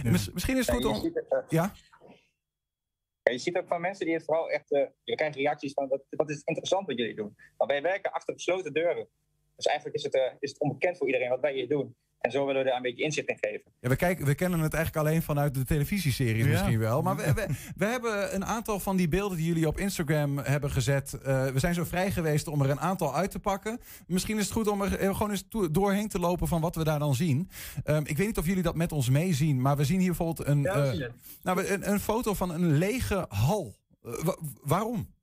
mis- 0.04 0.32
misschien 0.32 0.58
is 0.58 0.68
het 0.68 0.76
goed 0.76 0.86
om... 0.86 1.14
Ja? 1.50 1.74
Je 3.24 3.38
ziet 3.38 3.58
ook 3.58 3.68
van 3.68 3.82
mensen 3.82 4.06
die 4.06 4.16
het 4.16 4.26
vooral 4.26 4.50
echt. 4.50 4.72
eh, 4.72 4.88
je 5.04 5.16
krijgt 5.16 5.36
reacties 5.36 5.74
van: 5.74 5.88
wat, 5.88 6.04
wat 6.10 6.30
is 6.30 6.42
interessant 6.44 6.88
wat 6.88 6.98
jullie 6.98 7.16
doen. 7.16 7.36
Maar 7.58 7.68
wij 7.68 7.82
werken 7.82 8.12
achter 8.12 8.34
gesloten 8.34 8.74
deuren. 8.74 9.08
Dus 9.56 9.66
eigenlijk 9.66 9.98
is 9.98 10.04
het, 10.04 10.14
eh, 10.14 10.34
is 10.40 10.50
het 10.50 10.60
onbekend 10.60 10.98
voor 10.98 11.08
iedereen 11.08 11.30
wat 11.30 11.40
wij 11.40 11.54
hier 11.54 11.68
doen. 11.68 11.96
En 12.20 12.32
zo 12.32 12.46
willen 12.46 12.62
we 12.62 12.68
daar 12.68 12.78
een 12.78 12.82
beetje 12.82 13.04
inzicht 13.04 13.28
in 13.28 13.38
geven. 13.42 13.72
Ja, 13.80 13.90
we, 13.90 13.96
kijken, 13.96 14.26
we 14.26 14.36
kennen 14.36 14.60
het 14.60 14.74
eigenlijk 14.74 15.08
alleen 15.08 15.22
vanuit 15.22 15.54
de 15.54 15.64
televisieseries 15.64 16.44
Ja. 16.46 16.50
misschien 16.52 16.80
wel. 16.80 17.02
Maar 17.02 17.16
we, 17.16 17.34
we, 17.34 17.46
we 17.76 17.86
hebben 17.86 18.36
een 18.36 18.46
aantal 18.46 18.80
van 18.80 18.98
die 18.98 19.08
beelden 19.08 19.38
die 19.38 19.48
jullie 19.48 19.68
op 19.68 19.78
Instagram 19.78 20.38
hebben 20.38 20.72
gezet. 20.72 21.14
eh, 21.14 21.48
we 21.48 21.60
zijn 21.60 21.74
zo 21.74 21.84
vrij 21.84 22.12
geweest 22.12 22.48
om 22.48 22.62
er 22.62 22.70
een 22.70 22.80
aantal 22.80 23.16
uit 23.16 23.32
te 23.32 23.40
pakken. 23.40 23.80
Misschien 24.08 24.38
is 24.38 24.44
het 24.44 24.54
goed 24.54 24.68
om 24.68 24.82
er 24.82 24.98
eh, 25.00 25.14
gewoon 25.16 25.30
eens 25.32 25.46
toe- 25.50 25.72
doorheen 25.72 26.08
te 26.08 26.20
lopen 26.20 26.48
van 26.48 26.62
wat 26.62 26.76
we 26.76 26.84
daar 26.84 27.00
dan 27.00 27.16
zien. 27.16 27.50
Ehm, 27.84 28.02
ik 28.06 28.18
weet 28.18 28.28
niet 28.28 28.38
of 28.38 28.46
jullie 28.46 28.64
dat 28.64 28.76
met 28.76 28.92
ons 28.92 29.10
meezien, 29.10 29.62
maar 29.62 29.78
we 29.78 29.84
zien 29.86 30.00
hier 30.00 30.08
bijvoorbeeld 30.08 30.48
een, 30.48 30.62
Ja, 30.62 30.84
eh, 30.92 31.10
nou, 31.44 31.66
een, 31.66 31.92
een 31.92 32.00
foto 32.00 32.34
van 32.34 32.52
een 32.52 32.78
lege 32.78 33.26
hal. 33.30 33.76
Wa- 34.02 34.38
waarom? 34.64 35.18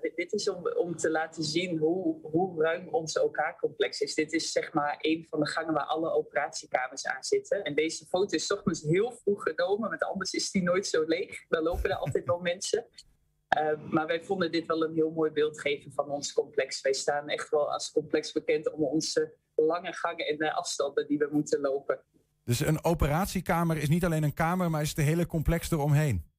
Dit, 0.00 0.32
is 0.32 0.48
om, 0.48 0.66
om 0.76 0.96
te 0.96 1.10
laten 1.10 1.42
zien 1.42 1.78
hoe, 1.78 2.18
hoe 2.22 2.62
ruim 2.62 2.88
ons 2.88 3.18
OK-complex 3.18 4.00
is. 4.00 4.14
Dit 4.14 4.32
is 4.32 4.52
zeg 4.52 4.72
maar 4.72 4.96
een 4.98 5.26
van 5.30 5.40
de 5.40 5.46
gangen 5.46 5.74
waar 5.74 5.84
alle 5.84 6.10
operatiekamers 6.10 7.06
aan 7.06 7.22
zitten. 7.22 7.62
En 7.62 7.74
deze 7.74 8.06
foto 8.06 8.36
is 8.36 8.46
toch 8.46 8.66
eens 8.66 8.82
heel 8.82 9.12
vroeg 9.12 9.42
genomen, 9.42 9.88
want 9.88 10.04
anders 10.04 10.32
is 10.32 10.50
die 10.50 10.62
nooit 10.62 10.86
zo 10.86 11.04
leeg. 11.04 11.48
Dan 11.48 11.62
lopen 11.62 11.90
er 11.90 11.96
altijd 11.96 12.24
wel 12.24 12.40
mensen. 12.40 12.86
Uh, 13.58 13.90
maar 13.90 14.06
wij 14.06 14.22
vonden 14.22 14.52
dit 14.52 14.66
wel 14.66 14.82
een 14.82 14.94
heel 14.94 15.10
mooi 15.10 15.30
beeld 15.30 15.60
geven 15.60 15.92
van 15.92 16.10
ons 16.10 16.32
complex. 16.32 16.80
Wij 16.80 16.92
staan 16.92 17.28
echt 17.28 17.48
wel 17.48 17.72
als 17.72 17.90
complex 17.90 18.32
bekend 18.32 18.72
om 18.72 18.84
onze 18.84 19.34
lange 19.54 19.92
gangen 19.92 20.26
en 20.26 20.36
de 20.36 20.52
afstanden 20.52 21.06
die 21.06 21.18
we 21.18 21.28
moeten 21.30 21.60
lopen. 21.60 22.00
Dus 22.44 22.60
een 22.60 22.84
operatiekamer 22.84 23.76
is 23.76 23.88
niet 23.88 24.04
alleen 24.04 24.22
een 24.22 24.34
kamer, 24.34 24.70
maar 24.70 24.82
is 24.82 24.88
het 24.88 24.98
hele 24.98 25.26
complex 25.26 25.70
eromheen. 25.70 26.31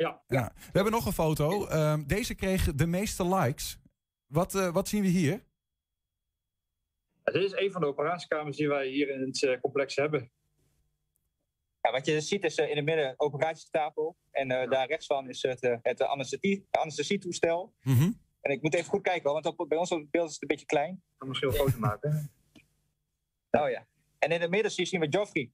Ja. 0.00 0.22
Ja. 0.26 0.52
We 0.54 0.70
hebben 0.72 0.92
nog 0.92 1.06
een 1.06 1.12
foto. 1.12 1.66
Ehm, 1.66 2.02
deze 2.06 2.34
kreeg 2.34 2.74
de 2.74 2.86
meeste 2.86 3.34
likes. 3.34 3.78
Wat, 4.26 4.54
eh, 4.54 4.72
wat 4.72 4.88
zien 4.88 5.02
we 5.02 5.08
hier? 5.08 5.44
Ja, 7.26 7.32
dit 7.32 7.42
is 7.42 7.52
een 7.52 7.72
van 7.72 7.80
de 7.80 7.86
operatiekamers 7.86 8.56
die 8.56 8.68
wij 8.68 8.88
hier 8.88 9.08
in 9.08 9.20
het 9.20 9.42
eh, 9.42 9.60
complex 9.60 9.96
hebben. 9.96 10.30
Ja, 11.80 11.90
wat 11.90 12.06
je 12.06 12.20
ziet 12.20 12.44
is 12.44 12.56
eh, 12.56 12.70
in 12.70 12.76
het 12.76 12.84
midden 12.84 13.08
een 13.08 13.20
operatietafel. 13.20 14.16
En 14.30 14.50
eh, 14.50 14.70
daar 14.70 14.86
rechts 14.86 15.06
van 15.06 15.28
is 15.28 15.42
het, 15.42 15.78
het 15.82 16.02
anesthesie, 16.02 16.66
anesthesietoestel. 16.70 17.74
Mhm. 17.82 18.12
En 18.40 18.52
ik 18.52 18.62
moet 18.62 18.74
even 18.74 18.88
goed 18.88 19.02
kijken, 19.02 19.32
want 19.32 19.46
op, 19.46 19.68
bij 19.68 19.78
ons 19.78 19.90
op 19.90 20.00
het 20.00 20.10
beeld 20.10 20.28
is 20.28 20.32
het 20.32 20.42
een 20.42 20.48
beetje 20.48 20.66
klein. 20.66 20.92
Ik 20.92 21.18
kan 21.18 21.28
misschien 21.28 21.50
een 21.50 21.56
foto 21.56 21.78
maken. 21.78 22.30
Oh 23.50 23.70
ja. 23.70 23.86
En 24.18 24.30
in 24.30 24.40
het 24.40 24.50
midden 24.50 24.70
zien 24.70 25.00
we 25.00 25.08
Joffrey. 25.08 25.50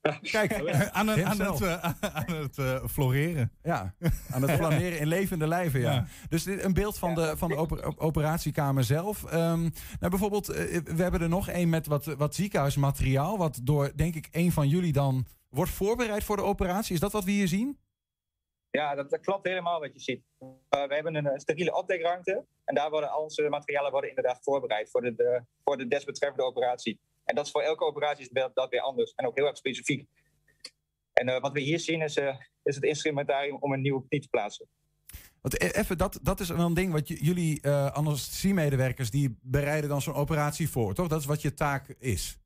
Kijk, 0.20 0.52
aan, 0.92 1.08
het- 1.08 1.22
aan 1.22 1.40
het, 1.40 1.60
eh, 1.60 1.82
aan 2.18 2.34
het 2.34 2.58
eh, 2.58 2.84
floreren. 2.86 3.52
Ja, 3.62 3.94
aan 4.30 4.42
het 4.42 4.50
flaneren 4.60 4.98
in 4.98 5.06
levende 5.06 5.46
lijven, 5.46 5.80
ja. 5.80 5.92
Ja. 5.92 6.06
Dus 6.28 6.42
dit, 6.42 6.64
een 6.64 6.74
beeld 6.74 6.98
van 6.98 7.14
de, 7.14 7.36
van 7.36 7.48
de 7.48 7.56
oper- 7.56 7.86
op- 7.86 7.98
operatiekamer 7.98 8.84
zelf. 8.84 9.24
Ehm, 9.24 9.60
nou, 9.60 9.70
bijvoorbeeld, 10.10 10.48
eh, 10.48 10.76
we 10.84 11.02
hebben 11.02 11.20
er 11.20 11.28
nog 11.28 11.48
één 11.48 11.68
met 11.68 11.86
wat, 11.86 12.04
wat 12.04 12.34
ziekenhuismateriaal... 12.34 13.38
wat 13.38 13.60
door, 13.62 13.92
denk 13.96 14.14
ik, 14.14 14.28
een 14.30 14.52
van 14.52 14.68
jullie 14.68 14.92
dan 14.92 15.26
wordt 15.48 15.70
voorbereid 15.70 16.24
voor 16.24 16.36
de 16.36 16.42
operatie. 16.42 16.94
Is 16.94 17.00
dat 17.00 17.12
wat 17.12 17.24
we 17.24 17.30
hier 17.30 17.48
zien? 17.48 17.78
Ja, 18.70 18.94
dat, 18.94 19.10
dat 19.10 19.20
klopt 19.20 19.46
helemaal 19.46 19.80
wat 19.80 19.92
je 19.92 20.00
ziet. 20.00 20.22
Uh, 20.40 20.48
we 20.86 20.94
hebben 20.94 21.14
een, 21.14 21.26
eh, 21.26 21.38
steriele 21.38 21.74
opdekruimte. 21.76 22.44
En 22.64 22.74
daar 22.74 22.90
worden 22.90 23.10
al 23.10 23.22
onze 23.22 23.48
materialen 23.48 23.90
worden 23.90 24.08
inderdaad 24.10 24.38
voorbereid 24.42 24.90
voor 24.90 25.00
de, 25.00 25.14
de, 25.14 25.42
voor 25.64 25.76
de 25.76 25.88
desbetreffende 25.88 26.44
operatie. 26.44 27.00
En 27.30 27.36
dat 27.36 27.44
is 27.44 27.50
voor 27.50 27.62
elke 27.62 27.84
operatie 27.84 28.30
is 28.30 28.48
dat, 28.54 28.70
weer 28.70 28.80
anders. 28.80 29.12
En 29.14 29.26
ook 29.26 29.36
heel 29.36 29.46
erg 29.46 29.56
specifiek. 29.56 30.08
En 31.12 31.28
eh, 31.28 31.40
wat 31.40 31.52
we 31.52 31.60
hier 31.60 31.80
zien 31.80 32.02
is, 32.02 32.16
eh, 32.16 32.36
is 32.62 32.74
het 32.74 32.84
instrumentarium 32.84 33.56
om 33.56 33.72
een 33.72 33.80
nieuwe 33.80 34.06
knie 34.08 34.20
te 34.20 34.28
plaatsen. 34.28 34.68
Want 35.40 35.62
e- 35.62 35.66
even, 35.66 35.98
dat, 35.98 36.18
dat 36.22 36.40
is 36.40 36.48
wel 36.48 36.66
een 36.66 36.74
ding 36.74 36.92
wat 36.92 37.08
jullie 37.08 37.60
eh 37.60 37.92
anesthesiemedewerkers... 37.92 39.10
die 39.10 39.38
bereiden 39.42 39.90
dan 39.90 40.02
zo'n 40.02 40.14
operatie 40.14 40.70
voor, 40.70 40.94
toch? 40.94 41.08
Dat 41.08 41.20
is 41.20 41.26
wat 41.26 41.42
je 41.42 41.54
taak 41.54 41.88
is. 41.98 42.38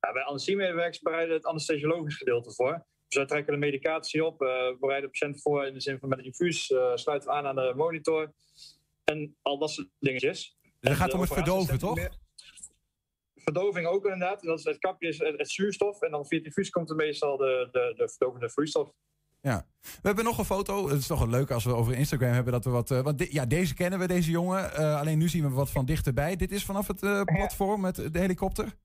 Ja, 0.00 0.12
bij 0.12 0.22
anesthesiemedewerkers 0.22 1.00
bereiden 1.00 1.34
het 1.34 1.44
anesthesiologisch 1.44 2.16
gedeelte 2.16 2.52
voor. 2.52 2.86
Dus 3.06 3.16
wij 3.16 3.26
trekken 3.26 3.52
de 3.52 3.58
medicatie 3.58 4.24
op, 4.24 4.42
eh, 4.42 4.48
bereiden 4.80 5.10
de 5.10 5.18
patiënt 5.18 5.42
voor 5.42 5.66
in 5.66 5.74
de 5.74 5.80
zin 5.80 5.98
van 5.98 6.08
met 6.08 6.18
een 6.18 6.24
infuus, 6.24 6.70
eh, 6.70 6.90
sluiten 6.94 7.28
we 7.28 7.34
aan 7.34 7.46
aan 7.46 7.54
de 7.54 7.72
monitor 7.76 8.32
en 9.04 9.36
al 9.42 9.58
dat 9.58 9.70
soort 9.70 9.88
dingetjes. 9.98 10.56
Dus 10.62 10.90
het 10.90 10.98
gaat 10.98 11.10
de 11.10 11.14
om 11.14 11.20
het 11.20 11.32
verdoven, 11.32 11.78
toch? 11.78 11.94
meer- 11.94 12.18
Verdoving 13.42 13.86
ook 13.86 14.04
inderdaad. 14.04 14.42
Dat 14.42 14.58
is, 14.58 14.64
het 14.64 14.78
kapje 14.78 15.08
is 15.08 15.18
het, 15.18 15.38
het 15.38 15.50
zuurstof 15.50 16.02
en 16.02 16.10
dan 16.10 16.26
via 16.26 16.36
het 16.38 16.46
infuus 16.46 16.70
komt 16.70 16.90
er 16.90 16.96
meestal 16.96 17.36
de, 17.36 17.68
de, 17.72 17.92
de 17.96 18.08
verdovende 18.08 18.50
vloeistof. 18.50 18.92
Ja. 19.40 19.66
We 19.80 19.88
hebben 20.02 20.24
nog 20.24 20.38
een 20.38 20.44
foto. 20.44 20.88
Het 20.88 20.98
is 20.98 21.06
toch 21.06 21.18
wel 21.18 21.28
leuk 21.28 21.50
als 21.50 21.64
we 21.64 21.74
over 21.74 21.94
Instagram 21.94 22.32
hebben 22.32 22.52
dat 22.52 22.64
we 22.64 22.70
wat. 22.70 22.90
eh, 22.90 23.00
want 23.00 23.32
ja, 23.32 23.46
deze 23.46 23.74
kennen 23.74 23.98
we, 23.98 24.06
deze 24.06 24.30
jongen. 24.30 24.72
Eh, 24.72 25.00
alleen 25.00 25.18
nu 25.18 25.28
zien 25.28 25.42
we 25.42 25.50
wat 25.50 25.70
van 25.70 25.84
dichterbij. 25.84 26.36
Dit 26.36 26.52
is 26.52 26.64
vanaf 26.64 26.86
het 26.86 27.02
eh, 27.02 27.22
platform 27.22 27.80
met 27.80 27.96
de 27.96 28.18
helikopter. 28.18 28.76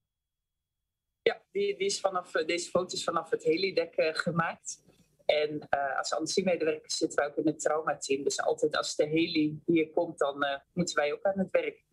Ja, 1.22 1.42
die, 1.52 1.78
die 1.78 1.88
is 1.88 2.00
vanaf, 2.00 2.32
deze 2.32 2.70
foto 2.70 2.96
is 2.96 3.04
vanaf 3.04 3.30
het 3.30 3.44
helidek 3.44 3.94
gemaakt. 3.98 4.84
En 5.26 5.68
eh, 5.70 5.98
als 5.98 6.14
anesthesiemedewerker 6.14 6.92
zitten 6.92 7.18
wij 7.18 7.28
ook 7.28 7.38
in 7.38 7.46
het 7.48 7.60
traumateam. 7.60 8.24
Dus 8.24 8.42
altijd 8.42 8.78
als 8.78 8.96
de 8.96 9.06
heli 9.06 9.62
hier 9.66 9.90
komt, 9.90 10.18
dan 10.18 10.44
eh, 10.44 10.60
moeten 10.74 10.96
wij 10.96 11.14
ook 11.14 11.24
aan 11.24 11.40
het 11.40 11.52
werk. 11.52 11.84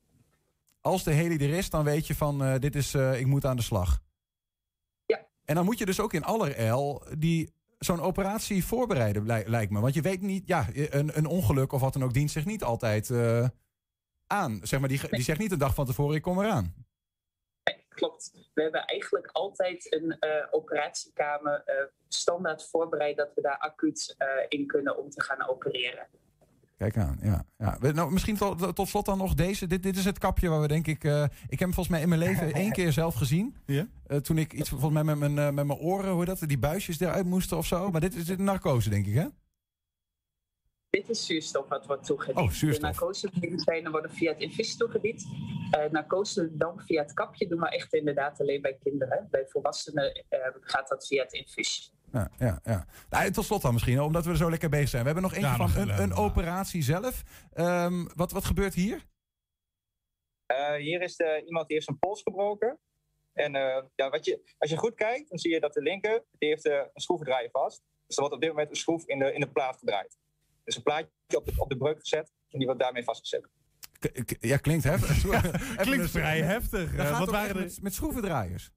Als 0.82 1.04
de 1.04 1.10
heli 1.10 1.34
er 1.34 1.56
is, 1.56 1.70
dan 1.70 1.84
weet 1.84 2.06
je 2.06 2.14
van 2.14 2.42
eh, 2.44 2.58
dit 2.58 2.74
is, 2.74 2.94
eh, 2.94 3.20
ik 3.20 3.26
moet 3.26 3.44
aan 3.44 3.56
de 3.56 3.62
slag. 3.62 4.00
Ja. 5.06 5.26
En 5.44 5.54
dan 5.54 5.64
moet 5.64 5.78
je 5.78 5.86
dus 5.86 6.00
ook 6.00 6.12
in 6.12 6.24
allerijl 6.24 7.04
die 7.18 7.54
zo'n 7.78 8.00
operatie 8.00 8.64
voorbereiden, 8.64 9.26
lij- 9.26 9.46
lijkt 9.46 9.72
me. 9.72 9.80
Want 9.80 9.94
je 9.94 10.00
weet 10.00 10.20
niet, 10.20 10.46
ja, 10.46 10.66
een, 10.72 11.16
een 11.16 11.26
ongeluk 11.26 11.72
of 11.72 11.80
wat 11.80 11.92
dan 11.92 12.04
ook 12.04 12.12
dient 12.12 12.30
zich 12.30 12.44
niet 12.44 12.62
altijd 12.62 13.10
eh, 13.10 13.48
aan. 14.26 14.60
Zeg 14.62 14.80
maar, 14.80 14.88
die, 14.88 15.08
die 15.08 15.22
zegt 15.22 15.38
niet 15.38 15.52
een 15.52 15.58
dag 15.58 15.74
van 15.74 15.86
tevoren, 15.86 16.16
ik 16.16 16.22
kom 16.22 16.40
eraan. 16.40 16.74
Klopt. 17.88 18.30
We 18.54 18.62
hebben 18.62 18.84
eigenlijk 18.84 19.26
altijd 19.26 19.94
een 19.94 20.16
operatiekamer 20.50 21.64
standaard 22.08 22.68
voorbereid 22.68 23.16
dat 23.16 23.34
we 23.34 23.40
daar 23.40 23.58
acuut 23.58 24.16
in 24.48 24.66
kunnen 24.66 24.98
om 24.98 25.10
te 25.10 25.22
gaan 25.22 25.48
opereren. 25.48 26.08
Kijk 26.82 26.96
aan, 26.96 27.18
ja. 27.22 27.44
ja. 27.58 27.76
We- 27.80 27.92
Nou, 27.92 28.12
misschien 28.12 28.36
tot, 28.36 28.74
tot 28.76 28.88
slot 28.88 29.04
dan 29.06 29.18
nog 29.18 29.34
deze. 29.34 29.66
Dit, 29.66 29.82
dit 29.82 29.96
is 29.96 30.04
het 30.04 30.18
kapje 30.18 30.48
waar 30.48 30.60
we 30.60 30.68
denk 30.68 30.86
ik... 30.86 31.04
eh, 31.04 31.22
ik 31.22 31.28
heb 31.48 31.58
hem 31.58 31.72
volgens 31.74 31.88
mij 31.88 32.00
in 32.00 32.08
mijn 32.08 32.20
leven 32.20 32.52
één 32.52 32.72
keer 32.72 32.92
zelf 32.92 33.14
gezien. 33.14 33.56
Ja? 33.66 33.86
Eh, 34.06 34.16
toen 34.18 34.38
ik 34.38 34.52
iets 34.52 34.68
volgens 34.68 34.92
mij 34.92 35.04
met 35.04 35.18
mijn, 35.18 35.38
eh, 35.38 35.50
met 35.54 35.66
mijn 35.66 35.78
oren, 35.78 36.10
hoe 36.12 36.24
dat, 36.24 36.38
die 36.46 36.58
buisjes 36.58 37.00
eruit 37.00 37.26
moesten 37.26 37.56
of 37.56 37.66
zo. 37.66 37.90
Maar 37.90 38.00
dit 38.00 38.14
is 38.14 38.24
dit 38.24 38.38
narcose, 38.38 38.90
denk 38.90 39.06
ik, 39.06 39.14
hè? 39.14 39.26
Dit 40.90 41.08
is 41.08 41.26
zuurstof 41.26 41.68
wat 41.68 41.86
wordt 41.86 42.04
toegediend. 42.06 42.38
Oh, 42.46 42.50
zuurstof. 42.50 42.90
De 42.90 42.98
narcosemedicijnen 43.00 43.90
worden 43.90 44.10
via 44.10 44.32
het 44.32 44.40
infuus 44.40 44.76
toegediend. 44.76 45.26
Eh 45.70 45.90
narcose 45.90 46.50
dan 46.56 46.82
via 46.86 47.02
het 47.02 47.12
kapje 47.12 47.48
doen 47.48 47.60
we 47.60 47.68
echt 47.68 47.94
inderdaad 47.94 48.40
alleen 48.40 48.60
bij 48.60 48.76
kinderen. 48.82 49.28
Bij 49.30 49.44
volwassenen 49.48 50.12
eh, 50.28 50.38
gaat 50.60 50.88
dat 50.88 51.06
via 51.06 51.22
het 51.22 51.32
infuus. 51.32 51.92
Ja, 52.12 52.30
ja, 52.38 52.60
ja. 52.64 52.86
Nou, 53.10 53.30
tot 53.30 53.44
slot 53.44 53.62
dan 53.62 53.72
misschien, 53.72 54.00
omdat 54.00 54.24
we 54.24 54.30
er 54.30 54.36
zo 54.36 54.50
lekker 54.50 54.68
bezig 54.68 54.88
zijn. 54.88 55.00
We 55.04 55.06
hebben 55.10 55.24
nog 55.30 55.34
eentje 55.34 55.48
Ja, 55.50 55.56
van 55.56 55.86
nog 55.86 55.98
een, 55.98 56.08
ja. 56.08 56.14
operatie 56.14 56.82
zelf. 56.82 57.22
Ehm, 57.52 58.04
wat, 58.14 58.32
wat 58.32 58.44
gebeurt 58.44 58.74
hier? 58.74 59.06
Eh, 60.46 60.74
hier 60.74 61.02
is 61.02 61.16
de, 61.16 61.42
iemand 61.46 61.66
die 61.66 61.74
heeft 61.74 61.86
zijn 61.86 61.98
pols 61.98 62.22
gebroken. 62.22 62.78
En 63.32 63.54
eh, 63.54 63.82
ja, 63.94 64.08
wat 64.10 64.24
je, 64.24 64.54
als 64.58 64.70
je 64.70 64.76
goed 64.76 64.94
kijkt, 64.94 65.28
dan 65.28 65.38
zie 65.38 65.50
je 65.52 65.60
dat 65.60 65.72
de 65.72 65.82
linker 65.82 66.24
die 66.38 66.48
heeft 66.48 66.66
eh, 66.66 66.74
een 66.74 67.00
schroevendraaier 67.00 67.50
vast. 67.50 67.82
Dus 68.06 68.16
er 68.16 68.20
wordt 68.20 68.34
op 68.34 68.40
dit 68.40 68.50
moment 68.50 68.70
een 68.70 68.76
schroef 68.76 69.06
in 69.06 69.18
de, 69.18 69.32
in 69.32 69.40
de 69.40 69.50
plaat 69.50 69.78
gedraaid. 69.78 70.18
Dus 70.64 70.76
een 70.76 70.82
plaatje 70.82 71.10
op 71.36 71.44
de, 71.44 71.52
op 71.56 71.68
de 71.68 71.76
breuk 71.76 72.00
gezet 72.00 72.32
en 72.48 72.58
die 72.58 72.66
wordt 72.66 72.82
daarmee 72.82 73.04
vastgezet. 73.04 73.48
K- 73.98 74.36
ja, 74.40 74.56
klinkt 74.56 74.84
heftig. 74.84 75.20
Klinkt 75.86 76.10
vrij 76.10 76.40
heftig. 76.42 76.90
Dat 76.96 77.04
Eh, 77.06 77.10
gaat 77.10 77.18
wat 77.18 77.30
waren 77.30 77.56
er? 77.56 77.62
met, 77.62 77.82
met 77.82 77.94
schroevendraaiers. 77.94 78.70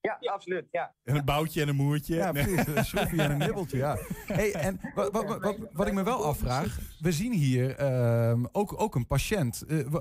Ja, 0.00 0.18
absoluut. 0.32 0.66
Ja. 0.70 0.94
Een 1.04 1.24
boutje 1.24 1.62
en 1.62 1.68
een 1.68 1.76
moertje. 1.76 2.14
Ja, 2.14 2.32
precies. 2.42 2.66
Een 2.66 2.84
schroefje 2.84 3.22
en 3.22 3.30
een 3.30 3.38
nibbeltje, 3.38 3.76
ja. 3.76 3.96
Hey, 4.26 4.52
en 4.52 4.80
wat, 4.94 5.12
wat, 5.12 5.40
wat, 5.40 5.56
wat 5.72 5.86
ik 5.86 5.92
me 5.92 6.02
wel 6.02 6.24
afvraag, 6.24 6.78
we 7.00 7.12
zien 7.12 7.32
hier 7.32 7.76
ehm, 7.76 8.44
ook, 8.52 8.80
ook 8.80 8.94
een 8.94 9.06
patiënt. 9.06 9.64
Eh, 9.68 9.78
eh, 9.78 9.94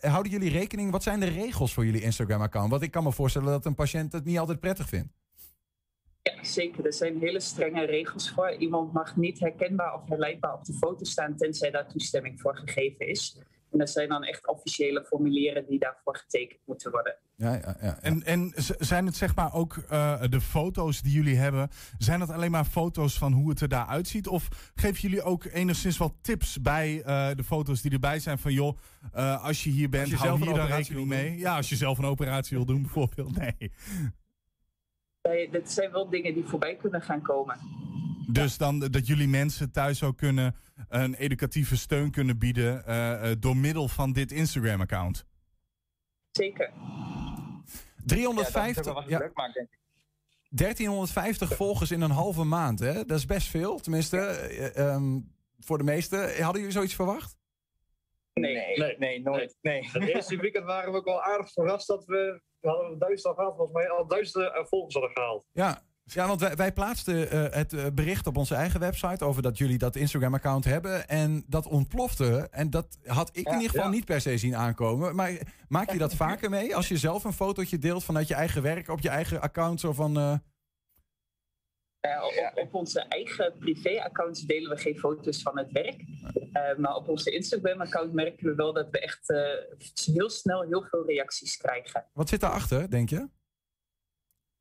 eh, 0.00 0.10
houden 0.10 0.32
jullie 0.32 0.50
rekening, 0.50 0.90
wat 0.90 1.02
zijn 1.02 1.20
de 1.20 1.26
regels 1.28 1.74
voor 1.74 1.84
jullie 1.84 2.02
Instagram-account? 2.02 2.70
Want 2.70 2.82
ik 2.82 2.90
kan 2.90 3.04
me 3.04 3.12
voorstellen 3.12 3.48
dat 3.48 3.66
een 3.66 3.74
patiënt 3.74 4.12
het 4.12 4.24
niet 4.24 4.38
altijd 4.38 4.60
prettig 4.60 4.88
vindt. 4.88 5.12
Ja, 6.22 6.44
zeker. 6.44 6.86
Er 6.86 6.92
zijn 6.92 7.18
hele 7.18 7.40
strenge 7.40 7.84
regels 7.84 8.30
voor. 8.30 8.52
Iemand 8.52 8.92
mag 8.92 9.16
niet 9.16 9.40
herkenbaar 9.40 9.94
of 9.94 10.08
herleidbaar 10.08 10.54
op 10.54 10.64
de 10.64 10.74
foto 10.74 11.04
staan 11.04 11.36
tenzij 11.36 11.70
daar 11.70 11.88
toestemming 11.88 12.40
voor 12.40 12.56
gegeven 12.56 13.08
is. 13.08 13.38
En 13.72 13.80
er 13.80 13.88
zijn 13.88 14.08
dan 14.08 14.24
echt 14.24 14.48
officiële 14.48 15.04
formulieren 15.04 15.66
die 15.66 15.78
daarvoor 15.78 16.16
getekend 16.16 16.60
moeten 16.64 16.90
worden. 16.90 17.16
Ja, 17.36 17.54
ja, 17.54 17.76
ja. 17.80 17.98
En, 18.00 18.22
en 18.22 18.52
zijn 18.78 19.06
het 19.06 19.16
zeg 19.16 19.34
maar 19.34 19.54
ook 19.54 19.76
eh, 19.76 20.22
de 20.28 20.40
foto's 20.40 21.02
die 21.02 21.12
jullie 21.12 21.36
hebben, 21.36 21.68
zijn 21.98 22.20
dat 22.20 22.30
alleen 22.30 22.50
maar 22.50 22.64
foto's 22.64 23.18
van 23.18 23.32
hoe 23.32 23.50
het 23.50 23.60
er 23.60 23.68
daar 23.68 23.86
uitziet? 23.86 24.28
Of 24.28 24.72
geven 24.74 25.00
jullie 25.00 25.22
ook 25.22 25.44
enigszins 25.44 25.96
wat 25.96 26.14
tips 26.20 26.60
bij 26.60 27.02
eh, 27.02 27.28
de 27.36 27.44
foto's 27.44 27.82
die 27.82 27.92
erbij 27.92 28.18
zijn 28.18 28.38
van 28.38 28.52
joh, 28.52 28.78
eh, 29.12 29.44
als 29.44 29.64
je 29.64 29.70
hier 29.70 29.88
bent, 29.88 30.08
je 30.08 30.16
hou 30.16 30.36
hier 30.36 30.44
dan 30.44 30.54
operatie 30.54 30.76
rekening 30.76 31.08
mee. 31.08 31.28
doen. 31.28 31.38
Ja, 31.38 31.56
als 31.56 31.68
je 31.68 31.76
zelf 31.76 31.98
een 31.98 32.04
operatie 32.04 32.56
wil 32.56 32.66
doen 32.66 32.82
bijvoorbeeld. 32.82 33.36
Nee. 33.38 33.72
Nee, 35.22 35.50
dit 35.50 35.72
zijn 35.72 35.90
wel 35.90 36.08
dingen 36.08 36.34
die 36.34 36.44
voorbij 36.44 36.76
kunnen 36.76 37.02
gaan 37.02 37.22
komen. 37.22 37.56
Dus 38.30 38.56
dan 38.56 38.78
dat 38.78 39.06
jullie 39.06 39.28
mensen 39.28 39.70
thuis 39.70 40.02
ook 40.02 40.16
kunnen 40.16 40.54
een 40.88 41.14
educatieve 41.14 41.76
steun 41.76 42.10
kunnen 42.10 42.38
bieden 42.38 42.84
eh, 42.84 43.30
eh, 43.30 43.36
door 43.40 43.56
middel 43.56 43.88
van 43.88 44.12
dit 44.12 44.32
Instagram-account. 44.32 45.26
Zeker. 46.30 46.72
350, 48.04 48.84
Ja, 48.84 48.92
dat 48.92 49.04
is 49.04 49.10
ja, 49.10 49.18
leuk 49.18 49.34
maakt, 49.34 49.54
denk 49.54 49.68
ik. 49.70 49.78
1350 50.48 51.56
volgers 51.56 51.90
in 51.90 52.00
een 52.00 52.10
halve 52.10 52.44
maand, 52.44 52.78
hè? 52.78 53.04
Dat 53.04 53.18
is 53.18 53.24
best 53.24 53.48
veel. 53.48 53.78
Tenminste, 53.78 54.18
eh, 54.18 54.76
ehm, 54.76 55.20
voor 55.58 55.78
de 55.78 55.84
meesten. 55.84 56.42
Hadden 56.42 56.60
jullie 56.60 56.76
zoiets 56.76 56.94
verwacht? 56.94 57.36
Nee. 58.34 58.76
Nee, 58.76 58.96
nee, 58.98 59.20
nooit. 59.20 59.56
Nee. 59.60 59.88
Het 59.92 60.02
eerste 60.02 60.36
weekend 60.36 60.64
waren 60.64 60.92
we 60.92 60.98
ook 60.98 61.04
wel 61.04 61.22
aardig 61.22 61.52
verrast 61.52 61.86
dat 61.86 62.04
we, 62.04 62.42
we 62.60 62.68
hadden 62.68 62.98
duizend 62.98 63.26
al 63.26 63.34
gehaald, 63.34 63.56
volgens 63.56 63.76
mij 63.76 63.90
al 63.90 64.06
duizenden 64.06 64.66
volgers 64.66 64.94
hadden 64.94 65.12
gehaald. 65.12 65.44
Ja, 65.52 65.82
ja 66.14 66.26
want 66.26 66.40
wij, 66.40 66.56
wij 66.56 66.72
plaatsten 66.72 67.30
eh, 67.30 67.44
het 67.50 67.72
eh, 67.72 67.86
bericht 67.94 68.26
op 68.26 68.36
onze 68.36 68.54
eigen 68.54 68.80
website 68.80 69.24
over 69.24 69.42
dat 69.42 69.58
jullie 69.58 69.78
dat 69.78 69.96
Instagram-account 69.96 70.64
hebben. 70.64 71.08
En 71.08 71.44
dat 71.46 71.66
ontplofte. 71.66 72.48
En 72.50 72.70
dat 72.70 72.98
had 73.04 73.28
ik 73.32 73.46
in 73.46 73.52
ieder 73.52 73.70
geval 73.70 73.84
ja. 73.84 73.90
niet 73.90 74.04
per 74.04 74.20
se 74.20 74.38
zien 74.38 74.56
aankomen. 74.56 75.14
Maar 75.14 75.32
maak 75.68 75.92
je 75.92 75.98
dat 75.98 76.14
vaker 76.24 76.50
mee? 76.50 76.76
Als 76.76 76.88
je 76.88 76.96
zelf 76.96 77.24
een 77.24 77.32
fotootje 77.32 77.78
deelt 77.78 78.04
vanuit 78.04 78.28
je 78.28 78.34
eigen 78.34 78.62
werk 78.62 78.88
op 78.88 79.00
je 79.00 79.08
eigen 79.08 79.40
account? 79.40 79.80
Zo 79.80 79.92
van. 79.92 80.16
eh, 82.00 82.22
op, 82.22 82.52
op 82.54 82.74
onze 82.74 83.00
eigen 83.00 83.54
privé-accounts 83.58 84.40
delen 84.40 84.70
we 84.70 84.76
geen 84.76 84.98
foto's 84.98 85.42
van 85.42 85.58
het 85.58 85.72
werk. 85.72 86.04
Maar 86.78 86.94
op 86.94 87.08
onze 87.08 87.30
Instagram-account 87.30 88.12
merken 88.12 88.46
we 88.46 88.54
wel 88.54 88.72
dat 88.72 88.90
we 88.90 89.00
echt 89.00 89.26
heel 90.14 90.30
snel 90.30 90.62
heel 90.62 90.82
veel 90.82 91.06
reacties 91.06 91.56
krijgen. 91.56 92.06
wat 92.12 92.28
zit 92.28 92.40
daarachter, 92.40 92.90
denk 92.90 93.08
je? 93.08 93.28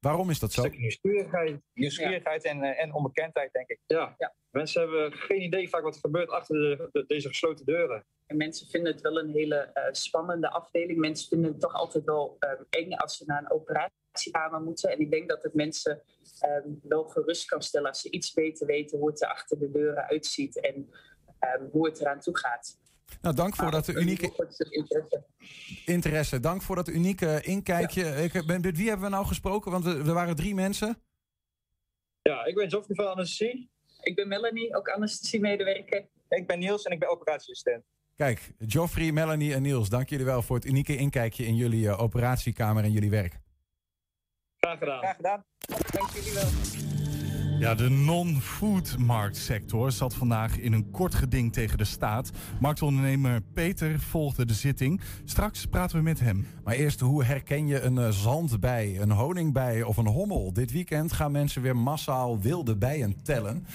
Waarom 0.07 0.29
is 0.29 0.39
dat 0.39 0.51
zo? 0.51 0.61
Een 0.61 0.67
stukje 0.67 0.81
nieuwsgierigheid. 0.81 1.61
Nieuwsgierigheid 1.73 2.43
en, 2.43 2.63
eh, 2.63 2.83
en 2.83 2.93
onbekendheid, 2.93 3.51
denk 3.51 3.67
ik. 3.69 3.79
Ja. 3.85 4.15
Ja. 4.17 4.33
mensen 4.49 4.81
hebben 4.81 5.13
geen 5.13 5.41
idee 5.41 5.69
vaak 5.69 5.81
wat 5.83 5.93
er 5.95 5.99
gebeurt 5.99 6.29
achter 6.29 6.55
de, 6.55 6.89
de- 6.91 7.03
deze 7.07 7.27
gesloten 7.27 7.65
deuren. 7.65 8.05
En 8.25 8.37
mensen 8.37 8.67
vinden 8.67 8.91
het 8.91 9.01
wel 9.01 9.19
een 9.19 9.29
hele 9.29 9.55
eh, 9.55 9.83
spannende 9.91 10.49
afdeling. 10.49 10.99
Mensen 10.99 11.27
vinden 11.27 11.51
het 11.51 11.59
toch 11.59 11.73
altijd 11.73 12.03
wel 12.03 12.35
eh, 12.39 12.51
eng 12.69 12.91
als 12.93 13.17
ze 13.17 13.23
naar 13.25 13.41
een 13.41 13.51
operatiekamer 13.51 14.61
moeten. 14.61 14.89
En 14.91 14.99
ik 14.99 15.11
denk 15.11 15.29
dat 15.29 15.43
het 15.43 15.53
mensen 15.53 16.01
eh, 16.39 16.51
wel 16.81 17.03
gerust 17.03 17.45
kan 17.45 17.61
stellen 17.61 17.87
als 17.87 18.01
ze 18.01 18.09
iets 18.11 18.33
beter 18.33 18.67
weten 18.67 18.97
hoe 18.99 19.09
het 19.09 19.21
er 19.21 19.29
achter 19.29 19.59
de 19.59 19.71
deuren 19.71 20.03
uitziet 20.07 20.61
en 20.61 20.89
eh, 21.39 21.49
hoe 21.71 21.87
het 21.87 21.99
eraan 22.01 22.19
toe 22.19 22.37
gaat. 22.37 22.79
Nou, 23.21 23.35
dank 23.35 23.55
voor 23.55 23.71
dat 23.71 23.87
Maar, 23.87 23.95
unieke 24.01 24.25
interesse. 24.69 25.23
interesse. 25.85 26.39
Dank 26.39 26.61
voor 26.61 26.75
dat 26.75 26.87
unieke 26.87 27.41
inkijkje. 27.43 28.03
Ik 28.23 28.45
ben, 28.45 28.61
met 28.61 28.77
wie 28.77 28.87
hebben 28.87 29.05
we 29.05 29.11
nou 29.11 29.25
gesproken? 29.25 29.71
Want 29.71 29.83
we- 29.83 29.97
er 29.97 30.13
waren 30.13 30.35
drie 30.35 30.55
mensen. 30.55 31.01
Ja, 32.21 32.45
ik 32.45 32.55
ben 32.55 32.67
Joffrey 32.67 32.95
van 32.95 33.07
anesthesie. 33.07 33.69
Ik 34.01 34.15
ben 34.15 34.27
Melanie, 34.27 34.75
ook 34.75 34.89
anesthesiemedewerker. 34.89 36.07
Ik 36.29 36.47
ben 36.47 36.59
Niels 36.59 36.83
en 36.83 36.91
ik 36.91 36.99
ben 36.99 37.09
operatieassistent. 37.09 37.83
Kijk, 38.15 38.51
Joffrey, 38.57 39.11
Melanie 39.11 39.53
en 39.53 39.61
Niels, 39.61 39.89
dank 39.89 40.09
jullie 40.09 40.25
wel 40.25 40.41
voor 40.41 40.55
het 40.55 40.65
unieke 40.65 40.95
inkijkje 40.95 41.45
in 41.45 41.55
jullie 41.55 41.87
eh, 41.87 42.01
operatiekamer 42.01 42.83
en 42.83 42.91
jullie 42.91 43.09
werk. 43.09 43.39
Graag 44.57 44.79
gedaan. 44.79 44.99
Graag 44.99 45.15
gedaan. 45.15 45.43
Dank 45.91 46.09
jullie 46.09 46.33
wel. 46.33 46.96
Ja, 47.59 47.75
de 47.75 47.89
non-foodmarktsector 47.89 49.91
zat 49.91 50.13
vandaag 50.13 50.59
in 50.59 50.73
een 50.73 50.91
kort 50.91 51.15
geding 51.15 51.53
tegen 51.53 51.77
de 51.77 51.83
staat. 51.83 52.31
Marktondernemer 52.59 53.41
Peter 53.53 53.99
volgde 53.99 54.45
de 54.45 54.53
zitting. 54.53 55.01
Straks 55.25 55.65
praten 55.65 55.97
we 55.97 56.03
met 56.03 56.19
hem. 56.19 56.47
Maar 56.63 56.73
eerst, 56.73 56.99
hoe 56.99 57.23
herken 57.23 57.67
je 57.67 57.81
een 57.81 57.97
eh, 57.97 58.09
zandbij, 58.09 58.99
een 58.99 59.11
honingbij 59.11 59.83
of 59.83 59.97
een 59.97 60.07
hommel? 60.07 60.53
Dit 60.53 60.71
weekend 60.71 61.11
gaan 61.11 61.31
mensen 61.31 61.61
weer 61.61 61.77
massaal 61.77 62.39
wilde 62.39 62.75
bijen 62.75 63.21
tellen. 63.23 63.65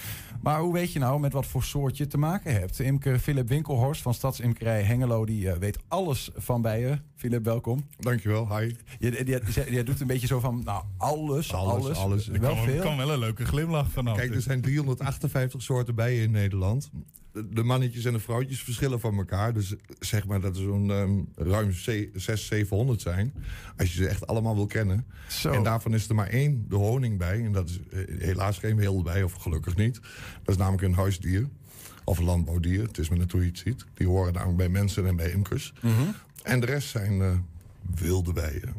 Maar 0.43 0.59
hoe 0.59 0.73
weet 0.73 0.91
je 0.93 0.99
nou 0.99 1.19
met 1.19 1.33
wat 1.33 1.45
voor 1.45 1.63
soort 1.63 1.97
je 1.97 2.07
te 2.07 2.17
maken 2.17 2.53
hebt? 2.53 2.79
Imke 2.79 3.19
Philip 3.19 3.47
Winkelhorst 3.47 4.01
van 4.01 4.13
Stadsimkerij 4.13 4.81
Hengelo, 4.81 5.25
die 5.25 5.49
eh, 5.49 5.57
weet 5.57 5.77
alles 5.87 6.31
van 6.35 6.61
bijen. 6.61 7.03
Philip, 7.15 7.43
welkom. 7.43 7.83
Dankjewel, 7.99 8.57
hi. 8.57 8.71
Je, 8.99 9.11
je, 9.25 9.41
je, 9.53 9.71
je 9.71 9.83
doet 9.83 10.01
een 10.01 10.07
beetje 10.07 10.27
zo 10.27 10.39
van, 10.39 10.61
nou, 10.63 10.83
alles, 10.97 11.53
alles. 11.53 11.83
Alles, 11.83 11.97
alles. 11.97 12.27
Wel 12.27 12.55
Er 12.55 12.63
veel. 12.63 12.81
kan 12.81 12.97
wel 12.97 13.11
een 13.11 13.19
leuke 13.19 13.45
glimlach 13.45 13.89
vanaf. 13.91 14.17
Kijk, 14.17 14.35
er 14.35 14.41
zijn 14.41 14.61
358 14.61 15.61
soorten 15.61 15.95
bijen 15.95 16.23
in 16.23 16.31
Nederland. 16.31 16.91
De, 17.33 17.63
mannetjes 17.63 18.05
en 18.05 18.13
de 18.13 18.19
vrouwtjes 18.19 18.63
verschillen 18.63 18.99
van 18.99 19.17
elkaar. 19.17 19.53
Dus 19.53 19.75
zeg 19.99 20.25
maar 20.25 20.41
dat 20.41 20.55
er 20.55 20.61
zo'n 20.63 20.91
ehm, 20.91 21.49
ruim 21.49 21.71
600, 21.71 22.39
700 22.39 23.01
zijn. 23.01 23.33
Als 23.77 23.93
je 23.93 24.03
ze 24.03 24.07
echt 24.07 24.27
allemaal 24.27 24.55
wil 24.55 24.65
kennen. 24.65 25.05
Zo. 25.27 25.51
En 25.51 25.63
daarvan 25.63 25.93
is 25.93 26.09
er 26.09 26.15
maar 26.15 26.27
één, 26.27 26.65
de 26.69 26.75
honingbij. 26.75 27.43
En 27.45 27.51
dat 27.51 27.69
is 27.69 27.79
eh, 27.91 28.19
helaas 28.19 28.57
geen 28.57 28.75
wilde 28.75 29.03
bij, 29.03 29.23
of 29.23 29.33
gelukkig 29.33 29.75
niet. 29.75 29.99
Dat 30.43 30.55
is 30.55 30.57
namelijk 30.57 30.83
een 30.83 30.93
huisdier. 30.93 31.47
Of 32.03 32.17
een 32.17 32.23
landbouwdier. 32.25 32.83
Het 32.83 32.97
is 32.97 33.09
maar 33.09 33.17
net 33.17 33.31
hoe 33.31 33.41
je 33.41 33.47
het 33.47 33.57
ziet. 33.57 33.85
Die 33.93 34.07
horen 34.07 34.33
namelijk 34.33 34.57
bij 34.57 34.69
mensen 34.69 35.07
en 35.07 35.15
bij 35.15 35.31
imkers. 35.31 35.73
Mhm. 35.81 35.93
En 36.43 36.59
de 36.59 36.65
rest 36.65 36.89
zijn 36.89 37.21
eh, 37.21 37.31
wilde 37.95 38.33
bijen. 38.33 38.73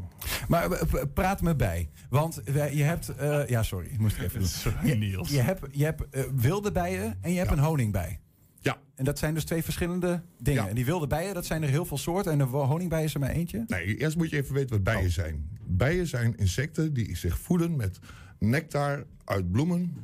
Maar 0.49 0.71
eh, 0.71 1.03
praat 1.15 1.41
me 1.43 1.55
bij. 1.57 1.89
Want 2.09 2.41
je 2.45 2.83
hebt... 2.83 3.09
eh, 3.09 3.47
ja, 3.49 3.63
sorry, 3.63 3.91
moest 3.99 4.17
ik 4.17 4.23
even 4.23 4.39
doen. 4.41 4.49
Sorry, 4.49 4.93
Niels. 4.99 5.31
Je 5.31 5.41
hebt, 5.41 5.61
je 5.71 5.85
hebt 5.85 6.03
wilde 6.35 6.73
bijen 6.73 7.19
en 7.21 7.33
je 7.33 7.39
hebt 7.39 7.51
een 7.51 7.59
honingbij. 7.59 8.19
Ja. 8.65 8.79
En 8.95 9.05
dat 9.05 9.19
zijn 9.19 9.35
dus 9.35 9.45
twee 9.45 9.63
verschillende 9.63 10.23
dingen. 10.39 10.63
Ja. 10.63 10.69
En 10.69 10.75
die 10.75 10.85
wilde 10.85 11.07
bijen, 11.07 11.35
dat 11.35 11.47
zijn 11.47 11.63
er 11.63 11.69
heel 11.69 11.85
veel 11.85 11.99
soorten. 11.99 12.33
En 12.33 12.39
de 12.39 12.45
honingbij 12.45 13.05
is 13.05 13.15
er 13.15 13.21
maar 13.21 13.31
eentje. 13.31 13.65
Nee, 13.67 13.97
eerst 13.97 14.17
moet 14.17 14.31
je 14.31 14.37
even 14.37 14.55
weten 14.55 14.71
wat 14.71 14.83
bijen 14.85 15.11
zijn. 15.11 15.49
Bijen 15.67 16.07
zijn 16.07 16.37
insecten 16.37 16.95
die 16.95 17.17
zich 17.17 17.39
voeden 17.39 17.77
met 17.77 17.99
nectar 18.39 19.05
uit 19.25 19.51
bloemen 19.53 19.97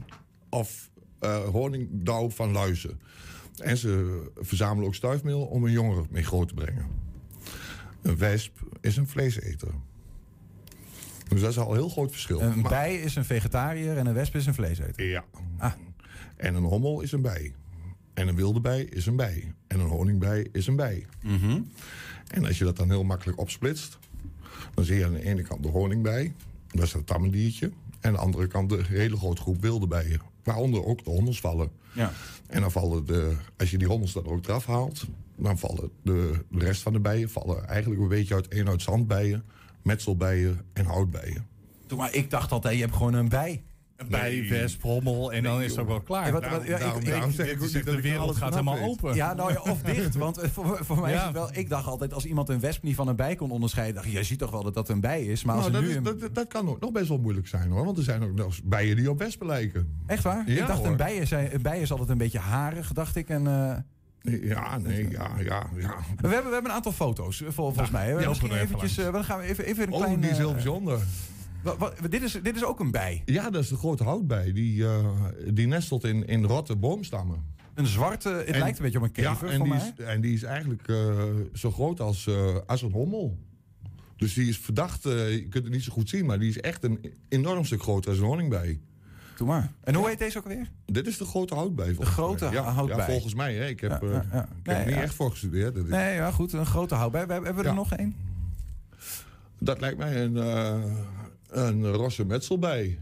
of 0.48 0.90
eh 1.18 1.44
honingdauw 1.44 2.30
van 2.30 2.52
luizen. 2.52 3.00
En 3.62 3.76
ze 3.76 4.22
verzamelen 4.36 4.86
ook 4.86 4.94
stuifmeel 4.94 5.40
om 5.46 5.62
hun 5.64 5.72
jongeren 5.72 6.06
mee 6.10 6.22
groot 6.24 6.48
te 6.48 6.54
brengen. 6.54 6.86
Een 8.02 8.16
wesp 8.16 8.58
is 8.80 8.96
een 8.96 9.08
vleeseter. 9.08 9.68
Dus 11.28 11.40
dat 11.40 11.50
is 11.50 11.58
al 11.58 11.70
een 11.70 11.76
heel 11.76 11.88
groot 11.88 12.10
verschil. 12.10 12.40
Een 12.40 12.60
Maar- 12.60 12.70
bij 12.70 12.96
is 12.96 13.16
een 13.16 13.24
vegetariër 13.24 13.96
en 13.96 14.06
een 14.06 14.14
wesp 14.14 14.34
is 14.34 14.46
een 14.46 14.54
vleeseter. 14.54 15.04
Ja. 15.06 15.24
Ah. 15.58 15.72
En 16.36 16.54
een 16.54 16.62
hommel 16.62 17.00
is 17.00 17.12
een 17.12 17.22
bij. 17.22 17.54
En 18.20 18.28
een 18.28 18.36
wilde 18.36 18.60
bij 18.60 18.82
is 18.82 19.06
een 19.06 19.16
bij. 19.16 19.52
En 19.66 19.80
een 19.80 19.88
honingbij 19.88 20.46
is 20.52 20.66
een 20.66 20.76
bij. 20.76 21.06
Mhm. 21.22 21.60
En 22.28 22.46
als 22.46 22.58
je 22.58 22.64
dat 22.64 22.76
dan 22.76 22.90
heel 22.90 23.04
makkelijk 23.04 23.38
opsplitst, 23.38 23.98
dan 24.74 24.84
zie 24.84 24.96
je 24.96 25.04
aan 25.04 25.12
de 25.12 25.24
ene 25.24 25.42
kant 25.42 25.62
de 25.62 25.68
honingbij, 25.68 26.34
dat 26.68 26.84
is 26.84 26.92
het 26.92 27.06
tamme 27.06 27.30
diertje. 27.30 27.66
En 27.66 27.72
aan 28.08 28.12
de 28.12 28.18
andere 28.18 28.46
kant 28.46 28.68
de 28.68 28.82
hele 28.86 29.16
grote 29.16 29.40
groep 29.40 29.60
wilde 29.60 29.86
bijen, 29.86 30.20
waaronder 30.42 30.84
ook 30.84 31.04
de 31.04 31.10
hommels 31.10 31.40
vallen. 31.40 31.70
Ja. 31.92 32.12
En 32.46 32.60
dan 32.60 32.70
vallen 32.70 33.06
de, 33.06 33.36
als 33.56 33.70
je 33.70 33.78
die 33.78 33.88
hommels 33.88 34.12
dan 34.12 34.26
ook 34.26 34.46
eraf 34.46 34.66
haalt, 34.66 35.06
dan 35.36 35.58
vallen 35.58 35.90
de, 36.02 36.44
de 36.50 36.58
rest 36.58 36.82
van 36.82 36.92
de 36.92 37.00
bijen 37.00 37.30
vallen 37.30 37.68
eigenlijk 37.68 38.00
een 38.00 38.08
beetje 38.08 38.34
uit 38.34 38.48
één 38.48 38.68
uit 38.68 38.82
zandbijen, 38.82 39.44
metselbijen 39.82 40.60
en 40.72 40.84
houtbijen. 40.84 41.46
Toen, 41.86 41.98
maar 41.98 42.14
ik 42.14 42.30
dacht 42.30 42.52
altijd, 42.52 42.74
je 42.74 42.80
hebt 42.80 42.96
gewoon 42.96 43.14
een 43.14 43.28
bij. 43.28 43.62
Bij 44.08 44.30
Nee. 44.30 44.48
wesp, 44.48 44.82
hommel 44.82 45.32
en 45.32 45.42
dan 45.42 45.62
is 45.62 45.70
het 45.70 45.80
ook 45.80 45.88
wel 45.88 46.00
klaar. 46.00 46.26
Ja, 46.26 46.32
wat- 46.32 46.42
Daarom- 46.42 46.58
wat- 46.58 46.68
ja, 46.68 46.74
ik- 46.74 46.80
daarom, 46.80 47.00
ik- 47.00 47.06
daarom 47.08 47.30
ik- 47.30 47.34
zeg 47.36 47.46
ik 47.46 47.52
ook 47.52 47.58
Dit 47.60 47.66
niet 47.68 47.76
is 47.76 47.84
dat 47.84 47.94
de 47.94 48.00
wereld 48.00 48.36
gaat 48.36 48.50
helemaal 48.50 48.74
weet. 48.74 48.84
open. 48.88 49.14
Ja, 49.14 49.34
nou 49.34 49.52
ja, 49.52 49.60
of 49.60 49.82
dicht. 49.82 50.14
Want 50.14 50.38
eh, 50.38 50.50
voor, 50.50 50.78
voor 50.84 51.00
mij 51.00 51.12
is 51.12 51.18
Ja. 51.18 51.24
het 51.24 51.32
wel... 51.32 51.48
Ik 51.52 51.68
dacht 51.68 51.86
altijd, 51.86 52.14
als 52.14 52.24
iemand 52.24 52.48
een 52.48 52.60
wesp 52.60 52.82
niet 52.82 52.94
van 52.94 53.08
een 53.08 53.16
bij 53.16 53.34
kon 53.36 53.50
onderscheiden... 53.50 53.94
dacht 53.94 54.06
ik, 54.06 54.12
je 54.12 54.22
ziet 54.22 54.38
toch 54.38 54.50
wel 54.50 54.62
dat 54.62 54.74
dat 54.74 54.88
een 54.88 55.00
bij 55.00 55.22
is. 55.24 55.44
Maar 55.44 55.54
als 55.56 55.62
Nou, 55.68 55.74
dat, 55.76 55.82
nu 55.82 55.88
is- 55.90 55.96
een... 55.96 56.02
dat, 56.20 56.34
dat 56.34 56.46
kan 56.48 56.68
ook 56.68 56.80
nog 56.80 56.92
best 56.92 57.08
wel 57.08 57.18
moeilijk 57.18 57.46
zijn 57.48 57.70
hoor. 57.70 57.84
Want 57.84 57.98
er 57.98 58.04
zijn 58.04 58.22
ook 58.22 58.34
nog 58.34 58.62
bijen 58.64 58.96
die 58.96 59.10
op 59.10 59.18
wespen 59.18 59.46
lijken. 59.46 59.98
Echt 60.06 60.22
waar? 60.22 60.42
Ja, 60.46 60.60
ik 60.60 60.66
dacht, 60.66 60.78
hoor. 60.78 60.86
een 60.88 60.96
bij, 60.96 61.16
is, 61.16 61.30
een 61.30 61.62
bij 61.62 61.80
is 61.80 61.90
altijd 61.90 62.08
een 62.08 62.18
beetje 62.18 62.38
harig, 62.38 62.92
dacht 62.92 63.16
ik. 63.16 63.28
En, 63.28 63.46
eh, 63.46 63.76
Ja, 64.42 64.78
nee, 64.78 65.10
ja, 65.10 65.30
ja, 65.38 65.66
ja. 65.76 65.94
we, 66.16 66.28
hebben, 66.28 66.28
we 66.28 66.34
hebben 66.52 66.64
een 66.64 66.70
aantal 66.76 66.92
foto's, 66.92 67.40
eh, 67.42 67.48
vol- 67.50 67.64
volgens 67.72 67.90
mij. 67.90 68.06
die 68.06 68.14
Misschien 68.28 68.28
lopen 68.48 68.50
er 68.50 68.54
even 68.62 68.74
eventjes, 68.76 69.06
eh, 69.06 69.12
dan 69.12 69.24
gaan 69.24 69.38
we 69.38 69.44
even, 69.44 69.64
even 69.64 69.86
een 69.86 69.92
Oh, 69.92 70.00
klein... 70.02 70.20
die 70.20 70.30
is 70.30 70.36
heel 70.36 70.48
eh, 70.48 70.54
bijzonder. 70.54 70.98
Wat- 71.62 71.78
wat- 71.78 71.96
dit, 72.10 72.22
is, 72.22 72.32
dit 72.42 72.56
is 72.56 72.64
ook 72.64 72.80
een 72.80 72.90
bij. 72.90 73.22
Ja, 73.24 73.50
dat 73.50 73.62
is 73.62 73.68
de 73.68 73.76
grote 73.76 74.04
houtbij. 74.04 74.52
Die, 74.52 74.84
eh, 74.84 75.04
die 75.48 75.66
nestelt 75.66 76.04
in, 76.04 76.26
in 76.26 76.44
rotte 76.44 76.76
boomstammen. 76.76 77.44
Een 77.74 77.86
zwarte, 77.86 78.28
het 78.28 78.46
En- 78.46 78.58
lijkt 78.58 78.78
een 78.78 78.84
beetje 78.84 78.98
op 78.98 79.04
een 79.04 79.12
kever 79.12 79.46
ja, 79.46 79.52
en 79.52 79.56
voor 79.58 79.66
die, 79.66 79.74
mij. 79.76 79.92
is, 79.98 80.04
en 80.04 80.20
die 80.20 80.32
is 80.34 80.42
eigenlijk 80.42 80.88
eh, 80.88 81.24
zo 81.52 81.70
groot 81.70 82.00
als, 82.00 82.26
eh, 82.26 82.56
als 82.66 82.82
een 82.82 82.92
hommel. 82.92 83.38
Dus 84.16 84.34
die 84.34 84.48
is 84.48 84.58
verdacht, 84.58 85.02
je 85.02 85.46
kunt 85.50 85.64
het 85.64 85.72
niet 85.72 85.82
zo 85.82 85.92
goed 85.92 86.08
zien, 86.08 86.26
maar 86.26 86.38
die 86.38 86.48
is 86.48 86.60
echt 86.60 86.84
een 86.84 87.12
enorm 87.28 87.64
stuk 87.64 87.82
groter 87.82 88.10
als 88.10 88.18
een 88.20 88.24
honingbij. 88.26 88.80
Doe 89.36 89.46
maar. 89.46 89.72
En 89.80 89.94
hoe 89.94 90.08
heet 90.08 90.18
deze 90.18 90.38
ook 90.38 90.46
weer? 90.46 90.70
Dit 90.86 91.06
is 91.06 91.18
de 91.18 91.24
grote 91.24 91.54
houtbij. 91.54 91.86
volgens 91.94 92.08
grote 92.08 92.44
mij. 92.44 92.52
ja, 92.52 92.62
houtbij. 92.72 92.96
Ja, 92.96 93.04
volgens 93.06 93.34
mij. 93.34 93.54
Hè. 93.54 93.66
Ik 93.66 93.80
heb, 93.80 94.02
ik 94.02 94.10
Nee, 94.62 94.76
er 94.76 94.86
niet 94.86 94.94
echt 94.94 95.14
voor 95.14 95.30
gestudeerd. 95.30 95.88
Nee, 95.88 96.14
ja, 96.14 96.30
goed, 96.30 96.52
een 96.52 96.66
grote 96.66 96.94
houtbij. 96.94 97.26
We- 97.26 97.32
Hebben 97.32 97.54
we 97.56 97.62
er 97.68 97.74
nog 97.74 97.92
één? 97.92 98.14
dat 99.58 99.80
lijkt 99.80 99.98
mij 99.98 100.22
een, 100.24 100.36
een 101.50 101.86
rosse 101.92 102.24
metselbij. 102.24 102.98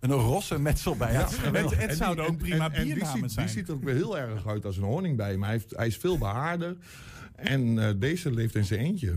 Een 0.00 0.12
rosse 0.12 0.58
metselbij. 0.58 1.12
Ja, 1.12 1.20
dat 1.20 1.30
is 1.30 1.36
geweldig. 1.36 1.78
Het, 1.78 1.88
het 1.88 1.96
zouden 1.98 2.26
ook 2.26 2.36
prima 2.38 2.64
en, 2.64 2.72
en 2.72 2.84
die 2.84 2.92
ziet, 2.94 3.06
zijn. 3.32 3.46
Die 3.46 3.54
ziet 3.54 3.68
er 3.68 3.74
ook 3.74 3.84
weer 3.84 3.94
heel 3.94 4.18
erg 4.18 4.46
uit 4.46 4.64
als 4.64 4.76
een 4.76 4.82
honingbij. 4.82 5.36
Maar 5.36 5.48
hij, 5.48 5.56
heeft, 5.58 5.76
hij 5.76 5.86
is 5.86 5.96
veel 5.96 6.18
behaarder. 6.18 6.76
En 7.36 7.78
eh, 7.88 7.94
deze 7.98 8.30
leeft 8.32 8.54
in 8.54 8.64
zijn 8.64 8.80
eentje. 8.80 9.14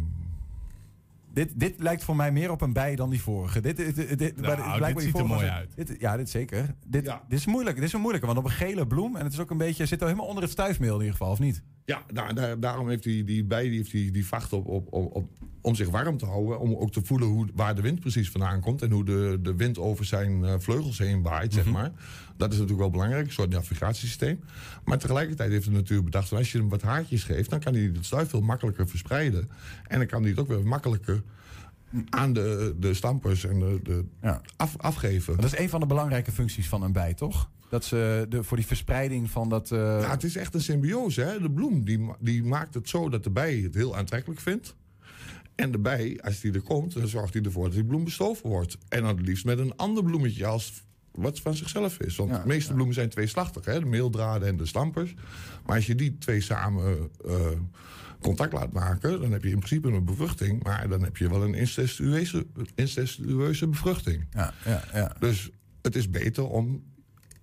Dit, 1.34 1.50
dit 1.56 1.80
lijkt 1.80 2.04
voor 2.04 2.16
mij 2.16 2.32
meer 2.32 2.52
op 2.52 2.62
een 2.62 2.74
bij 2.74 2.96
dan 2.96 3.10
die 3.10 3.22
vorige. 3.22 3.62
Dit, 3.62 3.78
dit, 3.78 3.96
dit, 3.96 4.18
dit, 4.20 4.42
Nou, 4.42 4.80
bij- 4.80 4.94
dit 4.94 5.04
ziet 5.04 5.18
er 5.18 5.26
mooi 5.26 5.42
was- 5.42 5.50
uit. 5.50 5.70
Dit, 5.76 5.96
ja, 6.00 6.18
dit 6.18 6.30
zeker. 6.30 6.76
Dit, 6.88 7.06
Ja. 7.06 7.22
dit 7.30 7.40
is 7.40 7.46
moeilijk. 7.46 7.76
Dit 7.76 7.86
is 7.86 7.94
een 7.94 8.00
moeilijke, 8.02 8.28
want 8.28 8.40
op 8.40 8.46
een 8.46 8.52
gele 8.52 8.88
bloem. 8.88 9.16
En 9.16 9.24
het 9.24 9.34
is 9.34 9.40
ook 9.40 9.52
een 9.52 9.58
beetje, 9.58 9.86
zit 9.86 10.02
er 10.02 10.08
helemaal 10.08 10.28
onder 10.28 10.44
het 10.44 10.52
stuifmeel 10.52 10.94
in 10.94 11.00
ieder 11.00 11.12
geval, 11.12 11.32
of 11.32 11.40
niet? 11.40 11.62
Ja, 11.86 12.02
daar, 12.14 12.36
daar- 12.36 12.60
daarom 12.60 12.90
heeft 12.90 13.04
die, 13.04 13.24
die 13.24 13.44
bij 13.44 13.64
die, 13.64 13.78
heeft 13.78 13.92
die, 13.92 14.12
die 14.12 14.26
vacht 14.28 14.54
op, 14.54 14.68
op, 14.68 14.94
op, 14.94 15.16
op, 15.16 15.30
om 15.64 15.76
zich 15.76 15.90
warm 15.90 16.18
te 16.18 16.26
houden. 16.26 16.60
Om 16.60 16.76
ook 16.76 16.92
te 16.92 17.02
voelen 17.04 17.28
hoe, 17.28 17.48
waar 17.56 17.76
de 17.76 17.82
wind 17.82 18.00
precies 18.00 18.30
vandaan 18.30 18.60
komt. 18.60 18.82
En 18.82 18.92
hoe 18.92 19.06
de, 19.06 19.40
de 19.42 19.56
wind 19.56 19.78
over 19.80 20.06
zijn 20.06 20.44
eh, 20.46 20.54
vleugels 20.58 20.98
heen 20.98 21.22
waait, 21.22 21.54
zeg 21.54 21.66
maar. 21.66 21.92
Dat 22.38 22.48
is 22.52 22.54
natuurlijk 22.60 22.82
wel 22.82 22.90
belangrijk, 22.90 23.26
een 23.26 23.32
soort 23.32 23.50
navigatiesysteem. 23.50 24.40
Maar 24.86 24.98
tegelijkertijd 24.98 25.52
heeft 25.52 25.66
de 25.66 25.72
natuur 25.72 26.04
bedacht... 26.04 26.32
als 26.34 26.52
je 26.52 26.58
hem 26.58 26.70
wat 26.70 26.82
haartjes 26.82 27.24
geeft, 27.24 27.50
dan 27.50 27.60
kan 27.60 27.74
hij 27.74 27.84
het 27.84 28.06
stuif 28.06 28.30
veel 28.30 28.42
makkelijker 28.42 28.88
verspreiden. 28.88 29.50
En 29.88 29.98
dan 29.98 30.08
kan 30.08 30.22
hij 30.22 30.30
het 30.30 30.40
ook 30.40 30.48
weer 30.48 30.64
makkelijker 30.68 31.22
aan 32.10 32.34
de, 32.34 32.76
de 32.80 32.94
stampers 32.94 33.46
en 33.46 33.60
de, 33.60 33.80
de 33.84 34.06
af, 34.56 34.78
afgeven. 34.78 35.36
Dat 35.36 35.46
is 35.46 35.58
een 35.58 35.70
van 35.70 35.80
de 35.80 35.86
belangrijke 35.86 36.32
functies 36.32 36.68
van 36.70 36.84
een 36.84 36.92
bij, 36.92 37.14
toch? 37.14 37.50
Dat 37.70 37.86
ze 37.86 38.26
de, 38.30 38.44
voor 38.44 38.58
die 38.58 38.66
verspreiding 38.66 39.30
van 39.30 39.50
dat. 39.50 39.72
eh, 39.72 39.78
Ja, 39.80 40.10
het 40.10 40.24
is 40.24 40.36
echt 40.36 40.54
een 40.54 40.62
symbiose. 40.62 41.22
Hè? 41.22 41.42
De 41.42 41.52
bloem 41.52 41.86
die, 41.86 42.10
die 42.20 42.44
maakt 42.44 42.74
het 42.74 42.90
zo 42.90 43.10
dat 43.10 43.24
de 43.24 43.30
bij 43.30 43.56
het 43.56 43.76
heel 43.76 43.96
aantrekkelijk 43.98 44.40
vindt. 44.42 44.76
En 45.56 45.72
de 45.72 45.80
bij, 45.80 46.20
als 46.22 46.40
die 46.40 46.54
er 46.54 46.62
komt, 46.62 46.94
dan 46.94 47.08
zorgt 47.08 47.34
hij 47.34 47.44
ervoor 47.44 47.64
dat 47.64 47.74
die 47.74 47.86
bloem 47.86 48.04
bestoven 48.04 48.50
wordt. 48.50 48.78
En 48.90 49.02
dan 49.02 49.18
het 49.18 49.28
liefst 49.28 49.46
met 49.46 49.60
een 49.60 49.76
ander 49.76 50.04
bloemetje 50.04 50.46
als 50.46 50.84
wat 51.12 51.40
van 51.40 51.56
zichzelf 51.56 52.00
is. 52.00 52.16
Want 52.16 52.32
de 52.32 52.42
meeste 52.46 52.74
bloemen 52.74 52.94
zijn 52.94 53.10
tweeslachtig, 53.10 53.66
hè? 53.66 53.80
de 53.80 53.86
meeldraden 53.86 54.48
en 54.48 54.58
de 54.58 54.66
stampers. 54.66 55.14
Maar 55.66 55.76
als 55.76 55.86
je 55.86 55.96
die 55.96 56.18
twee 56.18 56.42
samen 56.42 57.10
eh, 57.26 57.36
contact 58.22 58.54
laat 58.54 58.72
maken, 58.72 59.22
dan 59.22 59.32
heb 59.32 59.44
je 59.44 59.50
in 59.50 59.60
principe 59.60 59.88
een 59.88 60.06
bevruchting. 60.06 60.64
Maar 60.64 60.90
dan 60.90 61.04
heb 61.04 61.18
je 61.18 61.30
wel 61.30 61.44
een 61.44 61.54
incestueuze, 61.54 62.46
incestueuze 62.76 63.68
bevruchting. 63.68 64.26
Ja, 64.32 64.54
ja, 64.66 64.84
ja. 64.94 65.16
Dus 65.20 65.50
het 65.82 65.96
is 65.96 66.10
beter 66.10 66.48
om 66.48 66.84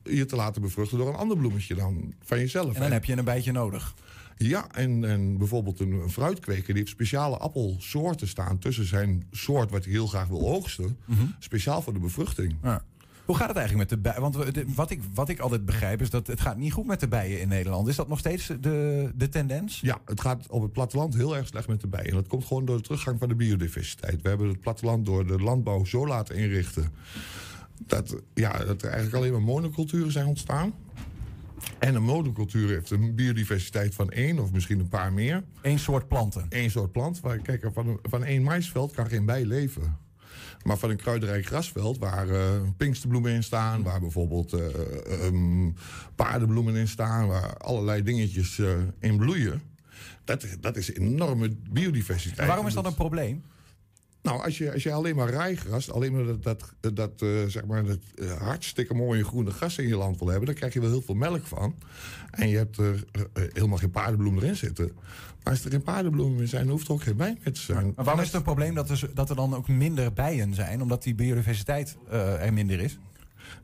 je 0.03 0.27
te 0.27 0.37
laten 0.37 0.63
bevruchten 0.63 0.99
door 0.99 1.09
een 1.09 1.15
ander 1.15 1.37
bloemetje 1.37 1.75
dan 1.75 2.15
van 2.23 2.39
jezelf. 2.39 2.75
En 2.75 2.81
dan 2.81 2.83
hè? 2.83 2.93
heb 2.93 3.05
je 3.05 3.17
een 3.17 3.25
bijtje 3.25 3.53
nodig. 3.53 3.95
Ja, 4.43 4.67
en, 4.73 5.05
en 5.05 5.39
bijvoorbeeld 5.39 5.81
een, 5.81 5.93
een 5.93 6.11
fruitkweker 6.11 6.67
die 6.67 6.77
heeft 6.77 6.89
speciale 6.89 7.37
appelsoorten 7.37 8.29
staan 8.29 8.59
tussen 8.59 8.85
zijn 8.87 9.25
soort 9.31 9.71
wat 9.71 9.85
hij 9.85 9.93
heel 9.93 10.07
graag 10.07 10.29
wil 10.29 10.49
oogsten, 10.49 10.97
speciaal 11.39 11.83
voor 11.83 11.93
de 11.93 11.99
bevruchting. 11.99 12.55
Ja. 12.63 12.85
Hoe 13.25 13.37
gaat 13.39 13.49
het 13.49 13.57
eigenlijk 13.57 13.91
met 13.91 13.99
de 13.99 14.09
bijen? 14.09 14.21
Want 14.21 14.37
we- 14.37 14.53
de- 14.53 14.65
wat, 14.75 14.91
ik, 14.91 15.01
wat 15.15 15.29
ik 15.29 15.39
altijd 15.39 15.65
begrijp 15.65 16.01
is 16.01 16.11
dat 16.11 16.27
het 16.27 16.41
gaat 16.41 16.57
niet 16.57 16.73
goed 16.73 16.87
met 16.87 17.01
de 17.01 17.09
bijen 17.09 17.41
in 17.41 17.49
Nederland. 17.49 17.89
Is 17.89 17.97
dat 17.97 18.09
nog 18.09 18.19
steeds 18.19 18.47
de, 18.61 19.11
de 19.15 19.29
tendens? 19.29 19.81
Ja, 19.81 19.99
het 20.05 20.21
gaat 20.21 20.47
op 20.51 20.63
het 20.63 20.73
platteland 20.73 21.15
heel 21.15 21.37
erg 21.37 21.47
slecht 21.47 21.69
met 21.69 21.81
de 21.81 21.87
bijen. 21.87 22.09
En 22.09 22.15
dat 22.15 22.27
komt 22.29 22.45
gewoon 22.45 22.65
door 22.65 22.77
de 22.77 22.83
teruggang 22.83 23.19
van 23.19 23.29
de 23.29 23.35
biodiversiteit. 23.35 24.23
We 24.23 24.29
hebben 24.29 24.49
het 24.49 24.61
platteland 24.61 25.07
door 25.07 25.27
de 25.27 25.39
landbouw 25.43 25.85
zo 25.85 26.07
laten 26.07 26.37
inrichten... 26.37 26.93
dat, 27.87 28.17
ja, 28.35 28.53
dat 28.65 28.83
er 28.83 28.89
eigenlijk 28.89 29.15
alleen 29.17 29.33
maar 29.33 29.43
monoculturen 29.43 30.13
zijn 30.13 30.27
ontstaan. 30.27 30.73
En 31.79 31.95
een 31.95 32.03
monocultuur 32.03 32.69
heeft 32.69 32.91
een 32.91 33.15
biodiversiteit 33.15 33.95
van 33.95 34.11
één 34.11 34.39
of 34.39 34.53
misschien 34.53 34.79
een 34.81 34.89
paar 34.89 35.13
meer. 35.13 35.45
Eén 35.63 35.79
soort 35.79 36.09
planten. 36.09 36.47
Eén 36.49 36.71
soort 36.71 36.93
plant. 36.93 37.21
Waar, 37.21 37.39
kijk, 37.39 37.67
van, 37.73 37.87
een- 37.89 37.99
van 38.03 38.25
één 38.25 38.43
maisveld 38.43 38.93
kan 38.93 39.07
geen 39.09 39.25
bij 39.25 39.45
leven. 39.45 39.97
Maar 40.63 40.77
van 40.77 40.91
een 40.91 40.97
kruidenrijk 40.97 41.47
grasveld 41.47 41.99
waar 41.99 42.29
eh 42.29 42.61
pinksterbloemen 42.77 43.33
in 43.33 43.43
staan... 43.43 43.83
waar 43.83 44.01
bijvoorbeeld 44.01 44.53
eh, 44.53 45.27
ehm, 45.27 45.71
paardenbloemen 46.15 46.77
in 46.77 46.89
staan... 46.89 47.27
waar 47.29 47.57
allerlei 47.57 48.03
dingetjes 48.03 48.59
eh, 48.59 48.73
in 49.01 49.17
bloeien... 49.17 49.63
Dat, 50.25 50.47
dat 50.61 50.77
is 50.77 50.93
enorme 50.95 51.57
biodiversiteit. 51.71 52.39
En 52.39 52.47
waarom 52.47 52.67
is 52.67 52.75
dat 52.75 52.87
een 52.87 52.95
probleem? 52.95 53.43
Nou, 54.23 54.45
als 54.45 54.59
je, 54.59 54.73
als 54.73 54.83
je 54.83 54.93
alleen 54.93 55.17
maar 55.17 55.31
rijgras, 55.31 55.91
alleen 55.91 56.13
maar 56.13 56.25
dat, 56.25 56.43
dat, 56.81 56.97
dat, 56.97 57.23
eh, 57.23 57.29
zeg 57.47 57.67
maar 57.67 57.85
dat 57.85 57.99
eh, 58.15 58.33
hartstikke 58.33 58.95
mooie 58.95 59.25
groene 59.25 59.51
gras 59.51 59.79
in 59.79 59.89
je 59.89 59.97
land 59.97 60.19
wil 60.19 60.29
hebben, 60.29 60.47
dan 60.47 60.55
krijg 60.55 60.73
je 60.73 60.81
wel 60.81 60.91
heel 60.91 61.03
veel 61.03 61.15
melk 61.15 61.47
van. 61.47 61.75
En 62.31 62.49
je 62.49 62.57
hebt 62.57 62.77
er 62.77 63.05
eh, 63.13 63.23
eh, 63.33 63.43
helemaal 63.53 63.79
geen 63.79 63.91
paardenbloem 63.91 64.37
erin 64.37 64.57
zitten. 64.57 64.93
Maar 65.43 65.53
als 65.53 65.65
er 65.65 65.71
geen 65.71 65.83
paardenbloemen 65.83 66.37
meer 66.37 66.49
zijn, 66.49 66.63
dan 66.63 66.73
hoeft 66.73 66.87
er 66.87 66.93
ook 66.93 67.03
geen 67.03 67.17
bij 67.17 67.37
meer 67.45 67.53
te 67.53 67.61
zijn. 67.61 67.93
Maar 67.97 68.05
waarom 68.05 68.21
is 68.21 68.27
het 68.27 68.37
een 68.37 68.43
probleem 68.43 68.75
dat 68.75 68.91
er, 68.91 69.11
dat 69.15 69.31
er 69.31 69.37
dan 69.37 69.55
ook 69.55 69.69
minder 69.69 70.13
bijen 70.13 70.55
zijn? 70.55 70.83
Omdat 70.83 71.03
die 71.03 71.15
biodiversiteit 71.15 71.97
eh, 72.11 72.45
er 72.47 72.53
minder 72.53 72.81
is? 72.81 72.99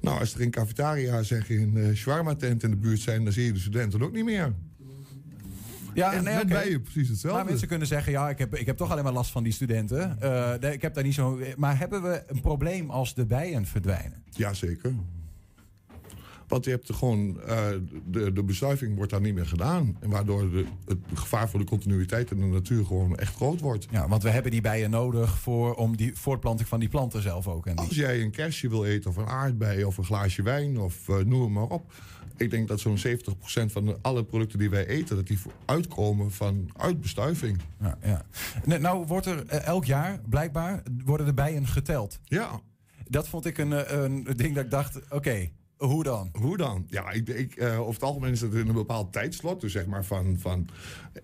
Nou, 0.01 0.19
als 0.19 0.35
er 0.35 0.41
in 0.41 0.51
cafetaria's 0.51 1.31
en 1.31 1.43
geen 1.43 1.77
eh 1.77 1.95
shawarma-tent 1.95 2.63
in 2.63 2.71
de 2.71 2.77
buurt 2.77 3.01
zijn, 3.01 3.25
dan 3.25 3.33
zie 3.33 3.45
je 3.45 3.53
de 3.53 3.59
studenten 3.59 4.03
ook 4.03 4.13
niet 4.13 4.25
meer. 4.25 4.55
Ja, 5.97 6.13
en 6.13 6.29
oké. 6.29 6.47
bijen 6.47 6.83
precies 6.83 7.09
hetzelfde. 7.09 7.39
Maar 7.39 7.49
mensen 7.49 7.69
kunnen 7.69 7.87
zeggen, 7.87 8.13
ja, 8.13 8.29
ik 8.29 8.39
heb, 8.39 8.55
ik 8.55 8.67
heb 8.67 8.77
toch 8.77 8.91
alleen 8.91 9.05
maar 9.05 9.13
last 9.13 9.31
van 9.31 9.43
die 9.43 9.53
studenten. 9.53 10.21
Eh, 10.21 10.73
ik 10.73 10.83
heb 10.83 10.95
daar 10.95 11.05
niet 11.05 11.15
zo... 11.15 11.39
Maar 11.57 11.79
hebben 11.79 12.03
we 12.03 12.23
een 12.27 12.41
probleem 12.41 12.91
als 12.91 13.15
de 13.15 13.27
bijen 13.27 13.67
verdwijnen? 13.67 14.23
Jazeker. 14.31 14.95
Want 16.49 16.65
je 16.65 16.71
hebt 16.71 16.89
er 16.89 16.95
gewoon, 16.95 17.41
eh, 17.41 17.67
de, 18.07 18.33
de 18.33 18.43
bestuiving 18.43 18.97
wordt 18.97 19.11
daar 19.11 19.21
niet 19.21 19.35
meer 19.35 19.47
gedaan. 19.47 19.97
En 20.01 20.11
waardoor 20.11 20.51
de, 20.51 20.65
het 20.85 20.99
gevaar 21.15 21.49
voor 21.49 21.61
de 21.61 21.67
continuïteit 21.67 22.31
in 22.31 22.41
de 22.41 22.47
natuur 22.47 22.85
gewoon 22.85 23.17
echt 23.17 23.35
groot 23.35 23.61
wordt. 23.61 23.87
Ja, 23.91 24.09
want 24.09 24.23
we 24.23 24.31
hebben 24.31 24.51
die 24.51 24.61
bijen 24.61 24.91
nodig 24.91 25.39
voor, 25.39 25.75
om 25.75 25.97
die 25.97 26.15
voortplanting 26.15 26.69
van 26.69 26.81
die 26.81 26.89
planten 26.89 27.23
zelf 27.23 27.49
ook. 27.49 27.67
En 27.67 27.77
die... 27.77 27.87
Als 27.87 27.97
jij 27.97 28.23
een 28.23 28.31
kerstje 28.31 28.69
wil 28.69 28.85
eten 28.85 29.11
of 29.11 29.17
een 29.17 29.27
aardbei 29.27 29.85
of 29.85 29.99
een 29.99 30.05
glaasje 30.05 30.43
wijn 30.43 30.79
of 30.79 31.09
eh, 31.09 31.17
noem 31.17 31.53
maar 31.53 31.69
op. 31.69 31.93
Ik 32.37 32.51
denk 32.51 32.69
dat 32.69 32.81
zo'n 32.81 32.99
70% 32.99 33.01
van 33.67 33.99
alle 34.03 34.25
producten 34.25 34.59
die 34.59 34.71
wij 34.71 34.87
eten, 34.87 35.17
dat 35.17 35.27
die 35.27 35.39
uitkomen 35.65 36.33
van 36.33 36.71
uitbestuiving. 36.77 37.61
Ja, 37.81 37.99
ja. 38.03 38.25
Nou 38.79 39.07
wordt 39.07 39.27
er 39.27 39.47
eh, 39.47 39.67
elk 39.67 39.85
jaar, 39.85 40.21
blijkbaar, 40.29 40.83
worden 41.05 41.27
de 41.27 41.35
bijen 41.35 41.67
geteld. 41.67 42.19
Ja. 42.25 42.61
Dat 43.09 43.29
vond 43.29 43.47
ik 43.47 43.59
een, 43.59 43.73
eh, 43.73 44.03
een 44.03 44.25
ding 44.37 44.55
dat 44.55 44.65
ik 44.65 44.71
dacht, 44.71 45.01
oké, 45.11 45.49
hoe 45.77 46.03
dan? 46.03 46.31
Hoe 46.33 46.57
dan? 46.57 46.87
Ja, 46.89 47.11
ik, 47.11 47.29
ik, 47.29 47.55
eh, 47.55 47.81
over 47.81 47.93
het 47.95 48.03
algemeen 48.03 48.33
is 48.33 48.41
het 48.41 48.55
in 48.55 48.69
een 48.69 48.75
bepaald 48.75 49.13
tijdslot. 49.13 49.61
Dus 49.61 49.73
zeg 49.73 49.87
maar 49.87 50.05
van, 50.05 50.37
van 50.39 50.69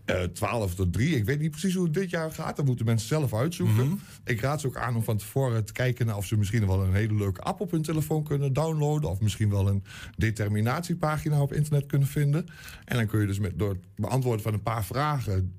eh 0.04 0.22
12 0.22 0.74
tot 0.74 0.92
3. 0.92 1.16
Ik 1.16 1.24
weet 1.24 1.40
niet 1.40 1.50
precies 1.50 1.74
hoe 1.74 1.84
het 1.84 1.94
dit 1.94 2.10
jaar 2.10 2.32
gaat. 2.32 2.56
Dat 2.56 2.64
moeten 2.64 2.84
mensen 2.86 3.08
zelf 3.08 3.34
uitzoeken. 3.34 4.00
Ik 4.24 4.40
raad 4.40 4.60
ze 4.60 4.66
ook 4.66 4.76
aan 4.76 4.96
om 4.96 5.02
van 5.02 5.16
tevoren 5.16 5.64
te 5.64 5.72
kijken... 5.72 6.06
naar 6.06 6.16
of 6.16 6.26
ze 6.26 6.36
misschien 6.36 6.66
wel 6.66 6.82
een 6.84 6.94
hele 6.94 7.14
leuke 7.14 7.40
app 7.40 7.60
op 7.60 7.70
hun 7.70 7.82
telefoon 7.82 8.24
kunnen 8.24 8.52
downloaden. 8.52 9.10
Of 9.10 9.20
misschien 9.20 9.50
wel 9.50 9.68
een 9.68 9.84
determinatiepagina 10.16 11.42
op 11.42 11.52
internet 11.52 11.86
kunnen 11.86 12.08
vinden. 12.08 12.46
En 12.84 12.96
dan 12.96 13.06
kun 13.06 13.20
je 13.20 13.26
dus 13.26 13.38
met, 13.38 13.58
door 13.58 13.68
het 13.70 13.80
beantwoorden 13.96 14.42
van 14.42 14.52
een 14.52 14.62
paar 14.62 14.84
vragen... 14.84 15.52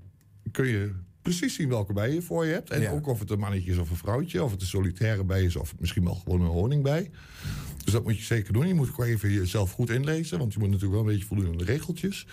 kun 0.51 0.67
je 0.67 0.91
precies 1.21 1.55
zien 1.55 1.69
welke 1.69 1.93
bij 1.93 2.13
je 2.13 2.21
voor 2.21 2.45
je 2.45 2.51
hebt. 2.53 2.69
En 2.69 2.81
Ja. 2.81 2.91
ook 2.91 3.07
of 3.07 3.19
het 3.19 3.29
een 3.29 3.39
mannetje 3.39 3.71
is 3.71 3.77
of 3.77 3.89
een 3.89 3.95
vrouwtje. 3.95 4.43
Of 4.43 4.51
het 4.51 4.61
een 4.61 4.67
solitaire 4.67 5.23
bij 5.23 5.43
is 5.43 5.55
of 5.55 5.73
misschien 5.79 6.03
wel 6.03 6.15
gewoon 6.15 6.41
een 6.41 6.47
honingbij. 6.47 7.11
Dus 7.83 7.93
dat 7.93 8.03
moet 8.03 8.17
je 8.17 8.23
zeker 8.23 8.53
doen. 8.53 8.67
Je 8.67 8.73
moet 8.73 8.89
ook 8.89 9.05
even 9.05 9.31
jezelf 9.31 9.71
goed 9.71 9.89
inlezen. 9.89 10.37
Want 10.37 10.53
je 10.53 10.59
moet 10.59 10.69
natuurlijk 10.69 10.95
wel 10.95 11.03
een 11.03 11.13
beetje 11.13 11.27
voldoen 11.27 11.47
aan 11.47 11.57
de 11.57 11.63
regeltjes. 11.63 12.27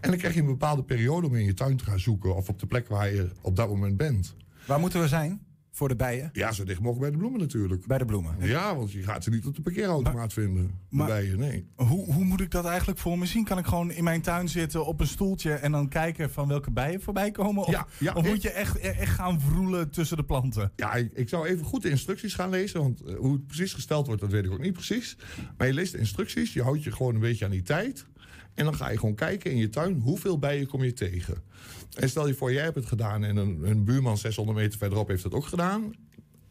En 0.00 0.10
dan 0.10 0.18
krijg 0.18 0.34
je 0.34 0.40
een 0.40 0.46
bepaalde 0.46 0.82
periode 0.82 1.26
om 1.26 1.34
in 1.34 1.44
je 1.44 1.54
tuin 1.54 1.76
te 1.76 1.84
gaan 1.84 2.00
zoeken. 2.00 2.36
Of 2.36 2.48
op 2.48 2.58
de 2.58 2.66
plek 2.66 2.88
waar 2.88 3.12
je 3.12 3.28
op 3.40 3.56
dat 3.56 3.68
moment 3.68 3.96
bent. 3.96 4.34
Waar 4.66 4.80
moeten 4.80 5.00
we 5.00 5.08
zijn 5.08 5.40
voor 5.80 5.88
de 5.88 5.96
bijen? 5.96 6.30
Ja, 6.32 6.52
zo 6.52 6.64
dicht 6.64 6.80
mogelijk 6.80 7.00
bij 7.00 7.10
de 7.10 7.16
bloemen 7.16 7.40
natuurlijk. 7.40 7.86
Bij 7.86 7.98
de 7.98 8.04
bloemen? 8.04 8.34
Ja, 8.40 8.76
want 8.76 8.92
je 8.92 9.02
gaat 9.02 9.24
ze 9.24 9.30
niet 9.30 9.46
op 9.46 9.54
de 9.56 9.62
parkeerautomaat 9.62 10.32
vinden. 10.32 10.66
De 10.66 10.96
maar- 10.96 11.06
bijen, 11.06 11.38
nee. 11.38 11.66
Hoe, 11.74 12.12
hoe 12.12 12.24
moet 12.24 12.40
ik 12.40 12.50
dat 12.50 12.64
eigenlijk 12.64 12.98
voor 12.98 13.18
me 13.18 13.26
zien? 13.26 13.44
Kan 13.44 13.58
ik 13.58 13.66
gewoon 13.66 13.90
in 13.90 14.04
mijn 14.04 14.20
tuin 14.22 14.48
zitten 14.48 14.86
op 14.86 15.00
een 15.00 15.06
stoeltje 15.06 15.52
en 15.52 15.72
dan 15.72 15.88
kijken 15.88 16.30
van 16.30 16.48
welke 16.48 16.70
bijen 16.70 17.00
voorbij 17.02 17.30
komen? 17.30 17.64
Of, 17.64 17.70
Ja, 17.72 17.86
ja, 17.98 18.12
of 18.12 18.24
ik- 18.24 18.30
moet 18.30 18.42
je 18.42 18.50
echt, 18.50 18.78
echt 18.78 19.14
gaan 19.14 19.40
vroelen 19.40 19.90
tussen 19.90 20.16
de 20.16 20.24
planten? 20.24 20.72
Ja, 20.76 20.94
ik, 20.94 21.10
ik 21.14 21.28
zou 21.28 21.46
even 21.46 21.64
goed 21.64 21.82
de 21.82 21.90
instructies 21.90 22.34
gaan 22.34 22.50
lezen. 22.50 22.80
Want 22.80 23.00
eh, 23.02 23.14
hoe 23.16 23.32
het 23.32 23.46
precies 23.46 23.72
gesteld 23.74 24.06
wordt, 24.06 24.20
dat 24.20 24.30
weet 24.30 24.44
ik 24.44 24.50
ook 24.52 24.60
niet 24.62 24.72
precies. 24.72 25.16
Maar 25.56 25.66
je 25.66 25.74
leest 25.74 25.92
de 25.92 25.98
instructies, 25.98 26.52
je 26.52 26.62
houdt 26.62 26.82
je 26.84 26.92
gewoon 26.92 27.14
een 27.14 27.20
beetje 27.20 27.44
aan 27.44 27.50
die 27.50 27.62
tijd. 27.62 28.06
En 28.54 28.64
dan 28.64 28.74
ga 28.74 28.90
je 28.90 28.98
gewoon 28.98 29.14
kijken 29.14 29.50
in 29.50 29.56
je 29.56 29.68
tuin, 29.68 30.00
hoeveel 30.00 30.38
bijen 30.38 30.66
kom 30.66 30.84
je 30.84 30.92
tegen. 30.92 31.42
En 31.94 32.08
stel 32.08 32.26
je 32.26 32.34
voor, 32.34 32.52
jij 32.52 32.62
hebt 32.62 32.74
het 32.74 32.86
gedaan 32.86 33.24
en 33.24 33.36
een, 33.36 33.60
een 33.62 33.84
buurman 33.84 34.18
600 34.18 34.58
meter 34.58 34.78
verderop 34.78 35.08
heeft 35.08 35.22
het 35.22 35.34
ook 35.34 35.46
gedaan. 35.46 35.92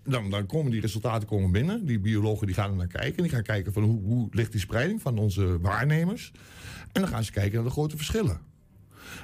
Dan, 0.04 0.30
dan 0.30 0.46
komen 0.46 0.72
die 0.72 0.82
resultaten 0.82 1.28
komen 1.28 1.52
binnen. 1.52 1.86
Die 1.86 2.00
biologen 2.00 2.46
die 2.46 2.56
gaan 2.56 2.70
er 2.70 2.76
naar 2.76 2.88
kijken. 2.88 3.24
Die 3.24 3.32
gaan 3.32 3.44
kijken 3.44 3.74
van 3.74 3.84
hoe, 3.84 4.02
hoe 4.02 4.28
ligt 4.32 4.52
die 4.52 4.62
spreiding 4.62 5.02
van 5.02 5.18
onze 5.18 5.60
waarnemers. 5.60 6.32
En 6.92 7.02
dan 7.02 7.10
gaan 7.10 7.24
ze 7.24 7.32
kijken 7.32 7.56
naar 7.56 7.64
de 7.64 7.70
grote 7.70 7.98
verschillen. 7.98 8.40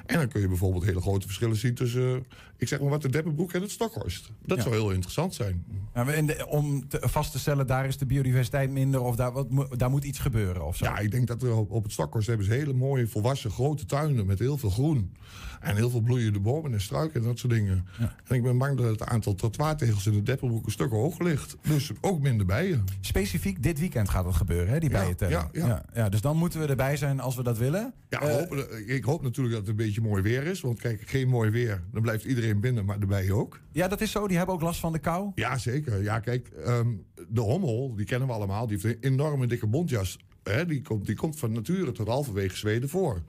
En 0.06 0.16
dan 0.18 0.28
kun 0.28 0.40
je 0.40 0.48
bijvoorbeeld 0.48 0.84
hele 0.84 1.00
grote 1.00 1.26
verschillen 1.26 1.56
zien 1.56 1.74
tussen, 1.74 2.02
eh, 2.14 2.20
ik 2.56 2.68
zeg 2.68 2.80
maar 2.80 2.88
wat, 2.90 3.02
de 3.02 3.08
Deppenbroek 3.08 3.52
en 3.52 3.60
het 3.62 3.70
Stokhorst. 3.70 4.30
Dat 4.44 4.56
Ja. 4.56 4.62
zou 4.62 4.74
heel 4.74 4.90
interessant 4.90 5.34
zijn. 5.34 5.64
Ja, 5.94 6.04
de- 6.04 6.46
om 6.48 6.88
te, 6.88 6.98
vast 7.00 7.32
te 7.32 7.38
stellen, 7.38 7.66
daar 7.66 7.86
is 7.86 7.96
de 7.98 8.06
biodiversiteit 8.06 8.70
minder 8.70 9.00
of 9.00 9.16
daar, 9.16 9.32
wat, 9.32 9.50
moet- 9.50 9.78
daar 9.78 9.90
moet 9.90 10.04
iets 10.04 10.18
gebeuren 10.18 10.66
of 10.66 10.76
zo. 10.76 10.84
Ja, 10.84 10.98
ik 10.98 11.10
denk 11.10 11.26
dat 11.26 11.42
er 11.42 11.54
op, 11.56 11.70
op 11.70 11.82
het 11.82 11.92
Stokhorst 11.92 12.26
hebben 12.28 12.46
ze 12.46 12.52
hele 12.52 12.72
mooie 12.72 13.06
volwassen 13.06 13.50
grote 13.50 13.84
tuinen 13.86 14.26
met 14.26 14.38
heel 14.38 14.58
veel 14.58 14.70
groen. 14.70 15.12
En 15.60 15.76
heel 15.76 15.90
veel 15.90 16.00
bloeiende 16.00 16.40
bomen 16.40 16.72
en 16.72 16.80
struiken 16.80 17.20
en 17.20 17.26
dat 17.26 17.38
soort 17.38 17.52
dingen. 17.52 17.86
En 18.24 18.36
ik 18.36 18.42
ben 18.42 18.58
bang 18.58 18.76
dat 18.76 18.86
het 18.86 19.02
aantal 19.02 19.34
trottoirtegels 19.34 20.06
in 20.06 20.12
de 20.12 20.22
Deppenbroek 20.22 20.66
een 20.66 20.72
stuk 20.72 20.90
hoog 20.90 21.18
ligt. 21.18 21.56
Dus 21.68 21.90
ook 22.00 22.20
minder 22.20 22.46
bijen. 22.46 22.84
Specifiek 23.00 23.62
dit 23.62 23.78
weekend 23.78 24.08
gaat 24.08 24.24
dat 24.24 24.34
gebeuren, 24.34 24.68
hè, 24.72 24.78
die 24.80 24.90
Ja, 24.90 24.98
bijentelling. 25.00 25.48
ja, 25.52 25.82
ja. 25.94 26.08
dus 26.08 26.20
dan 26.20 26.36
moeten 26.36 26.60
we 26.60 26.66
erbij 26.66 26.96
zijn 26.96 27.20
als 27.20 27.36
we 27.36 27.42
dat 27.42 27.58
willen. 27.58 27.94
Ja, 28.08 28.20
Eh, 28.20 28.26
we 28.26 28.32
hopen, 28.32 28.88
ik 28.88 29.04
hoop 29.04 29.22
natuurlijk 29.22 29.56
dat 29.56 29.66
het 29.66 29.75
een 29.76 29.84
beetje 29.84 30.00
mooi 30.00 30.22
weer 30.22 30.42
is. 30.42 30.60
Want 30.60 30.80
kijk, 30.80 31.02
geen 31.06 31.28
mooi 31.28 31.50
weer, 31.50 31.82
dan 31.92 32.02
blijft 32.02 32.24
iedereen 32.24 32.60
binnen, 32.60 32.84
maar 32.84 33.00
de 33.00 33.06
bijen 33.06 33.34
ook. 33.34 33.60
ja, 33.72 33.88
dat 33.88 34.00
is 34.00 34.10
zo. 34.10 34.28
Die 34.28 34.36
hebben 34.36 34.54
ook 34.54 34.60
last 34.60 34.80
van 34.80 34.92
de 34.92 34.98
kou. 34.98 35.32
Ja, 35.34 35.58
zeker. 35.58 36.02
Ja, 36.02 36.20
kijk, 36.20 36.48
ehm, 36.48 36.88
de 37.28 37.40
hommel, 37.40 37.94
die 37.96 38.06
kennen 38.06 38.28
we 38.28 38.34
allemaal. 38.34 38.66
Die 38.66 38.78
heeft 38.80 38.96
een 38.96 39.12
enorme 39.12 39.46
dikke 39.46 39.66
bontjas. 39.66 40.18
Hè, 40.42 40.66
die, 40.66 40.82
komt, 40.82 41.06
die 41.06 41.16
komt 41.16 41.38
van 41.38 41.52
nature 41.52 41.92
tot 41.92 42.08
halverwege 42.08 42.56
Zweden 42.56 42.88
voor. 42.88 43.22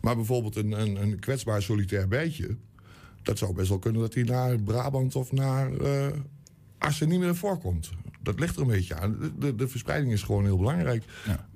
Maar 0.00 0.16
bijvoorbeeld 0.16 0.56
een, 0.56 0.72
een, 0.72 1.02
een 1.02 1.18
kwetsbaar 1.18 1.62
solitair 1.62 2.08
bijtje... 2.08 2.56
dat 3.22 3.38
zou 3.38 3.54
best 3.54 3.68
wel 3.68 3.78
kunnen 3.78 4.00
dat 4.00 4.14
hij 4.14 4.22
naar 4.22 4.60
Brabant 4.62 5.16
of 5.16 5.32
naar 5.32 5.72
uh, 5.72 6.06
Assen 6.78 7.08
niet 7.08 7.20
meer 7.20 7.36
voorkomt. 7.36 7.90
Dat 8.22 8.40
ligt 8.40 8.56
er 8.56 8.62
een 8.62 8.68
beetje 8.68 8.94
aan. 8.94 9.18
De, 9.20 9.38
de, 9.38 9.54
de 9.54 9.68
verspreiding 9.68 10.12
is 10.12 10.22
gewoon 10.22 10.44
heel 10.44 10.56
belangrijk. 10.56 11.04
Ja. 11.26 11.48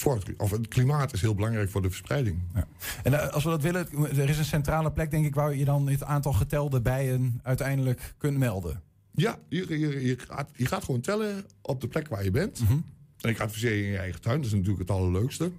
Voor 0.00 0.14
het, 0.14 0.36
of 0.36 0.50
het 0.50 0.68
klimaat 0.68 1.12
is 1.12 1.20
heel 1.20 1.34
belangrijk 1.34 1.70
voor 1.70 1.82
de 1.82 1.88
verspreiding. 1.88 2.40
Ja. 2.54 2.66
En 3.02 3.12
uh, 3.12 3.28
als 3.28 3.44
we 3.44 3.50
dat 3.50 3.62
willen, 3.62 3.88
er 4.16 4.28
is 4.28 4.38
een 4.38 4.44
centrale 4.44 4.92
plek, 4.92 5.10
denk 5.10 5.24
ik, 5.26 5.34
waar 5.34 5.54
je 5.54 5.64
dan 5.64 5.88
het 5.88 6.02
aantal 6.02 6.32
getelde 6.32 6.80
bijen 6.80 7.40
uiteindelijk 7.42 8.14
kunt 8.18 8.38
melden. 8.38 8.82
Ja, 9.12 9.38
je, 9.48 9.78
je, 9.78 10.06
je, 10.06 10.18
gaat, 10.18 10.50
je 10.52 10.66
gaat 10.66 10.84
gewoon 10.84 11.00
tellen 11.00 11.44
op 11.62 11.80
de 11.80 11.88
plek 11.88 12.08
waar 12.08 12.24
je 12.24 12.30
bent. 12.30 12.60
Mm 12.60 12.66
-hmm. 12.66 12.84
En 13.20 13.30
ik 13.30 13.40
adviseer 13.40 13.74
je 13.74 13.84
in 13.84 13.90
je 13.90 13.98
eigen 13.98 14.20
tuin, 14.20 14.36
dat 14.36 14.46
is 14.46 14.52
natuurlijk 14.52 14.78
het 14.78 14.90
allerleukste. 14.90 15.50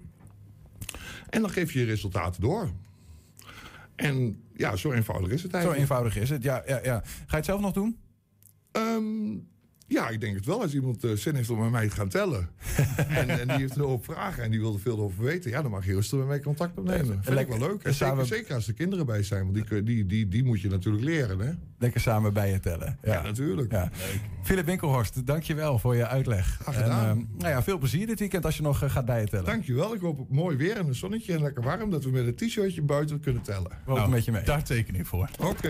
En 1.30 1.42
dan 1.42 1.50
geef 1.50 1.74
je 1.74 1.80
je 1.80 1.86
resultaten 1.86 2.42
door. 2.42 2.70
En 3.96 4.42
ja, 4.54 4.76
zo 4.76 4.92
eenvoudig 4.92 5.32
is 5.32 5.44
het 5.44 5.54
eigenlijk. 5.54 5.86
Zo 5.88 5.94
eenvoudig 5.94 6.18
is 6.18 6.30
het, 6.30 6.44
ja. 6.44 6.64
ja, 6.68 6.80
ja. 6.84 7.02
Ga 7.04 7.26
je 7.28 7.36
het 7.36 7.46
zelf 7.46 7.62
nog 7.62 7.74
doen? 7.74 7.98
Um, 8.72 9.48
ja, 9.90 10.10
ik 10.10 10.22
denk 10.22 10.36
het 10.36 10.46
wel. 10.46 10.62
Als 10.62 10.74
iemand 10.74 11.06
uh, 11.06 11.16
zin 11.16 11.36
heeft 11.36 11.50
om 11.50 11.60
met 11.60 11.72
mij 11.72 11.90
te 11.90 11.96
gaan 11.96 12.10
tellen. 12.10 12.50
en, 12.96 13.30
en, 13.30 13.48
die 13.48 13.58
heeft 13.58 13.76
een 13.76 13.82
hoop 13.82 14.06
vragen 14.06 14.44
en 14.44 14.52
die 14.52 14.60
wil 14.60 14.74
er 14.74 14.80
veel 14.80 15.00
over 15.00 15.24
weten. 15.24 15.52
Ja, 15.52 15.62
dan 15.62 15.72
mag 15.72 15.86
je 15.86 15.94
rustig 15.94 16.18
met 16.18 16.28
mij 16.28 16.40
contact 16.40 16.78
opnemen. 16.78 17.16
Dat 17.16 17.26
vind 17.26 17.40
ik 17.40 17.48
wel 17.48 17.58
leuk. 17.58 17.84
En 17.84 17.94
zeker, 17.94 18.26
zeker, 18.26 18.56
als 18.56 18.68
er 18.68 18.74
kinderen 18.74 19.06
bij 19.06 19.24
zijn. 19.24 19.52
Want 19.52 19.70
die, 19.70 19.84
die, 19.84 20.06
die, 20.06 20.28
die 20.28 20.44
moet 20.44 20.62
je 20.62 20.70
natuurlijk 20.70 21.04
leren. 21.04 21.40
Hè? 21.40 21.52
Lekker 21.78 22.02
samen 22.02 22.34
bij 22.34 22.52
je 22.52 22.60
tellen. 22.60 22.98
Ja, 23.04 23.14
ja 23.14 23.22
natuurlijk. 23.22 23.72
Ja. 23.72 23.90
Philip 24.44 24.66
Winkelhorst, 24.66 25.26
dankjewel 25.26 25.80
voor 25.80 25.96
je 25.96 26.08
uitleg. 26.08 26.58
Graag 26.62 26.76
gedaan. 26.76 27.10
En, 27.10 27.18
uh, 27.18 27.24
nou 27.38 27.52
ja, 27.52 27.64
veel 27.64 27.78
plezier 27.78 28.08
dit 28.08 28.20
weekend 28.20 28.46
als 28.46 28.58
je 28.58 28.62
nog 28.62 28.84
uh, 28.84 28.90
gaat 28.90 29.06
bij 29.06 29.22
je 29.22 29.28
tellen. 29.28 29.46
Dankjewel. 29.46 29.94
Ik 29.94 30.02
hoop 30.02 30.20
op 30.20 30.30
mooi 30.32 30.58
weer 30.58 30.78
en 30.78 30.88
een 30.88 30.96
zonnetje 30.96 31.34
en 31.34 31.42
lekker 31.42 31.64
warm. 31.64 31.90
Dat 31.90 32.04
we 32.04 32.10
met 32.10 32.26
een 32.26 32.36
t-shirtje 32.36 32.82
buiten 32.82 33.20
kunnen 33.20 33.42
tellen. 33.42 33.72
Nou, 33.86 34.10
met 34.10 34.26
je 34.26 34.32
mee. 34.32 34.44
Daar 34.44 34.64
teken 34.64 34.96
ik 34.96 35.06
voor. 35.06 35.30
Oké. 35.40 35.70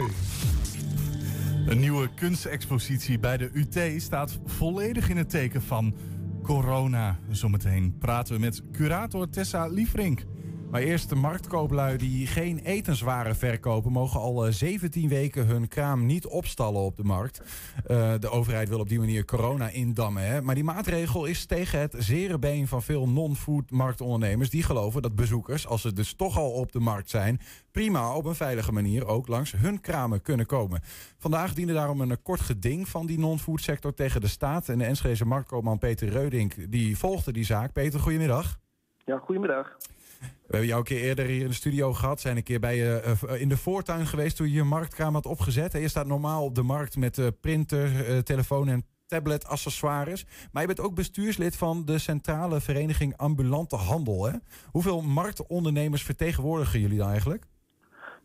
Een 1.70 1.80
nieuwe 1.80 2.09
kunstexpositie 2.15 3.20
bij 3.20 3.38
de 3.38 3.49
UT 3.53 4.01
staat 4.01 4.39
volledig 4.45 5.09
in 5.09 5.17
het 5.17 5.30
teken 5.30 5.61
van 5.61 5.95
corona. 6.43 7.20
Zometeen 7.30 7.97
praten 7.99 8.34
we 8.34 8.39
met 8.39 8.61
curator 8.72 9.30
Tessa 9.30 9.67
Liefrink. 9.67 10.26
Maar 10.72 10.82
eerst 10.82 11.09
de 11.09 11.15
marktkooplui 11.15 11.97
die 11.97 12.28
geen 12.28 12.59
etenswaren 12.59 13.36
verkopen... 13.36 13.91
mogen 13.91 14.20
al 14.20 14.51
17 14.51 15.03
eh, 15.03 15.09
weken 15.09 15.45
hun 15.45 15.67
kraam 15.67 16.05
niet 16.05 16.26
opstallen 16.26 16.82
op 16.82 16.97
de 16.97 17.03
markt. 17.03 17.41
Uh, 17.88 18.13
de 18.20 18.30
overheid 18.30 18.70
wil 18.70 18.80
op 18.80 18.89
die 18.89 18.99
manier 18.99 19.26
corona 19.26 19.70
indammen. 19.70 20.24
Hè? 20.24 20.41
Maar 20.41 20.55
die 20.55 20.63
maatregel 20.63 21.26
is 21.26 21.45
tegen 21.45 21.80
het 21.80 21.95
zere 21.97 22.39
been 22.39 22.67
van 22.67 22.84
veel 22.84 23.09
non-food 23.09 23.72
marktondernemers... 23.72 24.49
die 24.49 24.63
geloven 24.63 25.01
dat 25.01 25.15
bezoekers, 25.15 25.67
als 25.67 25.82
ze 25.82 25.93
dus 25.93 26.13
toch 26.13 26.38
al 26.38 26.51
op 26.51 26.72
de 26.72 26.80
markt 26.80 27.09
zijn... 27.09 27.39
prima 27.72 28.15
op 28.15 28.26
een 28.26 28.36
veilige 28.36 28.72
manier 28.72 29.07
ook 29.07 29.28
langs 29.28 29.51
hun 29.51 29.82
kramen 29.82 30.22
kunnen 30.22 30.45
komen. 30.45 30.82
Vandaag 31.17 31.53
diende 31.53 31.74
daarom 31.74 32.01
een 32.01 32.22
kort 32.22 32.41
geding 32.41 32.88
van 32.88 33.05
die 33.05 33.20
non-food 33.20 33.61
sector 33.61 33.93
tegen 33.93 34.22
de 34.22 34.28
staat. 34.28 34.70
En 34.70 34.78
de 34.78 34.86
Enschedeze 34.86 35.26
marktkoopman 35.26 35.78
Peter 35.78 36.09
Reudink 36.09 36.72
die 36.72 36.97
volgde 36.97 37.32
die 37.32 37.45
zaak. 37.45 37.74
Peter, 37.74 37.99
goedemiddag. 37.99 38.59
Ja, 39.05 39.17
goedemiddag. 39.17 39.78
We 40.20 40.55
hebben 40.55 40.67
jou 40.67 40.80
een 40.80 40.86
keer 40.86 41.01
eerder 41.01 41.26
hier 41.26 41.41
in 41.41 41.47
de 41.47 41.53
studio 41.53 41.93
gehad. 41.93 42.22
Zijn 42.22 42.38
een 42.38 42.43
keer 42.43 42.59
bij 42.59 42.76
je 42.76 43.15
uh, 43.26 43.41
in 43.41 43.49
de 43.49 43.57
voortuin 43.57 44.07
geweest 44.07 44.36
toen 44.36 44.47
je 44.47 44.53
je 44.53 44.63
marktkraam 44.63 45.13
had 45.13 45.26
opgezet. 45.26 45.74
Je 45.74 45.88
staat 45.88 46.07
normaal 46.07 46.43
op 46.43 46.55
de 46.55 46.63
markt 46.63 46.95
met 46.95 47.22
printer, 47.41 48.24
telefoon 48.24 48.67
en 48.67 48.86
tablet 49.09 49.45
accessoires. 49.45 50.26
Maar 50.51 50.61
je 50.61 50.67
bent 50.67 50.80
ook 50.80 50.95
bestuurslid 50.95 51.55
van 51.55 51.86
de 51.86 51.97
Centrale 51.97 52.61
Vereniging 52.61 53.17
Ambulante 53.17 53.76
Handel. 53.76 54.26
Hè? 54.26 54.34
Hoeveel 54.65 55.01
marktondernemers 55.01 56.03
vertegenwoordigen 56.03 56.80
jullie 56.80 56.97
dan 56.97 57.09
eigenlijk? 57.09 57.45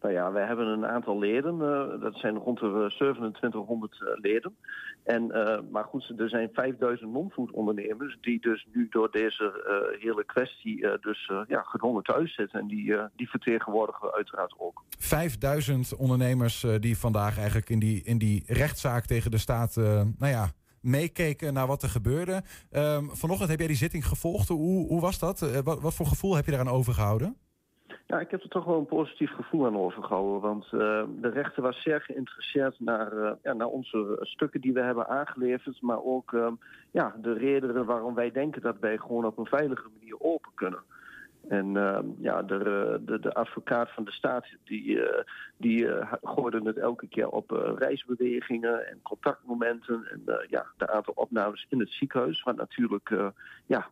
Nou 0.05 0.17
ja, 0.17 0.33
we 0.33 0.39
hebben 0.39 0.67
een 0.67 0.87
aantal 0.87 1.19
leden. 1.19 1.55
Uh, 1.55 2.01
dat 2.01 2.15
zijn 2.15 2.37
rond 2.37 2.59
de 2.61 2.87
2700 2.89 4.01
uh, 4.01 4.09
leden. 4.21 4.57
En, 5.05 5.23
uh, 5.25 5.59
maar 5.71 5.85
goed, 5.85 6.13
er 6.17 6.29
zijn 6.29 6.51
5000 6.53 7.13
non-food 7.13 7.51
ondernemers 7.51 8.19
die 8.21 8.41
dus 8.41 8.67
nu 8.73 8.87
door 8.91 9.11
deze 9.11 9.97
hele 10.01 10.25
kwestie 10.25 10.87
dus 11.01 11.31
ja, 11.49 11.63
gedwongen 11.63 12.03
thuis 12.03 12.35
zitten. 12.35 12.61
En 12.61 12.67
die, 12.67 12.97
die 13.17 13.29
vertegenwoordigen 13.29 14.07
we 14.07 14.15
uiteraard 14.15 14.55
ook. 14.59 14.83
5000 14.99 15.97
ondernemers 15.97 16.67
die 16.81 16.99
vandaag 16.99 17.39
eigenlijk 17.39 17.71
in 17.71 17.79
die, 17.79 18.03
in 18.03 18.19
die 18.19 18.43
rechtszaak 18.47 19.05
tegen 19.05 19.31
de 19.31 19.39
staat, 19.39 19.77
nou 19.77 20.33
ja, 20.33 20.51
meekeken 20.81 21.55
naar 21.55 21.67
wat 21.67 21.83
er 21.83 21.89
gebeurde. 21.89 22.43
Um, 22.71 23.11
vanochtend 23.17 23.51
heb 23.51 23.59
jij 23.59 23.69
die 23.69 23.77
zitting 23.77 24.07
gevolgd. 24.07 24.49
Hoe, 24.49 24.87
hoe 24.87 25.01
was 25.01 25.19
dat? 25.19 25.63
wat, 25.65 25.81
wat 25.81 25.95
voor 25.95 26.07
gevoel 26.07 26.35
heb 26.35 26.45
je 26.45 26.51
daaraan 26.51 26.75
overgehouden? 26.75 27.37
Ja, 28.15 28.21
ik 28.21 28.31
heb 28.31 28.43
er 28.43 28.49
toch 28.49 28.65
wel 28.65 28.79
een 28.79 28.87
positief 28.87 29.31
gevoel 29.31 29.67
aan 29.67 29.77
overgehouden. 29.77 30.41
Want 30.41 30.65
uh, 30.65 31.05
de 31.21 31.29
rechter 31.29 31.63
was 31.63 31.83
zeer 31.83 32.01
geïnteresseerd 32.01 32.81
naar, 32.81 33.13
uh, 33.13 33.31
ja, 33.43 33.53
naar 33.53 33.67
onze 33.67 34.17
stukken 34.21 34.61
die 34.61 34.73
we 34.73 34.81
hebben 34.81 35.09
aangeleverd. 35.09 35.81
Maar 35.81 36.03
ook 36.03 36.55
ja, 36.91 37.15
de 37.23 37.33
redenen 37.33 37.85
waarom 37.85 38.15
wij 38.15 38.31
denken 38.31 38.63
dat 38.63 38.79
wij 38.81 38.99
gewoon 38.99 39.25
op 39.25 39.39
een 39.39 39.47
veilige 39.47 39.89
manier 39.99 40.21
open 40.21 40.51
kunnen. 40.55 40.83
En 41.49 41.73
ja, 42.19 42.43
de, 42.43 42.59
de, 43.05 43.21
de, 43.21 43.35
advocaat 43.35 43.91
van 43.91 44.05
de 44.05 44.13
staat 44.13 44.47
die, 44.65 45.01
die 45.57 45.89
gooide 46.23 46.61
het 46.65 46.77
elke 46.77 47.07
keer 47.07 47.29
op 47.29 47.51
reisbewegingen 47.79 48.89
en 48.89 49.03
contactmomenten. 49.03 50.07
En 50.11 50.47
ja, 50.49 50.67
de 50.77 50.91
aantal 50.91 51.15
opnames 51.17 51.67
in 51.69 51.81
het 51.81 51.91
ziekenhuis. 51.91 52.43
Wat 52.43 52.57
natuurlijk 52.57 53.33
ja, 53.67 53.87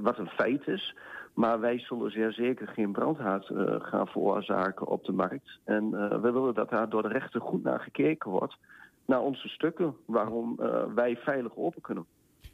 wat 0.00 0.18
een 0.18 0.30
feit 0.30 0.68
is. 0.68 0.94
Maar 1.36 1.60
wij 1.60 1.78
zullen 1.78 2.10
zeer 2.10 2.32
zeker 2.32 2.68
geen 2.68 2.92
brandhaard 2.92 3.48
uh, 3.48 3.74
gaan 3.78 4.06
veroorzaken 4.06 4.86
op 4.86 5.04
de 5.04 5.12
markt. 5.12 5.58
En 5.64 5.84
uh, 5.84 6.08
we 6.08 6.30
willen 6.30 6.54
dat 6.54 6.70
daar 6.70 6.88
door 6.88 7.02
de 7.02 7.08
rechter 7.08 7.40
goed 7.40 7.62
naar 7.62 7.80
gekeken 7.80 8.30
wordt. 8.30 8.56
Naar 9.04 9.20
onze 9.20 9.48
stukken, 9.48 9.96
waarom 10.06 10.56
uh, 10.60 10.82
wij 10.94 11.16
veilig 11.16 11.56
open 11.56 11.82
kunnen. 11.82 12.06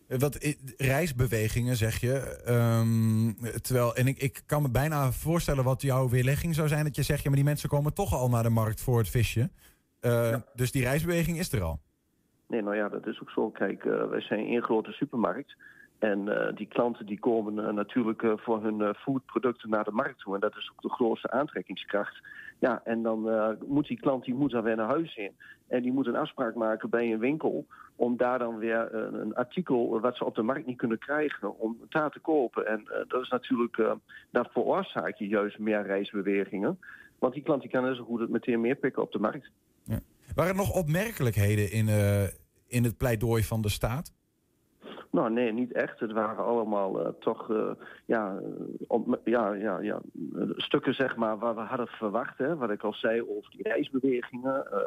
Wat 0.09 0.57
reisbewegingen 0.77 1.77
zeg 1.77 2.01
je. 2.01 2.43
Um, 2.49 3.37
terwijl, 3.61 3.95
en 3.95 4.07
ik, 4.07 4.19
ik 4.19 4.43
kan 4.47 4.63
me 4.63 4.71
bijna 4.71 5.13
voorstellen 5.13 5.65
wat 5.65 5.83
jouw 5.83 6.09
weerlegging 6.09 6.55
zou 6.55 6.69
zijn. 6.69 6.85
Dat 6.85 6.97
je 6.97 7.03
zegt, 7.03 7.23
ja, 7.23 7.29
maar 7.29 7.39
die 7.39 7.49
mensen 7.49 7.69
komen 7.69 7.95
toch 7.95 8.15
al 8.15 8.29
naar 8.29 8.43
de 8.43 8.51
markt 8.51 8.81
voor 8.81 8.99
het 8.99 9.09
visje. 9.09 9.51
Ja. 10.01 10.45
Dus 10.55 10.73
die 10.73 10.83
reisbeweging 10.83 11.39
is 11.39 11.53
er 11.53 11.63
al. 11.63 11.81
Nee, 12.49 12.63
nou 12.63 12.77
ja, 12.77 12.89
dat 12.89 13.07
is 13.07 13.21
ook 13.21 13.31
zo. 13.31 13.51
Kijk, 13.51 13.83
wij 13.83 14.21
zijn 14.21 14.47
één 14.47 14.63
grote 14.63 14.93
supermarkt. 14.93 15.57
En 16.03 16.27
uh, 16.27 16.47
die 16.55 16.67
klanten 16.67 17.07
die 17.07 17.19
komen 17.19 17.55
uh, 17.55 17.73
natuurlijk 17.73 18.23
uh, 18.23 18.33
voor 18.37 18.63
hun 18.63 18.95
foodproducten 18.95 19.71
naar 19.71 19.85
de 19.85 19.91
markt 19.91 20.19
toe. 20.19 20.35
En 20.35 20.41
dat 20.41 20.57
is 20.57 20.71
ook 20.73 20.83
de 20.83 20.89
grootste 20.89 21.31
aantrekkingskracht. 21.31 22.21
Ja, 22.59 22.81
en 22.85 23.03
dan 23.03 23.21
moet 23.67 23.87
die 23.87 24.01
klant 24.01 24.25
die 24.25 24.35
moet 24.35 24.51
dan 24.51 24.63
weer 24.63 24.77
naar 24.77 24.89
huis 24.89 25.17
in. 25.17 25.33
En 25.69 25.83
die 25.83 25.93
moet 25.93 26.07
een 26.07 26.17
afspraak 26.17 26.55
maken 26.55 26.91
bij 26.91 27.13
een 27.13 27.19
winkel. 27.19 27.67
Om 27.97 28.17
daar 28.17 28.39
dan 28.39 28.59
weer 28.59 28.95
een 28.95 29.35
artikel 29.35 30.01
wat 30.01 30.17
ze 30.17 30.25
op 30.25 30.35
de 30.35 30.43
markt 30.43 30.67
niet 30.67 30.77
kunnen 30.77 30.99
krijgen. 30.99 31.59
Om 31.59 31.79
daar 31.89 32.11
te 32.11 32.21
kopen. 32.21 32.67
En 32.67 32.85
dat 33.09 33.23
is 33.23 33.29
natuurlijk, 33.29 33.77
dat 34.31 34.53
veroorzaakt 34.53 35.19
je 35.19 35.29
juist 35.29 35.59
meer 35.59 35.83
reisbewegingen. 35.83 36.79
Want 37.19 37.35
die 37.35 37.43
klant 37.43 37.63
die 37.63 37.71
kan 37.71 37.95
zo 37.95 38.05
goed 38.05 38.21
het 38.21 38.31
meteen 38.31 38.61
meer 38.61 38.77
pikken 38.77 39.03
op 39.03 39.13
de 39.13 39.19
markt. 39.19 39.51
Ja. 39.85 40.01
Waren 40.35 40.51
er 40.51 40.57
nog 40.57 40.75
opmerkelijkheden 40.75 41.71
in, 41.71 41.89
in 42.67 42.85
het 42.85 42.97
pleidooi 42.97 43.43
van 43.43 43.63
de 43.63 43.69
staat? 43.69 44.13
Nou, 45.13 45.31
nee, 45.31 45.53
niet 45.53 45.73
echt. 45.73 46.01
Het 46.01 46.13
waren 46.13 46.45
allemaal 46.45 47.01
uh, 47.01 47.09
toch 47.21 47.51
uh, 47.51 47.71
ja, 48.05 48.39
op, 48.87 49.19
ja, 49.25 49.53
ja, 49.53 49.81
ja, 49.81 50.01
stukken 50.57 50.95
zeg 50.95 51.17
maar, 51.17 51.39
waar 51.39 51.55
we 51.55 51.61
hadden 51.61 51.87
verwacht. 51.87 52.39
Hè, 52.39 52.57
wat 52.57 52.71
ik 52.71 52.83
al 52.83 52.95
zei 52.95 53.23
over 53.23 53.51
die 53.51 53.63
reisbewegingen. 53.63 54.67
Uh, 54.73 54.79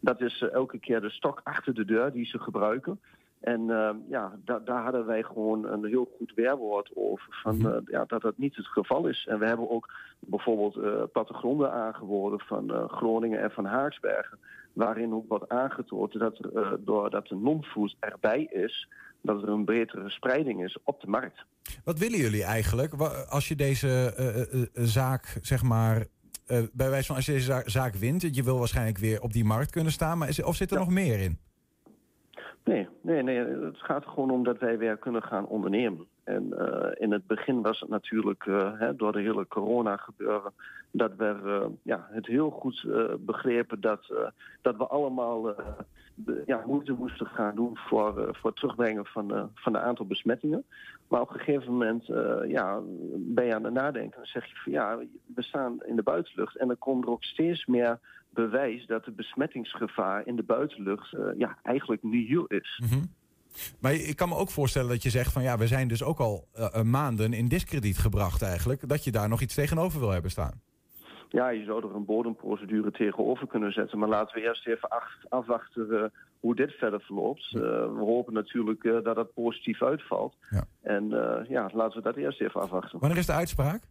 dat 0.00 0.20
is 0.20 0.42
elke 0.52 0.78
keer 0.78 1.00
de 1.00 1.10
stok 1.10 1.40
achter 1.42 1.74
de 1.74 1.84
deur 1.84 2.12
die 2.12 2.26
ze 2.26 2.38
gebruiken. 2.38 3.00
En 3.40 3.66
ja, 4.08 4.32
da 4.44 4.58
daar 4.58 4.82
hadden 4.82 5.06
wij 5.06 5.22
gewoon 5.22 5.66
een 5.66 5.84
heel 5.84 6.08
goed 6.16 6.32
weerwoord 6.34 6.90
over. 6.94 7.26
Van, 7.42 7.56
mhm. 7.56 7.80
ja, 7.86 8.04
dat 8.04 8.22
dat 8.22 8.38
niet 8.38 8.56
het 8.56 8.66
geval 8.66 9.06
is. 9.06 9.26
En 9.26 9.38
we 9.38 9.46
hebben 9.46 9.70
ook 9.70 9.92
bijvoorbeeld 10.18 11.12
plattegronden 11.12 11.72
aangeboden 11.72 12.40
van 12.40 12.88
Groningen 12.88 13.40
en 13.40 13.50
van 13.50 13.64
Haaksbergen. 13.64 14.38
Waarin 14.72 15.14
ook 15.14 15.28
wordt 15.28 15.48
aangetoond 15.48 16.18
dat 16.18 16.38
doordat 16.80 17.26
de 17.26 17.36
non-food 17.36 17.96
erbij 18.00 18.44
is 18.44 18.88
dat 19.24 19.42
er 19.42 19.48
een 19.48 19.64
betere 19.64 20.10
spreiding 20.10 20.64
is 20.64 20.78
op 20.82 21.00
de 21.00 21.06
markt. 21.06 21.44
Wat 21.84 21.98
willen 21.98 22.18
jullie 22.18 22.44
eigenlijk 22.44 22.92
als 23.28 23.48
je 23.48 23.56
deze 23.56 24.14
uh, 24.18 24.60
uh, 24.60 24.66
zaak, 24.72 25.38
zeg 25.42 25.62
maar, 25.62 26.04
bij 26.72 26.90
wijze 26.90 27.06
van 27.06 27.16
als 27.16 27.26
je 27.26 27.32
deze 27.32 27.62
zaak 27.66 27.94
wint, 27.94 28.36
je 28.36 28.42
wil 28.42 28.58
waarschijnlijk 28.58 28.98
weer 28.98 29.20
op 29.20 29.32
die 29.32 29.44
markt 29.44 29.70
kunnen 29.70 29.92
staan, 29.92 30.18
maar 30.18 30.28
is, 30.28 30.42
of 30.42 30.56
zit 30.56 30.70
er 30.70 30.78
nog 30.78 30.90
meer 30.90 31.18
in? 31.20 31.38
Nee, 32.64 32.88
nee, 33.00 33.22
nee, 33.22 33.38
het 33.38 33.78
gaat 33.78 34.06
gewoon 34.06 34.30
om 34.30 34.44
dat 34.44 34.58
wij 34.58 34.78
weer 34.78 34.96
kunnen 34.96 35.22
gaan 35.22 35.46
ondernemen. 35.46 36.06
En 36.24 36.42
in 36.98 37.12
het 37.12 37.26
begin 37.26 37.62
was 37.62 37.80
het 37.80 37.88
natuurlijk 37.88 38.44
hè, 38.78 38.96
door 38.96 39.12
de 39.12 39.20
hele 39.20 39.46
corona 39.48 39.96
gebeuren 39.96 40.52
dat 40.90 41.16
we 41.16 41.70
ja, 41.82 42.08
het 42.10 42.26
heel 42.26 42.50
goed 42.50 42.86
begrepen 43.18 43.80
dat, 43.80 44.12
dat 44.62 44.76
we 44.76 44.86
allemaal 44.86 45.54
ja, 46.46 46.62
moeite 46.66 46.92
moesten 46.92 47.26
gaan 47.26 47.54
doen 47.54 47.76
voor, 47.76 48.12
voor 48.14 48.50
het 48.50 48.58
terugbrengen 48.58 49.06
van, 49.06 49.28
de, 49.28 49.46
van 49.54 49.72
de 49.72 49.80
aantal 49.80 50.06
besmettingen. 50.06 50.64
Maar 51.08 51.20
op 51.20 51.30
een 51.30 51.38
gegeven 51.38 51.72
moment 51.72 52.06
ja, 52.48 52.80
ben 53.16 53.44
je 53.44 53.54
aan 53.54 53.64
het 53.64 53.72
nadenken 53.72 54.20
en 54.20 54.26
zeg 54.26 54.46
je 54.46 54.56
van 54.56 54.72
ja, 54.72 54.98
we 55.34 55.42
staan 55.42 55.84
in 55.86 55.96
de 55.96 56.02
buitenlucht 56.02 56.56
en 56.56 56.70
er 56.70 56.76
komen 56.76 57.04
er 57.04 57.10
ook 57.10 57.24
steeds 57.24 57.66
meer 57.66 57.98
bewijs 58.34 58.86
dat 58.86 59.04
de 59.04 59.10
besmettingsgevaar 59.10 60.26
in 60.26 60.36
de 60.36 60.42
buitenlucht 60.42 61.12
eh, 61.12 61.26
ja, 61.38 61.58
eigenlijk 61.62 62.02
nihil 62.02 62.44
is. 62.44 62.82
Mhm. 62.90 63.04
Maar 63.80 63.94
ik 63.94 64.16
kan 64.16 64.28
me 64.28 64.34
ook 64.34 64.50
voorstellen 64.50 64.88
dat 64.88 65.02
je 65.02 65.10
zegt 65.10 65.32
van 65.32 65.42
ja, 65.42 65.58
we 65.58 65.66
zijn 65.66 65.88
dus 65.88 66.02
ook 66.02 66.18
al 66.18 66.48
uh, 66.56 66.82
maanden 66.82 67.32
in 67.32 67.48
diskrediet 67.48 67.98
gebracht 67.98 68.42
eigenlijk. 68.42 68.88
Dat 68.88 69.04
je 69.04 69.10
daar 69.10 69.28
nog 69.28 69.40
iets 69.40 69.54
tegenover 69.54 70.00
wil 70.00 70.10
hebben 70.10 70.30
staan. 70.30 70.60
Ja, 71.34 71.48
je 71.48 71.64
zou 71.64 71.84
er 71.84 71.94
een 71.94 72.04
bodemprocedure 72.04 72.90
tegenover 72.90 73.46
kunnen 73.46 73.72
zetten. 73.72 73.98
Maar 73.98 74.08
laten 74.08 74.34
we 74.34 74.46
eerst 74.46 74.66
even 74.66 74.88
afwachten 75.28 75.86
uh, 75.90 76.04
hoe 76.40 76.54
dit 76.54 76.72
verder 76.72 77.00
verloopt. 77.00 77.52
Uh, 77.52 77.60
we 77.60 77.98
hopen 77.98 78.32
natuurlijk 78.32 78.82
dat 78.82 79.16
het 79.16 79.34
positief 79.34 79.82
uitvalt. 79.82 80.36
Ja. 80.50 80.64
En 80.82 81.08
ja, 81.48 81.70
laten 81.72 81.96
we 81.96 82.02
dat 82.02 82.16
eerst 82.16 82.40
even 82.40 82.60
afwachten. 82.60 82.98
Wanneer 82.98 83.18
is 83.18 83.26
de 83.26 83.32
uitspraak? 83.32 83.82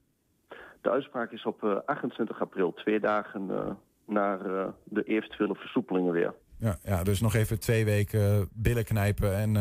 De 0.82 0.90
uitspraak 0.90 1.32
is 1.32 1.46
op 1.46 1.84
28 1.86 2.42
april, 2.42 2.74
twee 2.74 3.00
dagen 3.00 3.78
naar 4.06 4.40
de 4.84 5.04
eventuele 5.04 5.56
versoepelingen 5.56 6.14
weer. 6.14 6.34
Ja, 6.58 6.78
ja, 6.84 7.04
dus 7.04 7.22
nog 7.22 7.34
even 7.34 7.60
twee 7.60 7.86
weken 7.86 8.50
billen 8.54 8.86
knijpen 8.86 9.36
en 9.36 9.54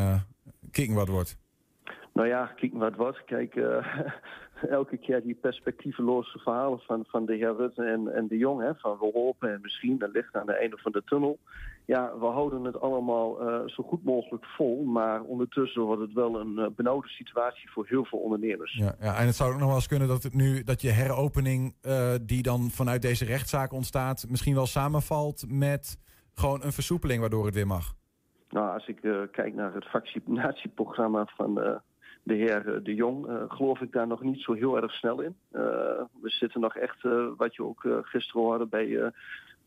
kijken 0.70 0.94
wat 0.94 1.08
wordt. 1.08 1.38
Nou 2.12 2.28
ja, 2.28 2.46
kijken 2.46 2.78
wat 2.78 2.94
wordt. 2.96 3.24
Kijk, 3.24 3.54
elke 4.68 4.96
keer 4.96 5.22
die 5.22 5.34
perspectieveloze 5.34 6.38
verhalen 6.38 6.80
van, 6.80 7.04
van 7.08 7.26
de 7.26 7.34
heer 7.34 7.56
Rutte 7.56 7.84
en, 7.84 8.14
en 8.14 8.28
de 8.28 8.36
Jong. 8.36 8.60
Hè, 8.62 8.74
van 8.74 8.98
we 8.98 9.10
hopen 9.12 9.52
en 9.52 9.58
misschien, 9.62 9.98
dat 9.98 10.10
ligt 10.12 10.34
aan 10.34 10.46
het 10.46 10.56
einde 10.56 10.78
van 10.78 10.92
de 10.92 11.02
tunnel. 11.04 11.38
Ja, 11.84 12.18
we 12.18 12.26
houden 12.26 12.64
het 12.64 12.80
allemaal 12.80 13.48
uh, 13.48 13.68
zo 13.68 13.82
goed 13.82 14.04
mogelijk 14.04 14.44
vol. 14.44 14.84
Maar 14.84 15.22
ondertussen 15.22 15.82
wordt 15.82 16.02
het 16.02 16.12
wel 16.12 16.40
een 16.40 16.54
uh, 16.58 16.66
benauwde 16.76 17.08
situatie 17.08 17.70
voor 17.70 17.86
heel 17.86 18.04
veel 18.04 18.18
ondernemers. 18.18 18.72
Ja, 18.72 18.94
ja, 19.00 19.18
en 19.18 19.26
het 19.26 19.34
zou 19.34 19.52
ook 19.52 19.58
nog 19.58 19.66
wel 19.66 19.76
eens 19.76 19.88
kunnen 19.88 20.08
dat 20.08 20.22
het 20.22 20.34
nu 20.34 20.62
dat 20.62 20.80
je 20.80 20.90
heropening 20.90 21.74
uh, 21.82 22.14
die 22.22 22.42
dan 22.42 22.70
vanuit 22.70 23.02
deze 23.02 23.24
rechtszaak 23.24 23.72
ontstaat, 23.72 24.26
misschien 24.28 24.54
wel 24.54 24.66
samenvalt 24.66 25.44
met 25.48 25.98
gewoon 26.34 26.62
een 26.62 26.72
versoepeling 26.72 27.20
waardoor 27.20 27.44
het 27.44 27.54
weer 27.54 27.66
mag? 27.66 27.94
Nou, 28.50 28.72
als 28.74 28.86
ik 28.86 29.00
kijk 29.30 29.54
naar 29.54 29.74
het 29.74 29.90
vaccinatieprogramma 29.90 31.26
van 31.36 31.80
de 32.22 32.34
heer 32.34 32.80
De 32.82 32.94
Jong, 32.94 33.26
uh, 33.26 33.42
geloof 33.48 33.80
ik 33.80 33.92
daar 33.92 34.06
nog 34.06 34.22
niet 34.22 34.40
zo 34.40 34.52
heel 34.52 34.76
erg 34.76 34.92
snel 34.92 35.20
in. 35.20 35.36
we 36.20 36.30
zitten 36.30 36.60
nog 36.60 36.76
echt, 36.76 37.02
wat 37.36 37.54
je 37.54 37.64
ook 37.64 37.86
gisteren 38.02 38.42
hoorde 38.42 38.66
bij, 38.66 39.12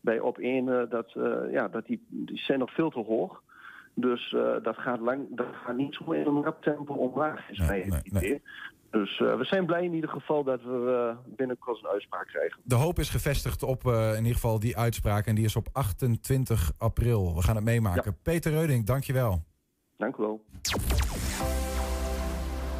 bij 0.00 0.20
op 0.20 0.38
1, 0.38 0.88
dat, 0.88 1.12
ja, 1.50 1.68
dat 1.68 1.86
die, 1.86 2.06
die 2.08 2.38
zijn 2.38 2.58
nog 2.58 2.72
veel 2.72 2.90
te 2.90 2.98
hoog. 3.00 3.42
Dus 3.94 4.36
dat, 4.62 4.76
gaat 4.76 5.00
lang, 5.00 5.26
dat 5.30 5.46
gaat 5.64 5.76
niet 5.76 5.94
zo 5.94 6.10
in 6.10 6.26
een 6.26 6.42
rap 6.42 6.62
tempo 6.62 6.94
omlaag, 6.94 7.50
is 7.50 7.58
mij 7.58 7.80
het 7.80 8.06
idee. 8.06 8.42
Dus 8.90 9.18
we 9.18 9.44
zijn 9.44 9.66
blij 9.66 9.84
in 9.84 9.94
ieder 9.94 10.10
geval 10.10 10.44
dat 10.44 10.62
we 10.62 11.14
binnenkort 11.36 11.78
een 11.78 11.90
uitspraak 11.90 12.26
krijgen. 12.26 12.60
De 12.64 12.74
hoop 12.74 12.98
is 12.98 13.10
gevestigd 13.10 13.62
op 13.62 13.84
in 13.86 14.16
ieder 14.16 14.34
geval 14.34 14.58
die 14.58 14.76
uitspraak. 14.76 15.26
En 15.26 15.34
die 15.34 15.44
is 15.44 15.56
op 15.56 15.68
28 15.72 16.72
april. 16.78 17.34
We 17.34 17.42
gaan 17.42 17.56
het 17.56 17.64
meemaken. 17.64 18.02
Ja. 18.10 18.18
Peter 18.22 18.52
Reuding, 18.52 18.86
dankjewel. 18.86 19.44
Dank 19.96 20.16
u 20.16 20.22
wel. 20.22 20.44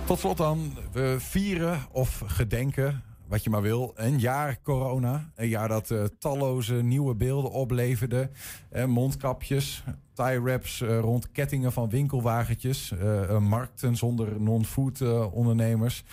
Tot 0.07 0.19
slot 0.19 0.37
dan. 0.37 0.73
We 0.93 1.17
vieren 1.19 1.81
of 1.93 2.23
gedenken 2.27 3.03
wat 3.29 3.45
je 3.45 3.51
maar 3.51 3.63
wil. 3.63 3.93
Een 3.97 4.19
jaar 4.19 4.59
corona. 4.63 5.31
Een 5.35 5.49
jaar 5.49 5.69
dat 5.69 5.91
uh, 5.91 6.05
talloze 6.19 6.75
nieuwe 6.75 7.15
beelden 7.15 7.51
opleverde. 7.51 8.31
Uh, 8.73 8.85
mondkapjes, 8.85 9.85
tie 10.13 10.41
wraps 10.41 10.81
uh, 10.81 10.99
rond 10.99 11.33
kettingen 11.33 11.73
van 11.73 11.91
winkelwagentjes. 11.91 12.93
markten 13.41 13.97
zonder 13.97 14.41
non-food 14.41 15.01
ondernemers. 15.31 16.05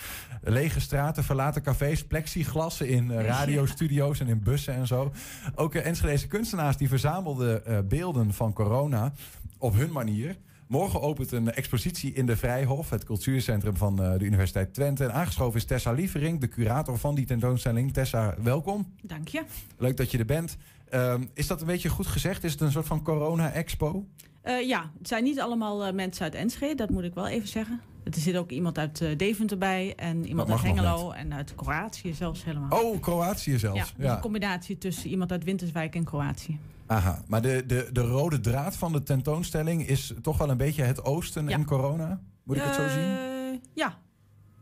Lege 0.42 0.80
straten, 0.80 1.24
verlaten 1.24 1.62
cafés, 1.62 2.06
plexiglassen 2.06 2.88
in 2.88 3.12
radiostudio's 3.12 4.20
en 4.20 4.28
in 4.28 4.42
bussen 4.42 4.74
en 4.74 4.86
zo. 4.86 5.12
Ook 5.54 5.74
Enschedeze 5.74 6.26
kunstenaars 6.26 6.76
die 6.76 6.88
verzamelden 6.88 7.88
beelden 7.88 8.32
van 8.32 8.52
corona 8.52 9.12
op 9.58 9.74
hun 9.74 9.92
manier. 9.92 10.36
Morgen 10.66 11.00
opent 11.00 11.32
een 11.32 11.52
expositie 11.52 12.12
in 12.12 12.26
de 12.26 12.36
Vrijhof, 12.36 12.90
het 12.90 13.04
cultuurcentrum 13.04 13.76
van 13.76 14.02
uh, 14.02 14.18
de 14.18 14.24
Universiteit 14.24 14.74
Twente. 14.74 15.04
En 15.04 15.12
aangeschoven 15.12 15.58
is 15.58 15.64
Tessa 15.64 15.92
Lievering, 15.92 16.40
de 16.40 16.48
curator 16.48 16.98
van 16.98 17.14
die 17.14 17.24
tentoonstelling. 17.24 17.92
Tessa, 17.92 18.34
welkom. 18.42 18.86
Dank 19.02 19.28
je. 19.28 19.42
Leuk 19.78 19.96
dat 19.96 20.10
je 20.10 20.18
er 20.18 20.24
bent. 20.24 20.56
Uh, 20.94 21.14
is 21.34 21.46
dat 21.46 21.60
een 21.60 21.66
beetje 21.66 21.88
goed 21.88 22.06
gezegd? 22.06 22.44
Is 22.44 22.52
het 22.52 22.60
een 22.60 22.72
soort 22.72 22.86
van 22.86 23.02
corona-expo? 23.02 24.06
Uh, 24.44 24.66
ja, 24.66 24.90
het 24.98 25.08
zijn 25.08 25.24
niet 25.24 25.40
allemaal 25.40 25.92
mensen 25.92 26.24
uit 26.24 26.34
Enschede, 26.34 26.74
dat 26.74 26.90
moet 26.90 27.04
ik 27.04 27.14
wel 27.14 27.28
even 27.28 27.48
zeggen. 27.48 27.80
Er 28.04 28.20
zit 28.20 28.36
ook 28.36 28.50
iemand 28.50 28.78
uit 28.78 29.04
Deventer 29.16 29.58
bij 29.58 29.94
en 29.96 30.26
iemand 30.26 30.50
uit 30.50 30.62
Hengelo 30.62 31.10
en 31.10 31.34
uit 31.34 31.54
Kroatië 31.54 32.14
zelfs 32.14 32.44
helemaal. 32.44 32.82
Oh, 32.82 33.00
Kroatië 33.00 33.58
zelfs. 33.58 33.78
Ja, 33.78 33.84
dus 33.96 34.06
ja. 34.06 34.14
een 34.14 34.20
combinatie 34.20 34.78
tussen 34.78 35.10
iemand 35.10 35.32
uit 35.32 35.44
Winterswijk 35.44 35.94
en 35.94 36.04
Kroatië. 36.04 36.58
Aha, 36.86 37.22
maar 37.26 37.42
de, 37.42 37.64
de, 37.66 37.88
de 37.92 38.00
rode 38.00 38.40
draad 38.40 38.76
van 38.76 38.92
de 38.92 39.02
tentoonstelling 39.02 39.86
is 39.86 40.12
toch 40.22 40.38
wel 40.38 40.50
een 40.50 40.56
beetje 40.56 40.82
het 40.82 41.04
oosten 41.04 41.48
ja. 41.48 41.54
en 41.54 41.64
corona? 41.64 42.20
Moet 42.42 42.56
ik 42.56 42.62
het 42.62 42.74
zo 42.74 42.88
zien? 42.88 43.08
Uh, 43.08 43.58
ja. 43.72 43.98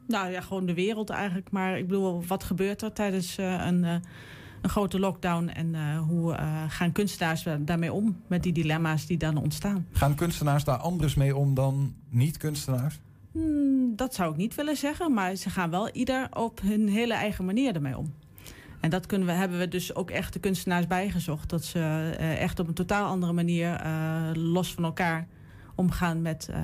Nou 0.07 0.31
ja, 0.31 0.41
gewoon 0.41 0.67
de 0.67 0.75
wereld 0.75 1.11
eigenlijk. 1.11 1.51
Maar 1.51 1.79
ik 1.79 1.87
bedoel, 1.87 2.25
wat 2.27 2.45
gebeurt 2.45 2.83
er 2.83 2.93
tijdens 2.93 3.39
uh, 3.39 3.67
een, 3.67 3.85
uh, 3.85 3.95
een 4.63 4.71
grote 4.71 4.99
lockdown? 4.99 5.49
En 5.49 5.97
hoe 5.97 6.37
gaan 6.69 6.93
kunstenaars 6.93 7.47
daarmee 7.59 7.93
om? 7.93 8.17
Met 8.27 8.43
die 8.43 8.53
dilemma's 8.53 9.07
die 9.07 9.17
dan 9.17 9.37
ontstaan. 9.37 9.87
Gaan 9.93 10.15
kunstenaars 10.15 10.65
daar 10.65 10.79
anders 10.79 11.15
mee 11.15 11.37
om 11.37 11.55
dan 11.55 11.95
niet-kunstenaars? 12.09 13.01
Hmm, 13.33 13.97
dat 13.97 14.15
zou 14.15 14.31
ik 14.31 14.37
niet 14.37 14.55
willen 14.55 14.77
zeggen. 14.77 15.15
Maar 15.15 15.35
ze 15.35 15.51
gaan 15.51 15.71
wel 15.71 15.91
ieder 15.91 16.29
op 16.31 16.61
hun 16.61 16.89
hele 16.89 17.15
eigen 17.15 17.45
manier 17.45 17.75
ermee 17.75 17.99
om. 17.99 18.15
En 18.81 18.91
dat 18.91 19.07
kunnen 19.07 19.27
we, 19.27 19.33
hebben 19.33 19.59
we 19.59 19.69
dus 19.69 19.95
ook 19.95 20.11
echt 20.11 20.33
de 20.33 20.39
kunstenaars 20.39 20.87
bijgezocht. 20.87 21.51
Dat 21.51 21.65
ze 21.65 21.79
uh, 21.79 22.41
echt 22.41 22.59
op 22.59 22.69
een 22.69 22.75
totaal 22.75 23.09
andere 23.09 23.33
manier, 23.33 23.85
uh, 23.85 24.31
los 24.35 24.75
van 24.75 24.85
elkaar, 24.85 25.27
omgaan 25.75 26.23
met. 26.23 26.49
Uh, 26.51 26.57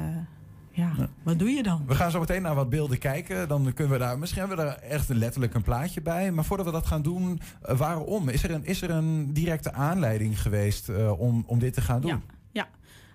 ja, 0.70 0.92
ja, 0.96 1.08
wat 1.22 1.38
doe 1.38 1.50
je 1.50 1.62
dan? 1.62 1.82
We 1.86 1.94
gaan 1.94 2.10
zo 2.10 2.20
meteen 2.20 2.42
naar 2.42 2.54
wat 2.54 2.70
beelden 2.70 2.98
kijken. 2.98 3.48
Dan 3.48 3.72
kunnen 3.74 3.92
we 3.92 3.98
daar, 3.98 4.18
misschien 4.18 4.40
hebben 4.40 4.58
we 4.58 4.64
daar 4.64 4.78
echt 4.78 5.08
letterlijk 5.08 5.54
een 5.54 5.62
plaatje 5.62 6.02
bij. 6.02 6.32
Maar 6.32 6.44
voordat 6.44 6.66
we 6.66 6.72
dat 6.72 6.86
gaan 6.86 7.02
doen, 7.02 7.40
waarom? 7.60 8.28
Is 8.28 8.42
er 8.42 8.50
een, 8.50 8.64
is 8.64 8.82
er 8.82 8.90
een 8.90 9.32
directe 9.32 9.72
aanleiding 9.72 10.42
geweest 10.42 10.90
om, 11.16 11.44
om 11.46 11.58
dit 11.58 11.74
te 11.74 11.80
gaan 11.80 12.00
doen? 12.00 12.10
Ja. 12.10 12.37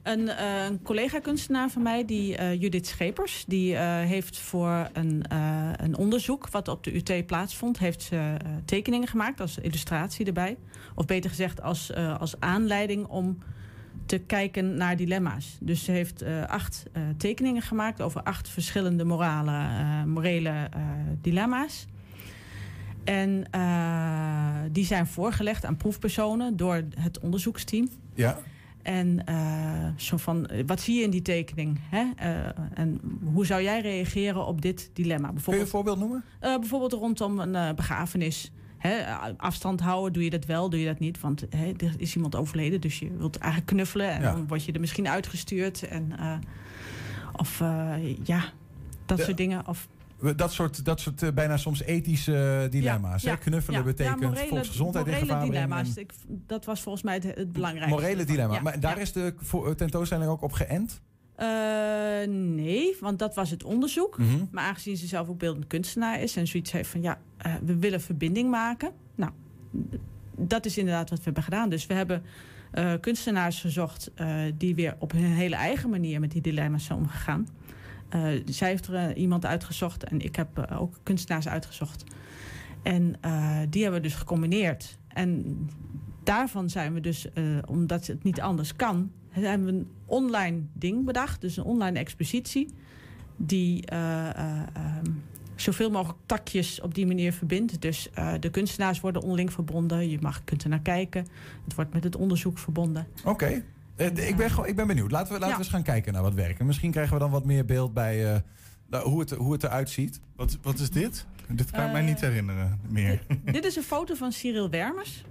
Een, 0.04 0.20
uh, 0.20 0.66
een 0.66 0.82
collega-kunstenaar 0.82 1.70
van 1.70 1.82
mij, 1.82 2.06
die, 2.06 2.40
uh, 2.40 2.62
Judith 2.62 2.88
Schepers, 2.88 3.44
die 3.48 3.74
uh, 3.74 3.80
heeft 4.00 4.38
voor 4.40 4.90
een, 4.94 5.24
een 5.84 5.98
onderzoek 5.98 6.50
wat 6.50 6.68
op 6.68 6.84
de 6.84 6.96
UT 6.96 7.26
plaatsvond, 7.26 7.80
heeft 7.80 8.02
ze 8.02 8.38
tekeningen 8.66 9.08
gemaakt 9.08 9.40
als 9.40 9.58
illustratie 9.58 10.26
erbij. 10.26 10.58
Of 10.96 11.06
beter 11.06 11.30
gezegd 11.30 11.62
als, 11.62 11.94
als 11.96 12.40
aanleiding 12.40 13.06
om 13.08 13.38
te 14.06 14.18
kijken 14.18 14.76
naar 14.76 14.98
dilemma's. 14.98 15.58
Dus 15.60 15.84
ze 15.84 15.92
heeft 15.92 16.24
acht 16.48 16.84
tekeningen 17.18 17.62
gemaakt 17.62 18.02
over 18.02 18.24
acht 18.24 18.50
verschillende 18.50 19.04
morale, 19.04 19.68
morele 20.06 20.70
dilemma's. 21.22 21.86
En 23.04 23.46
die 24.72 24.86
zijn 24.86 25.08
voorgelegd 25.08 25.66
aan 25.66 25.78
proefpersonen 25.78 26.58
door 26.58 26.84
het 26.96 27.20
onderzoeksteam. 27.20 27.90
Ja. 28.14 28.40
En 28.84 29.24
uh, 29.30 29.88
zo 29.96 30.18
van, 30.18 30.50
wat 30.66 30.82
zie 30.82 30.98
je 30.98 31.04
in 31.04 31.10
die 31.10 31.22
tekening? 31.22 31.80
Hè? 31.90 32.04
Uh, 32.04 32.48
en 32.74 33.00
hoe 33.34 33.46
zou 33.46 33.62
jij 33.62 33.82
reageren 33.82 34.46
op 34.46 34.62
dit 34.62 34.90
dilemma? 34.94 35.34
Kun 35.44 35.54
je 35.54 35.60
een 35.60 35.68
voorbeeld 35.68 36.00
noemen? 36.00 36.24
Uh, 36.42 36.58
bijvoorbeeld 36.60 36.94
rondom 36.94 37.40
een 37.40 37.76
begrafenis. 37.76 38.52
Hè? 38.78 39.18
afstand 39.38 39.80
houden, 39.80 40.14
doe 40.14 40.24
je 40.24 40.30
dat 40.30 40.46
wel, 40.46 40.70
doe 40.70 40.80
je 40.80 40.86
dat 40.86 41.00
niet? 41.00 41.20
Want 41.20 41.46
hè, 41.50 41.72
er 41.78 41.94
is 41.98 42.16
iemand 42.16 42.36
overleden, 42.36 42.82
dus 42.82 43.00
je 43.00 43.18
wilt 43.18 43.38
eigenlijk 43.38 43.72
knuffelen. 43.72 44.10
En 44.10 44.22
ja. 44.22 44.32
dan 44.32 44.48
word 44.48 44.66
je 44.66 44.72
er 44.72 44.80
misschien 44.80 45.08
uitgestuurd. 45.08 45.84
En, 45.88 46.14
of 47.36 47.60
ja, 48.24 48.44
dat 49.06 49.20
soort 49.20 49.38
dingen. 49.38 49.68
Of, 49.68 49.88
dat 50.36 50.54
soort, 50.54 50.86
dat 50.86 51.00
soort 51.00 51.22
uh, 51.22 51.32
bijna 51.32 51.58
soms 51.58 51.82
ethische 51.82 52.68
dilemma's. 52.70 53.24
Ja, 53.24 53.32
ja, 53.32 53.36
Knuffelen 53.36 53.80
ja, 53.80 53.86
betekent 53.86 54.22
morele, 54.22 54.48
volksgezondheid 54.48 55.08
in 55.08 55.14
gevaar 55.14 55.46
dilemma's. 55.46 55.96
Ik, 55.96 56.14
dat 56.28 56.66
was 56.66 56.82
volgens 56.82 57.04
mij 57.04 57.14
het, 57.14 57.24
het 57.24 57.52
belangrijkste. 57.52 58.00
Morele 58.00 58.24
dilemma. 58.24 58.60
maar 58.60 58.80
daar 58.80 59.00
is 59.00 59.12
de 59.12 59.34
tentoonstelling 59.76 60.30
ook 60.30 60.42
op 60.42 60.52
geënt? 60.52 61.02
Uh, 61.40 61.48
nee, 62.28 62.98
want 63.00 63.20
dat 63.20 63.36
was 63.36 63.50
het 63.50 63.64
onderzoek. 63.64 64.18
Mhm. 64.18 64.28
Mm 64.28 64.36
-hmm. 64.36 64.48
Maar 64.52 64.64
aangezien 64.64 64.98
ze 64.98 65.08
zelf 65.08 65.30
ook 65.30 65.38
beeldend 65.38 65.68
kunstenaar 65.68 66.22
is... 66.22 66.36
en 66.36 66.48
zoiets 66.48 66.72
heeft 66.72 66.90
van, 66.90 67.02
ja, 67.02 67.20
uh, 67.46 67.54
we 67.66 67.76
willen 67.78 68.02
verbinding 68.02 68.50
maken. 68.50 68.92
Nou, 69.16 69.32
dat 70.38 70.66
is 70.66 70.78
inderdaad 70.78 71.10
wat 71.10 71.18
we 71.18 71.24
hebben 71.26 71.44
gedaan. 71.44 71.70
Dus 71.70 71.86
we 71.86 71.94
hebben 71.94 72.24
kunstenaars 73.00 73.62
gezocht... 73.62 74.12
die 74.58 74.76
weer 74.76 74.96
op 75.00 75.12
hun 75.12 75.24
hele 75.24 75.56
eigen 75.56 75.90
manier 75.90 76.20
met 76.20 76.32
die 76.32 76.42
dilemma's 76.42 76.86
zijn 76.86 77.00
omgegaan. 77.00 77.48
Uh, 78.16 78.42
zij 78.46 78.70
heeft 78.70 78.88
er 78.88 78.94
uh, 78.94 79.22
iemand 79.22 79.46
uitgezocht 79.46 80.04
en 80.04 80.20
ik 80.20 80.36
heb 80.36 80.68
uh, 80.70 80.82
ook 80.82 81.00
kunstenaars 81.04 81.48
uitgezocht. 81.48 82.04
En 82.84 83.16
die 83.70 83.82
hebben 83.84 84.02
we 84.02 84.08
dus 84.08 84.16
gecombineerd. 84.16 84.98
En 85.08 85.58
daarvan 86.24 86.70
zijn 86.70 86.94
we 86.94 87.00
dus, 87.00 87.28
omdat 87.68 88.08
het 88.08 88.24
niet 88.24 88.42
anders 88.42 88.76
kan, 88.76 89.12
hebben 89.30 89.68
we 89.68 89.74
een 89.74 89.92
online 90.06 90.62
ding 90.74 91.06
bedacht. 91.06 91.42
Dus 91.42 91.58
een 91.58 91.64
online 91.64 92.00
expositie. 92.00 92.70
Die 93.36 93.86
zoveel 95.56 95.90
mogelijk 95.90 96.20
takjes 96.26 96.82
op 96.82 96.96
die 96.96 97.06
manier 97.06 97.34
verbindt. 97.34 97.82
Dus 97.82 98.10
eh, 98.14 98.34
de 98.40 98.50
kunstenaars 98.50 99.00
worden 99.00 99.22
onderling 99.22 99.54
verbonden. 99.54 100.10
Je 100.10 100.18
mag, 100.22 100.44
kunt 100.44 100.64
er 100.64 100.70
naar 100.70 100.82
kijken. 100.82 101.28
Het 101.64 101.76
wordt 101.76 101.94
met 101.94 102.04
het 102.04 102.16
onderzoek 102.16 102.58
verbonden. 102.58 103.08
Oké. 103.26 103.46
Eh, 103.46 103.58
ik, 103.98 104.36
ben, 104.36 104.50
gewoon- 104.50 104.68
ik 104.68 104.76
ben 104.76 104.88
benieuwd. 104.88 105.12
Laten 105.12 105.28
we, 105.28 105.40
laten 105.40 105.48
Ja. 105.48 105.54
we 105.58 105.64
eens 105.64 105.70
gaan 105.74 105.84
kijken 105.84 106.14
naar 106.14 106.22
wat 106.22 106.34
werken. 106.34 106.66
Misschien 106.66 106.92
krijgen 106.92 107.14
we 107.14 107.20
dan 107.20 107.32
wat 107.32 107.46
meer 107.46 107.66
beeld 107.66 107.94
bij 107.94 108.34
eh, 108.34 108.40
nou, 108.90 109.10
hoe, 109.10 109.20
het, 109.20 109.30
hoe 109.32 109.54
het 109.54 109.64
eruit 109.64 109.90
ziet. 109.90 110.20
Wat, 110.36 110.58
wat 110.62 110.80
is 110.80 110.90
dit? 110.90 111.26
Dit 111.48 111.72
kan 111.72 111.86
ik 111.86 111.92
mij 111.92 112.02
Eh, 112.02 112.08
niet 112.08 112.22
herinneren 112.22 112.80
meer. 112.90 113.22
Dit 113.52 113.66
is 113.66 113.76
een 113.76 113.84
foto 113.84 114.14
van 114.16 114.32
Cyril 114.32 114.70
Wermers. 114.70 115.24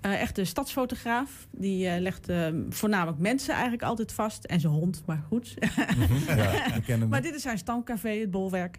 Eh 0.00 0.20
echt 0.20 0.38
een 0.38 0.46
stadsfotograaf. 0.46 1.46
Die 1.50 1.88
eh, 1.88 2.00
legt 2.00 2.28
eh, 2.28 2.46
voornamelijk 2.68 3.18
mensen 3.18 3.52
eigenlijk 3.52 3.82
altijd 3.82 4.12
vast. 4.12 4.44
En 4.44 4.60
zijn 4.60 4.72
hond, 4.72 5.02
maar 5.06 5.22
goed. 5.28 5.54
Mhm. 5.98 6.38
Ja, 6.86 7.06
maar 7.08 7.22
dit 7.22 7.34
is 7.34 7.42
zijn 7.42 7.58
stamcafé, 7.58 8.08
het 8.10 8.30
bolwerk. 8.30 8.78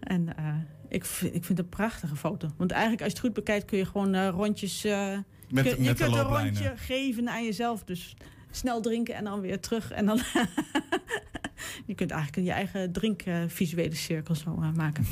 En 0.00 0.36
eh, 0.36 0.44
ik, 0.88 1.04
vind, 1.04 1.34
ik 1.34 1.44
vind 1.44 1.58
het 1.58 1.66
een 1.66 1.68
prachtige 1.76 2.16
foto. 2.16 2.48
Want 2.56 2.70
eigenlijk 2.70 3.02
als 3.02 3.10
je 3.12 3.16
het 3.18 3.26
goed 3.26 3.34
bekijkt 3.36 3.64
kun 3.64 3.78
je 3.78 3.84
gewoon 3.86 4.14
eh, 4.14 4.28
rondjes... 4.28 4.84
eh, 4.84 5.18
Met- 5.50 5.64
je, 5.64 5.70
je 5.70 5.76
met 5.88 5.98
de 5.98 6.04
kunt 6.04 6.16
een 6.16 6.22
rondje 6.22 6.72
geven 6.76 7.28
aan 7.30 7.44
jezelf. 7.44 7.84
Dus 7.84 8.16
snel 8.50 8.80
drinken 8.80 9.14
en 9.14 9.24
dan 9.24 9.40
weer 9.40 9.60
terug. 9.60 9.90
En 9.90 10.06
dan 10.06 10.20
je 11.86 11.94
kunt 11.94 12.10
eigenlijk 12.10 12.46
je 12.46 12.52
eigen 12.52 12.92
drinkvisuele 12.92 13.94
cirkel 13.94 14.34
zo 14.34 14.58
eh, 14.62 14.72
maken. 14.72 15.06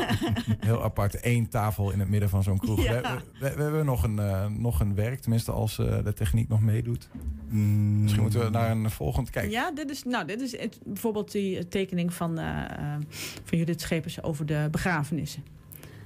Heel 0.66 0.82
apart. 0.82 1.18
Eén 1.20 1.48
tafel 1.48 1.90
in 1.90 1.98
het 1.98 2.08
midden 2.08 2.28
van 2.28 2.42
zo'n 2.42 2.58
kroeg. 2.58 2.82
Ja. 2.82 3.00
We, 3.00 3.08
we- 3.48 3.54
we 3.56 3.62
hebben 3.62 3.84
nog 3.84 4.02
een, 4.02 4.18
eh, 4.18 4.46
nog 4.46 4.80
een 4.80 4.94
werk, 4.94 5.20
tenminste 5.20 5.52
als 5.52 5.78
eh, 5.78 6.04
de 6.04 6.12
techniek 6.12 6.48
nog 6.48 6.60
meedoet. 6.60 7.08
Misschien 7.48 8.22
moeten 8.22 8.40
we 8.44 8.50
naar 8.50 8.70
een 8.70 8.90
volgend 8.90 9.30
kijken. 9.30 9.50
Ja, 9.50 9.70
dit 9.72 9.90
is, 9.90 10.02
nou, 10.04 10.26
dit 10.26 10.40
is 10.40 10.58
het- 10.58 10.78
bijvoorbeeld 10.84 11.32
die 11.32 11.68
tekening 11.68 12.14
van, 12.14 12.38
eh, 12.38 12.64
eh, 12.64 13.00
van 13.44 13.58
Judith 13.58 13.80
Schepers 13.80 14.22
over 14.22 14.46
de 14.46 14.68
begrafenissen. 14.70 15.44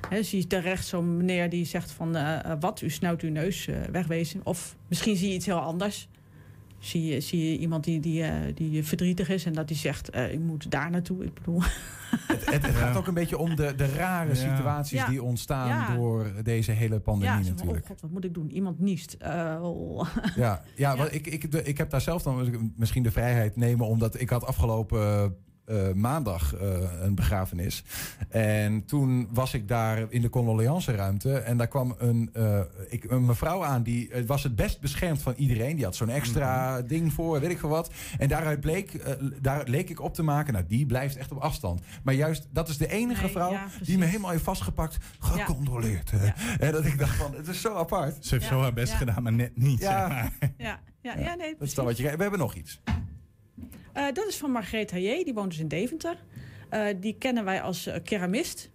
He, 0.09 0.23
zie 0.23 0.41
je 0.41 0.47
daar 0.47 0.63
rechts 0.63 0.89
zo'n 0.89 1.17
meneer 1.17 1.51
die 1.51 1.65
zegt 1.65 1.91
van 1.91 2.17
eh, 2.17 2.45
eh, 2.45 2.57
wat, 2.61 2.81
u 2.81 2.91
snuit 2.91 3.21
uw 3.23 3.31
neus, 3.31 3.67
eh, 3.67 3.77
wegwezen. 3.93 4.41
Of 4.45 4.77
misschien 4.89 5.17
zie 5.17 5.29
je 5.29 5.35
iets 5.35 5.47
heel 5.47 5.61
anders. 5.61 6.09
Zie 6.87 7.05
je, 7.05 7.21
zie 7.21 7.51
je 7.51 7.59
iemand 7.59 7.85
die, 7.85 8.01
die, 8.01 8.23
eh, 8.23 8.33
die 8.55 8.85
verdrietig 8.85 9.29
is 9.29 9.45
en 9.45 9.53
dat 9.53 9.69
die 9.69 9.77
zegt, 9.77 10.11
eh 10.11 10.33
ik 10.33 10.41
moet 10.41 10.71
daar 10.71 10.91
naartoe. 10.91 11.25
Ik 11.25 11.35
bedoel, 11.35 11.63
Het, 12.27 12.47
het 12.67 12.75
gaat 12.75 12.97
ook 12.97 13.07
een 13.07 13.15
beetje 13.15 13.39
om 13.39 13.57
de, 13.57 13.75
de 13.77 13.87
rare 13.87 14.29
Ja. 14.29 14.35
situaties 14.35 14.99
Ja. 14.99 15.09
die 15.09 15.23
ontstaan 15.23 15.69
Ja. 15.69 15.95
door 15.97 16.33
deze 16.43 16.73
hele 16.73 17.01
pandemie 17.01 17.35
ja, 17.39 17.43
van, 17.43 17.51
natuurlijk. 17.55 17.83
oh 17.83 17.89
god, 17.89 18.01
wat 18.01 18.11
moet 18.11 18.25
ik 18.25 18.35
doen? 18.35 18.51
Iemand 18.51 18.79
niest. 18.81 19.13
Eh, 19.19 19.59
oh. 19.63 20.07
Ja, 20.37 20.63
ja, 20.77 20.97
want 20.97 21.15
Ik, 21.15 21.27
ik, 21.27 21.51
de- 21.53 21.63
ik 21.63 21.79
heb 21.79 21.91
daar 21.91 22.01
zelf 22.01 22.23
dan 22.23 22.73
misschien 22.77 23.03
de 23.03 23.11
vrijheid 23.11 23.57
nemen, 23.57 23.87
omdat 23.87 24.21
ik 24.21 24.31
had 24.31 24.45
afgelopen 24.47 25.37
eh, 25.67 25.93
maandag 25.93 26.55
eh, 26.55 26.69
een 27.03 27.15
begrafenis. 27.15 27.85
En 28.29 28.85
toen 28.85 29.29
was 29.31 29.55
ik 29.55 29.69
daar 29.69 30.07
in 30.09 30.21
de 30.21 30.29
condoleance 30.31 30.95
ruimte 30.95 31.39
en 31.39 31.57
daar 31.57 31.69
kwam 31.69 31.95
een, 31.99 32.31
eh, 32.33 32.61
ik, 32.89 33.05
een 33.11 33.25
mevrouw 33.25 33.65
aan 33.65 33.83
die 33.83 34.11
was 34.27 34.43
het 34.43 34.57
best 34.57 34.81
beschermd 34.81 35.23
van 35.23 35.35
iedereen. 35.37 35.77
Die 35.77 35.85
had 35.85 35.97
zo'n 35.97 36.09
extra 36.09 36.77
Mhm. 36.79 36.87
ding 36.87 37.13
voor, 37.13 37.41
weet 37.41 37.51
ik 37.51 37.59
veel 37.59 37.69
wat. 37.69 37.91
En 38.19 38.29
daaruit 38.29 38.61
bleek, 38.61 39.01
daar 39.41 39.69
leek 39.69 39.91
ik 39.91 40.01
op 40.01 40.15
te 40.15 40.23
maken, 40.23 40.53
nou 40.53 40.65
die 40.69 40.87
blijft 40.87 41.17
echt 41.17 41.33
op 41.33 41.39
afstand. 41.39 41.81
Maar 42.03 42.15
juist, 42.15 42.49
dat 42.53 42.69
is 42.69 42.77
de 42.79 42.89
enige 42.89 43.23
Nee, 43.23 43.31
vrouw 43.31 43.53
ja, 43.53 43.67
die 43.83 43.99
me 43.99 44.05
helemaal 44.05 44.31
heeft 44.31 44.45
vastgepakt, 44.45 44.97
gecondoleerd. 45.19 46.11
hè. 46.11 46.27
En 46.67 46.73
dat 46.73 46.85
ik 46.85 46.99
dacht 46.99 47.17
van, 47.17 47.35
het 47.35 47.49
is 47.49 47.61
zo 47.61 47.75
apart. 47.75 48.27
Ze 48.27 48.35
heeft 48.35 48.47
Ja, 48.47 48.51
zo 48.53 48.61
haar 48.61 48.73
best 48.73 48.93
ja. 48.93 48.99
gedaan, 48.99 49.23
maar 49.23 49.33
net 49.33 49.57
niet. 49.57 49.81
Ja. 49.81 49.99
zeg 50.09 50.09
maar. 50.09 50.33
ja, 50.57 50.81
ja, 51.03 51.19
ja, 51.19 51.35
nee, 51.35 51.55
Dat 51.59 51.69
is 51.69 51.75
dan 51.75 51.85
wat 51.85 51.97
je. 51.97 52.03
We 52.03 52.23
hebben 52.23 52.39
nog 52.39 52.55
iets. 52.55 52.81
Eh, 53.97 54.05
dat 54.13 54.27
is 54.29 54.37
van 54.37 54.51
Margreet 54.51 54.91
Hayé, 54.91 55.25
die 55.25 55.35
woont 55.35 55.51
dus 55.51 55.59
in 55.59 55.69
Deventer. 55.69 56.17
Eh, 56.69 56.85
die 57.01 57.17
kennen 57.19 57.45
wij 57.45 57.63
als 57.63 57.87
eh, 57.87 58.03
keramist. 58.05 58.71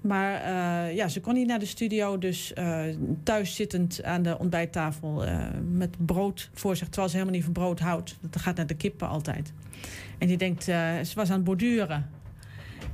Maar 0.00 0.46
ja, 0.94 1.08
ze 1.08 1.20
kon 1.20 1.34
niet 1.34 1.46
naar 1.46 1.58
de 1.58 1.66
studio, 1.66 2.18
dus 2.18 2.52
eh, 2.52 2.80
thuis 3.22 3.54
zittend 3.54 4.02
aan 4.02 4.22
de 4.22 4.38
ontbijttafel 4.38 5.24
met 5.72 6.06
brood 6.06 6.50
voor 6.52 6.76
zich, 6.76 6.86
terwijl 6.86 7.08
ze 7.08 7.16
helemaal 7.16 7.36
niet 7.36 7.44
van 7.44 7.52
brood 7.52 7.80
houdt. 7.80 8.16
Dat 8.20 8.42
gaat 8.42 8.56
naar 8.56 8.66
de 8.66 8.76
kippen 8.76 9.08
altijd. 9.08 9.52
En 10.18 10.26
die 10.26 10.36
denkt, 10.36 10.64
ze 10.64 11.12
was 11.14 11.28
aan 11.28 11.36
het 11.36 11.44
borduren. 11.44 12.10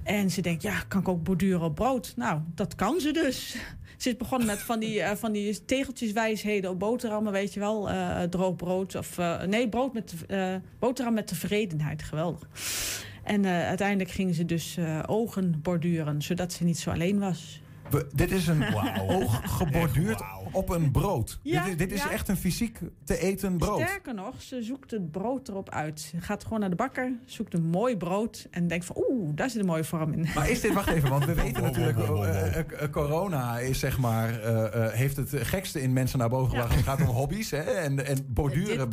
En 0.03 0.31
ze 0.31 0.41
denkt, 0.41 0.62
ja, 0.62 0.83
kan 0.89 1.01
ik 1.01 1.09
ook 1.09 1.22
borduren 1.22 1.62
op 1.62 1.75
brood? 1.75 2.12
Nou, 2.16 2.41
dat 2.55 2.75
kan 2.75 3.01
ze 3.01 3.11
dus. 3.11 3.57
Ze 4.05 4.11
is 4.11 4.16
begonnen 4.16 4.46
met 4.46 4.59
van 4.59 4.80
die, 4.80 5.00
eh, 5.00 5.16
van 5.16 5.32
die 5.32 5.64
tegeltjeswijsheden 5.64 6.70
op 6.70 6.78
boterhammen, 6.78 7.32
weet 7.32 7.55
je 7.55 7.61
wel. 7.61 7.90
eh 7.90 8.22
droog 8.22 8.57
brood 8.57 8.94
of... 8.94 9.18
eh, 9.18 9.42
nee, 9.42 9.68
brood 9.68 9.92
met, 9.92 10.14
boterham 10.78 11.14
met 11.14 11.26
tevredenheid. 11.26 12.02
Geweldig. 12.02 12.48
En 13.22 13.46
uiteindelijk 13.46 14.11
gingen 14.11 14.34
ze 14.34 14.44
dus 14.44 14.78
ogen 15.07 15.61
borduren, 15.62 16.22
zodat 16.22 16.52
ze 16.52 16.64
niet 16.64 16.78
zo 16.78 16.90
alleen 16.90 17.18
was. 17.18 17.61
We- 17.91 18.07
dit 18.14 18.30
is 18.30 18.47
een 18.47 18.64
oog 19.09 19.41
geborduurd 19.57 20.22
op 20.53 20.68
een 20.68 20.91
brood. 20.91 21.39
Ja, 21.43 21.62
dit 21.62 21.70
is, 21.72 21.76
dit 21.76 21.93
is 21.93 22.03
ja. 22.03 22.11
echt 22.11 22.28
een 22.28 22.37
fysiek 22.37 22.78
te 23.05 23.18
eten 23.18 23.59
brood. 23.59 23.80
Sterker 23.80 24.14
nog, 24.14 24.43
ze 24.43 24.62
zoekt 24.62 24.91
het 24.91 25.11
brood 25.11 25.49
erop 25.49 25.70
uit. 25.70 26.01
Ze 26.01 26.20
gaat 26.20 26.43
gewoon 26.45 26.61
naar 26.61 26.70
de 26.70 26.76
bakker, 26.76 27.12
zoekt 27.24 27.55
een 27.55 27.66
mooi 27.66 27.97
brood... 27.97 28.47
en 28.51 28.66
denkt 28.66 28.85
van, 28.85 29.05
oeh, 29.09 29.30
daar 29.35 29.51
zit 29.51 29.61
een 29.61 29.66
mooie 29.66 29.85
vorm 29.85 30.12
in. 30.12 30.26
Maar 30.35 30.51
is 30.51 30.61
dit, 30.61 30.72
wacht 30.72 30.89
even, 30.89 31.09
want 31.11 31.24
we 31.24 31.35
weten 31.43 31.53
Wow, 31.62 31.70
natuurlijk, 31.70 31.99
wow, 31.99 32.07
wow, 32.09 32.16
wow. 32.16 32.26
eh, 32.35 32.59
eh, 32.59 32.82
eh, 32.82 32.91
corona 32.91 33.59
is 33.59 33.78
zeg 33.78 33.99
maar, 33.99 34.41
heeft 34.93 35.16
het 35.16 35.30
gekste 35.35 35.82
in 35.82 35.93
mensen 35.93 36.18
naar 36.18 36.28
boven 36.28 36.51
gebracht. 36.51 36.74
Het 36.74 36.85
gaat 36.85 37.01
om 37.01 37.07
hobby's 37.07 37.51
hè, 37.51 37.62
en, 37.62 38.07
en 38.07 38.26
borduren 38.35 38.89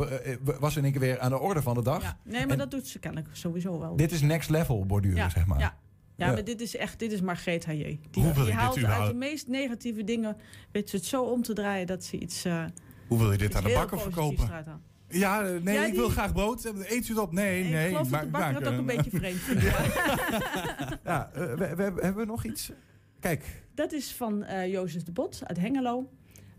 was 0.60 0.76
in 0.76 0.84
één 0.84 0.92
keer 0.92 1.02
weer 1.02 1.20
aan 1.20 1.30
de 1.30 1.39
orde 1.39 1.62
van 1.62 1.74
de 1.74 1.82
dag. 1.84 2.16
Nee, 2.24 2.42
maar 2.42 2.50
En 2.50 2.58
dat 2.58 2.72
doet 2.72 2.88
ze 2.88 3.00
kennelijk 3.00 3.30
sowieso 3.36 3.80
wel. 3.80 3.96
Dit 3.96 4.12
is 4.12 4.22
next 4.22 4.50
level 4.50 4.86
borduren, 4.86 5.32
zeg 5.32 5.46
maar. 5.46 5.60
Ja. 5.60 5.76
Ja, 6.22 6.28
Ja. 6.28 6.34
maar 6.34 6.43
dit 6.43 6.61
is 6.61 6.76
echt, 6.76 6.99
dit 6.99 7.11
is 7.11 7.22
Margreet 7.22 7.65
Hayé. 7.65 7.99
Die, 8.11 8.24
Hoe 8.24 8.34
wil 8.34 8.43
die 8.45 8.53
haalt 8.53 8.84
uit 8.84 9.07
de 9.11 9.13
meest 9.17 9.47
negatieve 9.47 10.03
dingen, 10.03 10.38
weet 10.72 10.89
ze 10.89 10.95
het 10.95 11.05
zo 11.05 11.24
om 11.24 11.41
te 11.41 11.53
draaien 11.53 11.88
dat 11.88 12.03
ze 12.03 12.17
iets. 12.19 12.45
eh, 12.45 12.65
Hoe 13.07 13.17
wil 13.19 13.32
je 13.32 13.38
dit 13.38 13.55
aan 13.55 13.63
de 13.63 13.69
bakker 13.74 13.97
positiefs 13.97 14.36
verkopen? 14.36 14.82
Ja, 15.07 15.43
eh, 15.45 15.61
nee, 15.61 15.76
Ja, 15.76 15.86
ik 15.86 15.93
wil 15.93 16.09
graag 16.09 16.34
brood. 16.34 16.65
Eet 16.65 17.07
u 17.07 17.09
het 17.13 17.17
op? 17.17 17.32
Nee, 17.32 17.63
nee. 17.63 17.84
ik 17.86 17.91
geloof 17.91 18.09
dat 18.09 18.22
de 18.22 18.28
bakker 18.28 18.55
het 18.55 18.67
ook 18.67 18.78
een 18.78 18.86
beetje 18.86 19.09
vreemd 19.19 19.39
vindt. 19.39 19.63
Ja, 21.03 21.32
eh, 21.34 21.41
we, 21.41 21.55
we 21.57 21.65
hebben, 21.65 22.03
hebben 22.03 22.15
we 22.15 22.26
nog 22.26 22.45
iets? 22.45 22.72
Kijk, 23.19 23.63
Dat 23.76 23.91
is 23.91 24.11
van 24.13 24.43
eh 24.43 24.72
Jozef 24.72 25.03
de 25.03 25.11
Bot 25.11 25.41
uit 25.43 25.57
Hengelo. 25.57 26.09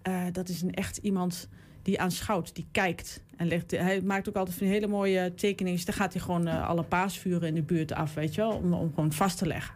Eh, 0.02 0.24
dat 0.32 0.48
is 0.48 0.62
een 0.62 0.74
echt 0.74 0.96
iemand 0.96 1.48
die 1.83 2.01
aanschouwt, 2.01 2.55
die 2.55 2.66
kijkt. 2.72 3.20
En 3.37 3.47
legt, 3.49 3.70
hij 3.70 4.01
maakt 4.01 4.28
ook 4.28 4.37
altijd 4.37 4.57
van 4.57 4.66
hele 4.66 4.87
mooie 4.87 5.35
tekeningen. 5.35 5.85
Dan 5.85 5.95
gaat 5.95 6.12
hij 6.12 6.22
gewoon 6.22 6.47
eh, 6.47 6.68
alle 6.68 6.83
paasvuren 6.83 7.49
in 7.49 7.55
de 7.55 7.62
buurt 7.62 7.93
af, 7.93 8.14
weet 8.14 8.35
je 8.35 8.41
wel, 8.41 8.51
om, 8.53 8.72
om 8.72 8.89
gewoon 8.95 9.12
vast 9.12 9.39
te 9.39 9.47
leggen. 9.47 9.74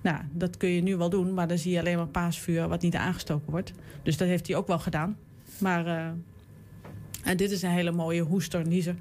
Nou, 0.00 0.20
dat 0.32 0.56
kun 0.56 0.68
je 0.68 0.82
nu 0.82 0.96
wel 0.96 1.10
doen, 1.10 1.34
maar 1.34 1.48
dan 1.48 1.58
zie 1.58 1.72
je 1.72 1.78
alleen 1.78 1.96
maar 1.96 2.06
paasvuur 2.06 2.68
wat 2.68 2.82
niet 2.82 2.94
aangestoken 2.94 3.50
wordt. 3.50 3.72
Dus 4.02 4.16
dat 4.16 4.28
heeft 4.28 4.46
hij 4.46 4.56
ook 4.56 4.66
wel 4.66 4.78
gedaan. 4.78 5.16
Maar 5.58 5.86
eh, 5.86 6.06
en 7.24 7.36
dit 7.36 7.50
is 7.50 7.62
een 7.62 7.70
hele 7.70 7.90
mooie 7.92 8.22
hoester, 8.22 8.66
niezer. 8.66 8.94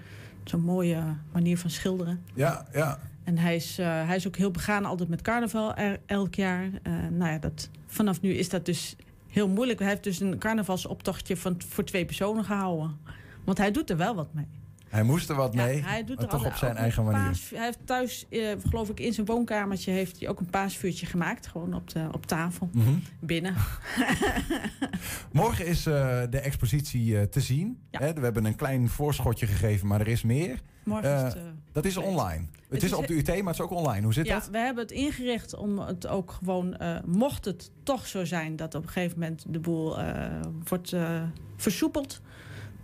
Zo'n 0.43 0.61
mooie 0.61 1.03
manier 1.31 1.57
van 1.57 1.69
schilderen. 1.69 2.21
ja, 2.33 2.65
ja. 2.73 2.99
En 3.23 3.37
hij 3.37 3.55
is, 3.55 3.77
eh, 3.79 4.07
hij 4.07 4.15
is 4.15 4.27
ook 4.27 4.35
heel 4.35 4.51
begaan 4.51 4.85
altijd 4.85 5.09
met 5.09 5.21
carnaval 5.21 5.75
er- 5.75 5.99
elk 6.05 6.35
jaar. 6.35 6.69
Nou 7.11 7.31
ja, 7.31 7.37
dat, 7.37 7.69
vanaf 7.87 8.21
nu 8.21 8.33
is 8.33 8.49
dat 8.49 8.65
dus 8.65 8.95
heel 9.35 9.47
moeilijk. 9.47 9.79
Hij 9.79 9.87
heeft 9.87 10.03
dus 10.03 10.19
een 10.19 10.37
carnavalsoptochtje 10.37 11.37
van, 11.37 11.61
voor 11.67 11.83
twee 11.83 12.05
personen 12.05 12.43
gehouden. 12.43 12.99
Want 13.43 13.57
hij 13.57 13.71
doet 13.71 13.89
er 13.89 13.97
wel 13.97 14.15
wat 14.15 14.33
mee. 14.33 14.47
Hij 14.95 15.03
moest 15.03 15.29
er 15.29 15.35
wat 15.35 15.53
Ja, 15.53 15.65
mee, 15.65 15.83
hij 15.83 16.03
doet 16.03 16.21
er 16.21 16.27
toch 16.27 16.45
op 16.45 16.53
zijn 16.53 16.75
eigen 16.75 17.03
manier. 17.03 17.21
paas- 17.27 17.49
hij 17.49 17.63
heeft 17.63 17.79
thuis, 17.85 18.25
eh, 18.29 18.51
geloof 18.69 18.89
ik, 18.89 18.99
in 18.99 19.13
zijn 19.13 19.25
woonkamertje... 19.25 19.91
heeft 19.91 20.19
hij 20.19 20.29
ook 20.29 20.39
een 20.39 20.49
paasvuurtje 20.49 21.05
gemaakt. 21.05 21.47
Gewoon 21.47 21.73
op, 21.73 21.89
de, 21.89 22.07
op 22.11 22.25
tafel, 22.25 22.69
Mhm. 22.73 22.89
binnen. 23.19 23.55
Morgen 25.31 25.65
is 25.65 25.85
eh, 25.85 26.21
de 26.29 26.39
expositie 26.39 27.17
eh, 27.19 27.23
te 27.23 27.39
zien. 27.41 27.79
Hè, 27.91 28.13
we 28.13 28.19
hebben 28.21 28.45
een 28.45 28.55
klein 28.55 28.89
voorschotje 28.89 29.47
gegeven, 29.47 29.87
maar 29.87 29.99
er 29.99 30.07
is 30.07 30.23
meer. 30.23 30.59
Morgen 30.83 31.15
is 31.15 31.33
het, 31.33 31.37
dat 31.71 31.85
is 31.85 31.97
online. 31.97 32.45
Het, 32.69 32.83
is, 32.83 32.91
is 32.91 32.93
op 32.97 33.07
de 33.07 33.13
UT, 33.17 33.27
maar 33.27 33.35
het 33.37 33.53
is 33.55 33.61
ook 33.61 33.71
online. 33.71 34.03
Hoe 34.03 34.13
zit 34.13 34.25
ja, 34.27 34.33
dat? 34.39 34.49
we 34.49 34.57
hebben 34.57 34.83
het 34.83 34.91
ingericht 34.91 35.55
om 35.55 35.79
het 35.79 36.07
ook 36.07 36.31
gewoon... 36.31 36.77
mocht 37.05 37.45
het 37.45 37.71
toch 37.83 38.07
zo 38.07 38.25
zijn 38.25 38.55
dat 38.55 38.75
op 38.75 38.83
een 38.83 38.89
gegeven 38.89 39.19
moment 39.19 39.45
de 39.47 39.59
boel 39.59 39.97
wordt 40.67 40.95
versoepeld... 41.57 42.21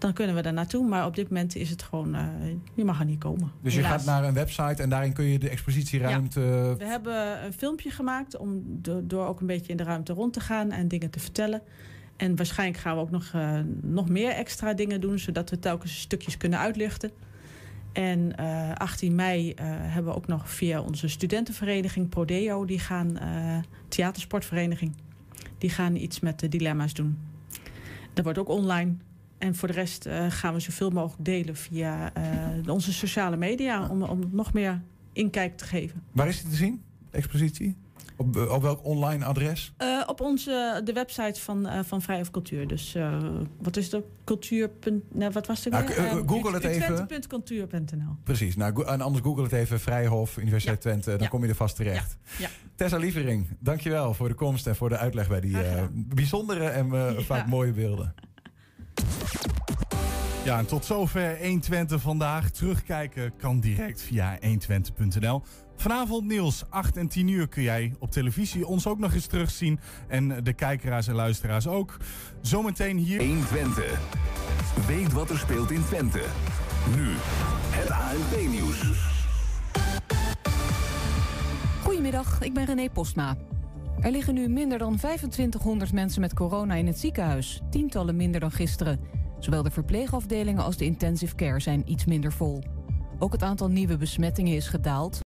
dan 0.01 0.13
kunnen 0.13 0.35
we 0.35 0.41
daar 0.41 0.53
naartoe. 0.53 0.87
Maar 0.87 1.05
op 1.05 1.15
dit 1.15 1.29
moment 1.29 1.55
is 1.55 1.69
het 1.69 1.83
gewoon... 1.83 2.15
eh, 2.15 2.27
je 2.73 2.83
mag 2.83 2.99
er 2.99 3.05
niet 3.05 3.19
komen. 3.19 3.51
Dus 3.61 3.75
je 3.75 3.83
gaat 3.83 4.05
naar 4.05 4.23
een 4.23 4.33
website 4.33 4.83
en 4.83 4.89
daarin 4.89 5.13
kun 5.13 5.25
je 5.25 5.39
de 5.39 5.49
expositieruimte... 5.49 6.39
We 6.77 6.85
hebben 6.85 7.45
een 7.45 7.53
filmpje 7.53 7.89
gemaakt 7.89 8.37
om 8.37 8.63
do- 8.65 9.01
door 9.03 9.27
ook 9.27 9.39
een 9.39 9.47
beetje 9.47 9.71
in 9.71 9.77
de 9.77 9.83
ruimte 9.83 10.13
rond 10.13 10.33
te 10.33 10.39
gaan 10.39 10.71
en 10.71 10.87
dingen 10.87 11.09
te 11.09 11.19
vertellen. 11.19 11.61
En 12.21 12.35
waarschijnlijk 12.35 12.79
gaan 12.79 12.95
we 12.95 13.01
ook 13.01 13.11
nog, 13.11 13.31
eh, 13.33 13.59
nog 13.81 14.09
meer 14.09 14.31
extra 14.31 14.73
dingen 14.73 15.01
doen, 15.01 15.19
zodat 15.19 15.49
we 15.49 15.59
telkens 15.59 15.99
stukjes 15.99 16.37
kunnen 16.37 16.59
uitlichten. 16.59 17.11
En 17.91 18.37
eh, 18.37 18.73
18 18.73 19.15
mei 19.15 19.51
eh, 19.51 19.65
hebben 19.67 20.11
we 20.11 20.17
ook 20.17 20.27
nog 20.27 20.49
via 20.49 20.81
onze 20.81 21.07
studentenvereniging 21.07 22.09
Prodeo, 22.09 22.65
die 22.65 22.79
gaan, 22.79 23.17
theatersportvereniging, 23.87 24.95
die 25.57 25.69
gaan 25.69 25.95
iets 25.95 26.19
met 26.19 26.39
de 26.39 26.47
dilemma's 26.47 26.93
doen. 26.93 27.17
Dat 28.13 28.23
wordt 28.23 28.39
ook 28.39 28.49
online. 28.49 28.95
En 29.41 29.55
voor 29.55 29.67
de 29.67 29.73
rest 29.73 30.05
eh, 30.05 30.25
gaan 30.29 30.53
we 30.53 30.59
zoveel 30.59 30.89
mogelijk 30.89 31.25
delen 31.25 31.55
via 31.55 32.13
eh, 32.13 32.23
onze 32.73 32.93
sociale 32.93 33.37
media 33.37 33.87
om, 33.87 34.03
om 34.03 34.29
nog 34.31 34.53
meer 34.53 34.81
inkijk 35.13 35.57
te 35.57 35.63
geven. 35.65 36.03
Waar 36.11 36.27
is 36.27 36.41
die 36.41 36.49
te 36.49 36.55
zien, 36.55 36.81
de 37.11 37.17
expositie? 37.17 37.75
Op, 38.15 38.37
eh, 38.37 38.51
op 38.51 38.61
welk 38.61 38.85
online 38.85 39.25
adres? 39.25 39.73
Op 40.05 40.21
onze, 40.21 40.81
de 40.83 40.93
website 40.93 41.41
van, 41.41 41.85
van 41.85 42.01
Vrij 42.01 42.19
of 42.19 42.31
Cultuur. 42.31 42.67
Dus 42.67 42.97
wat 43.61 43.77
is 43.77 43.89
de 43.89 44.03
cultuur... 44.23 44.69
Nou, 45.11 45.31
wat 45.31 45.47
was 45.47 45.63
het 45.63 45.73
Nou, 45.73 45.87
Google 46.27 46.53
het 46.53 46.63
even. 46.63 47.01
utrecht.cultuur.nl. 47.01 48.15
Precies. 48.23 48.55
Nou, 48.55 48.85
en 48.85 49.01
anders 49.01 49.23
google 49.23 49.43
het 49.43 49.51
even 49.51 49.79
Vrijhof, 49.79 50.37
Universiteit 50.37 50.81
Twente. 50.81 51.09
Dan 51.09 51.19
Ja. 51.19 51.27
kom 51.27 51.43
je 51.43 51.49
er 51.49 51.55
vast 51.55 51.75
terecht. 51.75 52.17
Ja. 52.37 52.49
Tessa 52.75 52.97
Lievering, 52.97 53.47
dankjewel 53.59 54.13
voor 54.13 54.27
de 54.27 54.33
komst 54.35 54.67
en 54.67 54.75
voor 54.75 54.89
de 54.89 54.97
uitleg 54.97 55.27
bij 55.27 55.41
die 55.41 55.57
bijzondere 55.91 56.67
en 56.67 57.15
vaak 57.23 57.47
mooie 57.47 57.71
beelden. 57.71 58.13
Ja, 60.43 60.57
en 60.57 60.65
tot 60.65 60.85
zover 60.85 61.37
120 61.41 62.01
vandaag. 62.01 62.49
Terugkijken 62.49 63.33
kan 63.37 63.59
direct 63.59 64.01
via 64.01 64.39
120.nl. 64.39 65.41
Vanavond 65.75 66.27
Niels, 66.27 66.63
8 66.69 66.97
en 66.97 67.07
10 67.07 67.27
uur 67.27 67.47
kun 67.47 67.63
jij 67.63 67.93
op 67.99 68.11
televisie 68.11 68.67
ons 68.67 68.87
ook 68.87 68.99
nog 68.99 69.13
eens 69.13 69.25
terugzien. 69.25 69.79
En 70.07 70.43
de 70.43 70.53
kijkeraars 70.53 71.07
en 71.07 71.15
luisteraars 71.15 71.67
ook. 71.67 71.97
Zometeen 72.41 72.97
hier... 72.97 73.21
120. 73.21 73.99
Weet 74.87 75.11
wat 75.11 75.29
er 75.29 75.37
speelt 75.37 75.71
in 75.71 75.85
Twente. 75.85 76.23
Nu, 76.95 77.07
het 77.69 77.89
ANP-nieuws. 77.89 78.81
Goedemiddag, 81.83 82.41
ik 82.41 82.53
ben 82.53 82.65
René 82.65 82.89
Postma. 82.89 83.37
Er 83.99 84.11
liggen 84.11 84.33
nu 84.33 84.47
minder 84.47 84.77
dan 84.77 84.95
2500 84.95 85.93
mensen 85.93 86.21
met 86.21 86.33
corona 86.33 86.75
in 86.75 86.87
het 86.87 86.99
ziekenhuis. 86.99 87.61
Tientallen 87.69 88.15
minder 88.15 88.39
dan 88.39 88.51
gisteren. 88.51 88.99
Zowel 89.39 89.63
de 89.63 89.71
verpleegafdelingen 89.71 90.63
als 90.63 90.77
de 90.77 90.85
intensive 90.85 91.35
care 91.35 91.59
zijn 91.59 91.91
iets 91.91 92.05
minder 92.05 92.31
vol. 92.31 92.63
Ook 93.19 93.31
het 93.31 93.43
aantal 93.43 93.67
nieuwe 93.67 93.97
besmettingen 93.97 94.55
is 94.55 94.67
gedaald. 94.67 95.19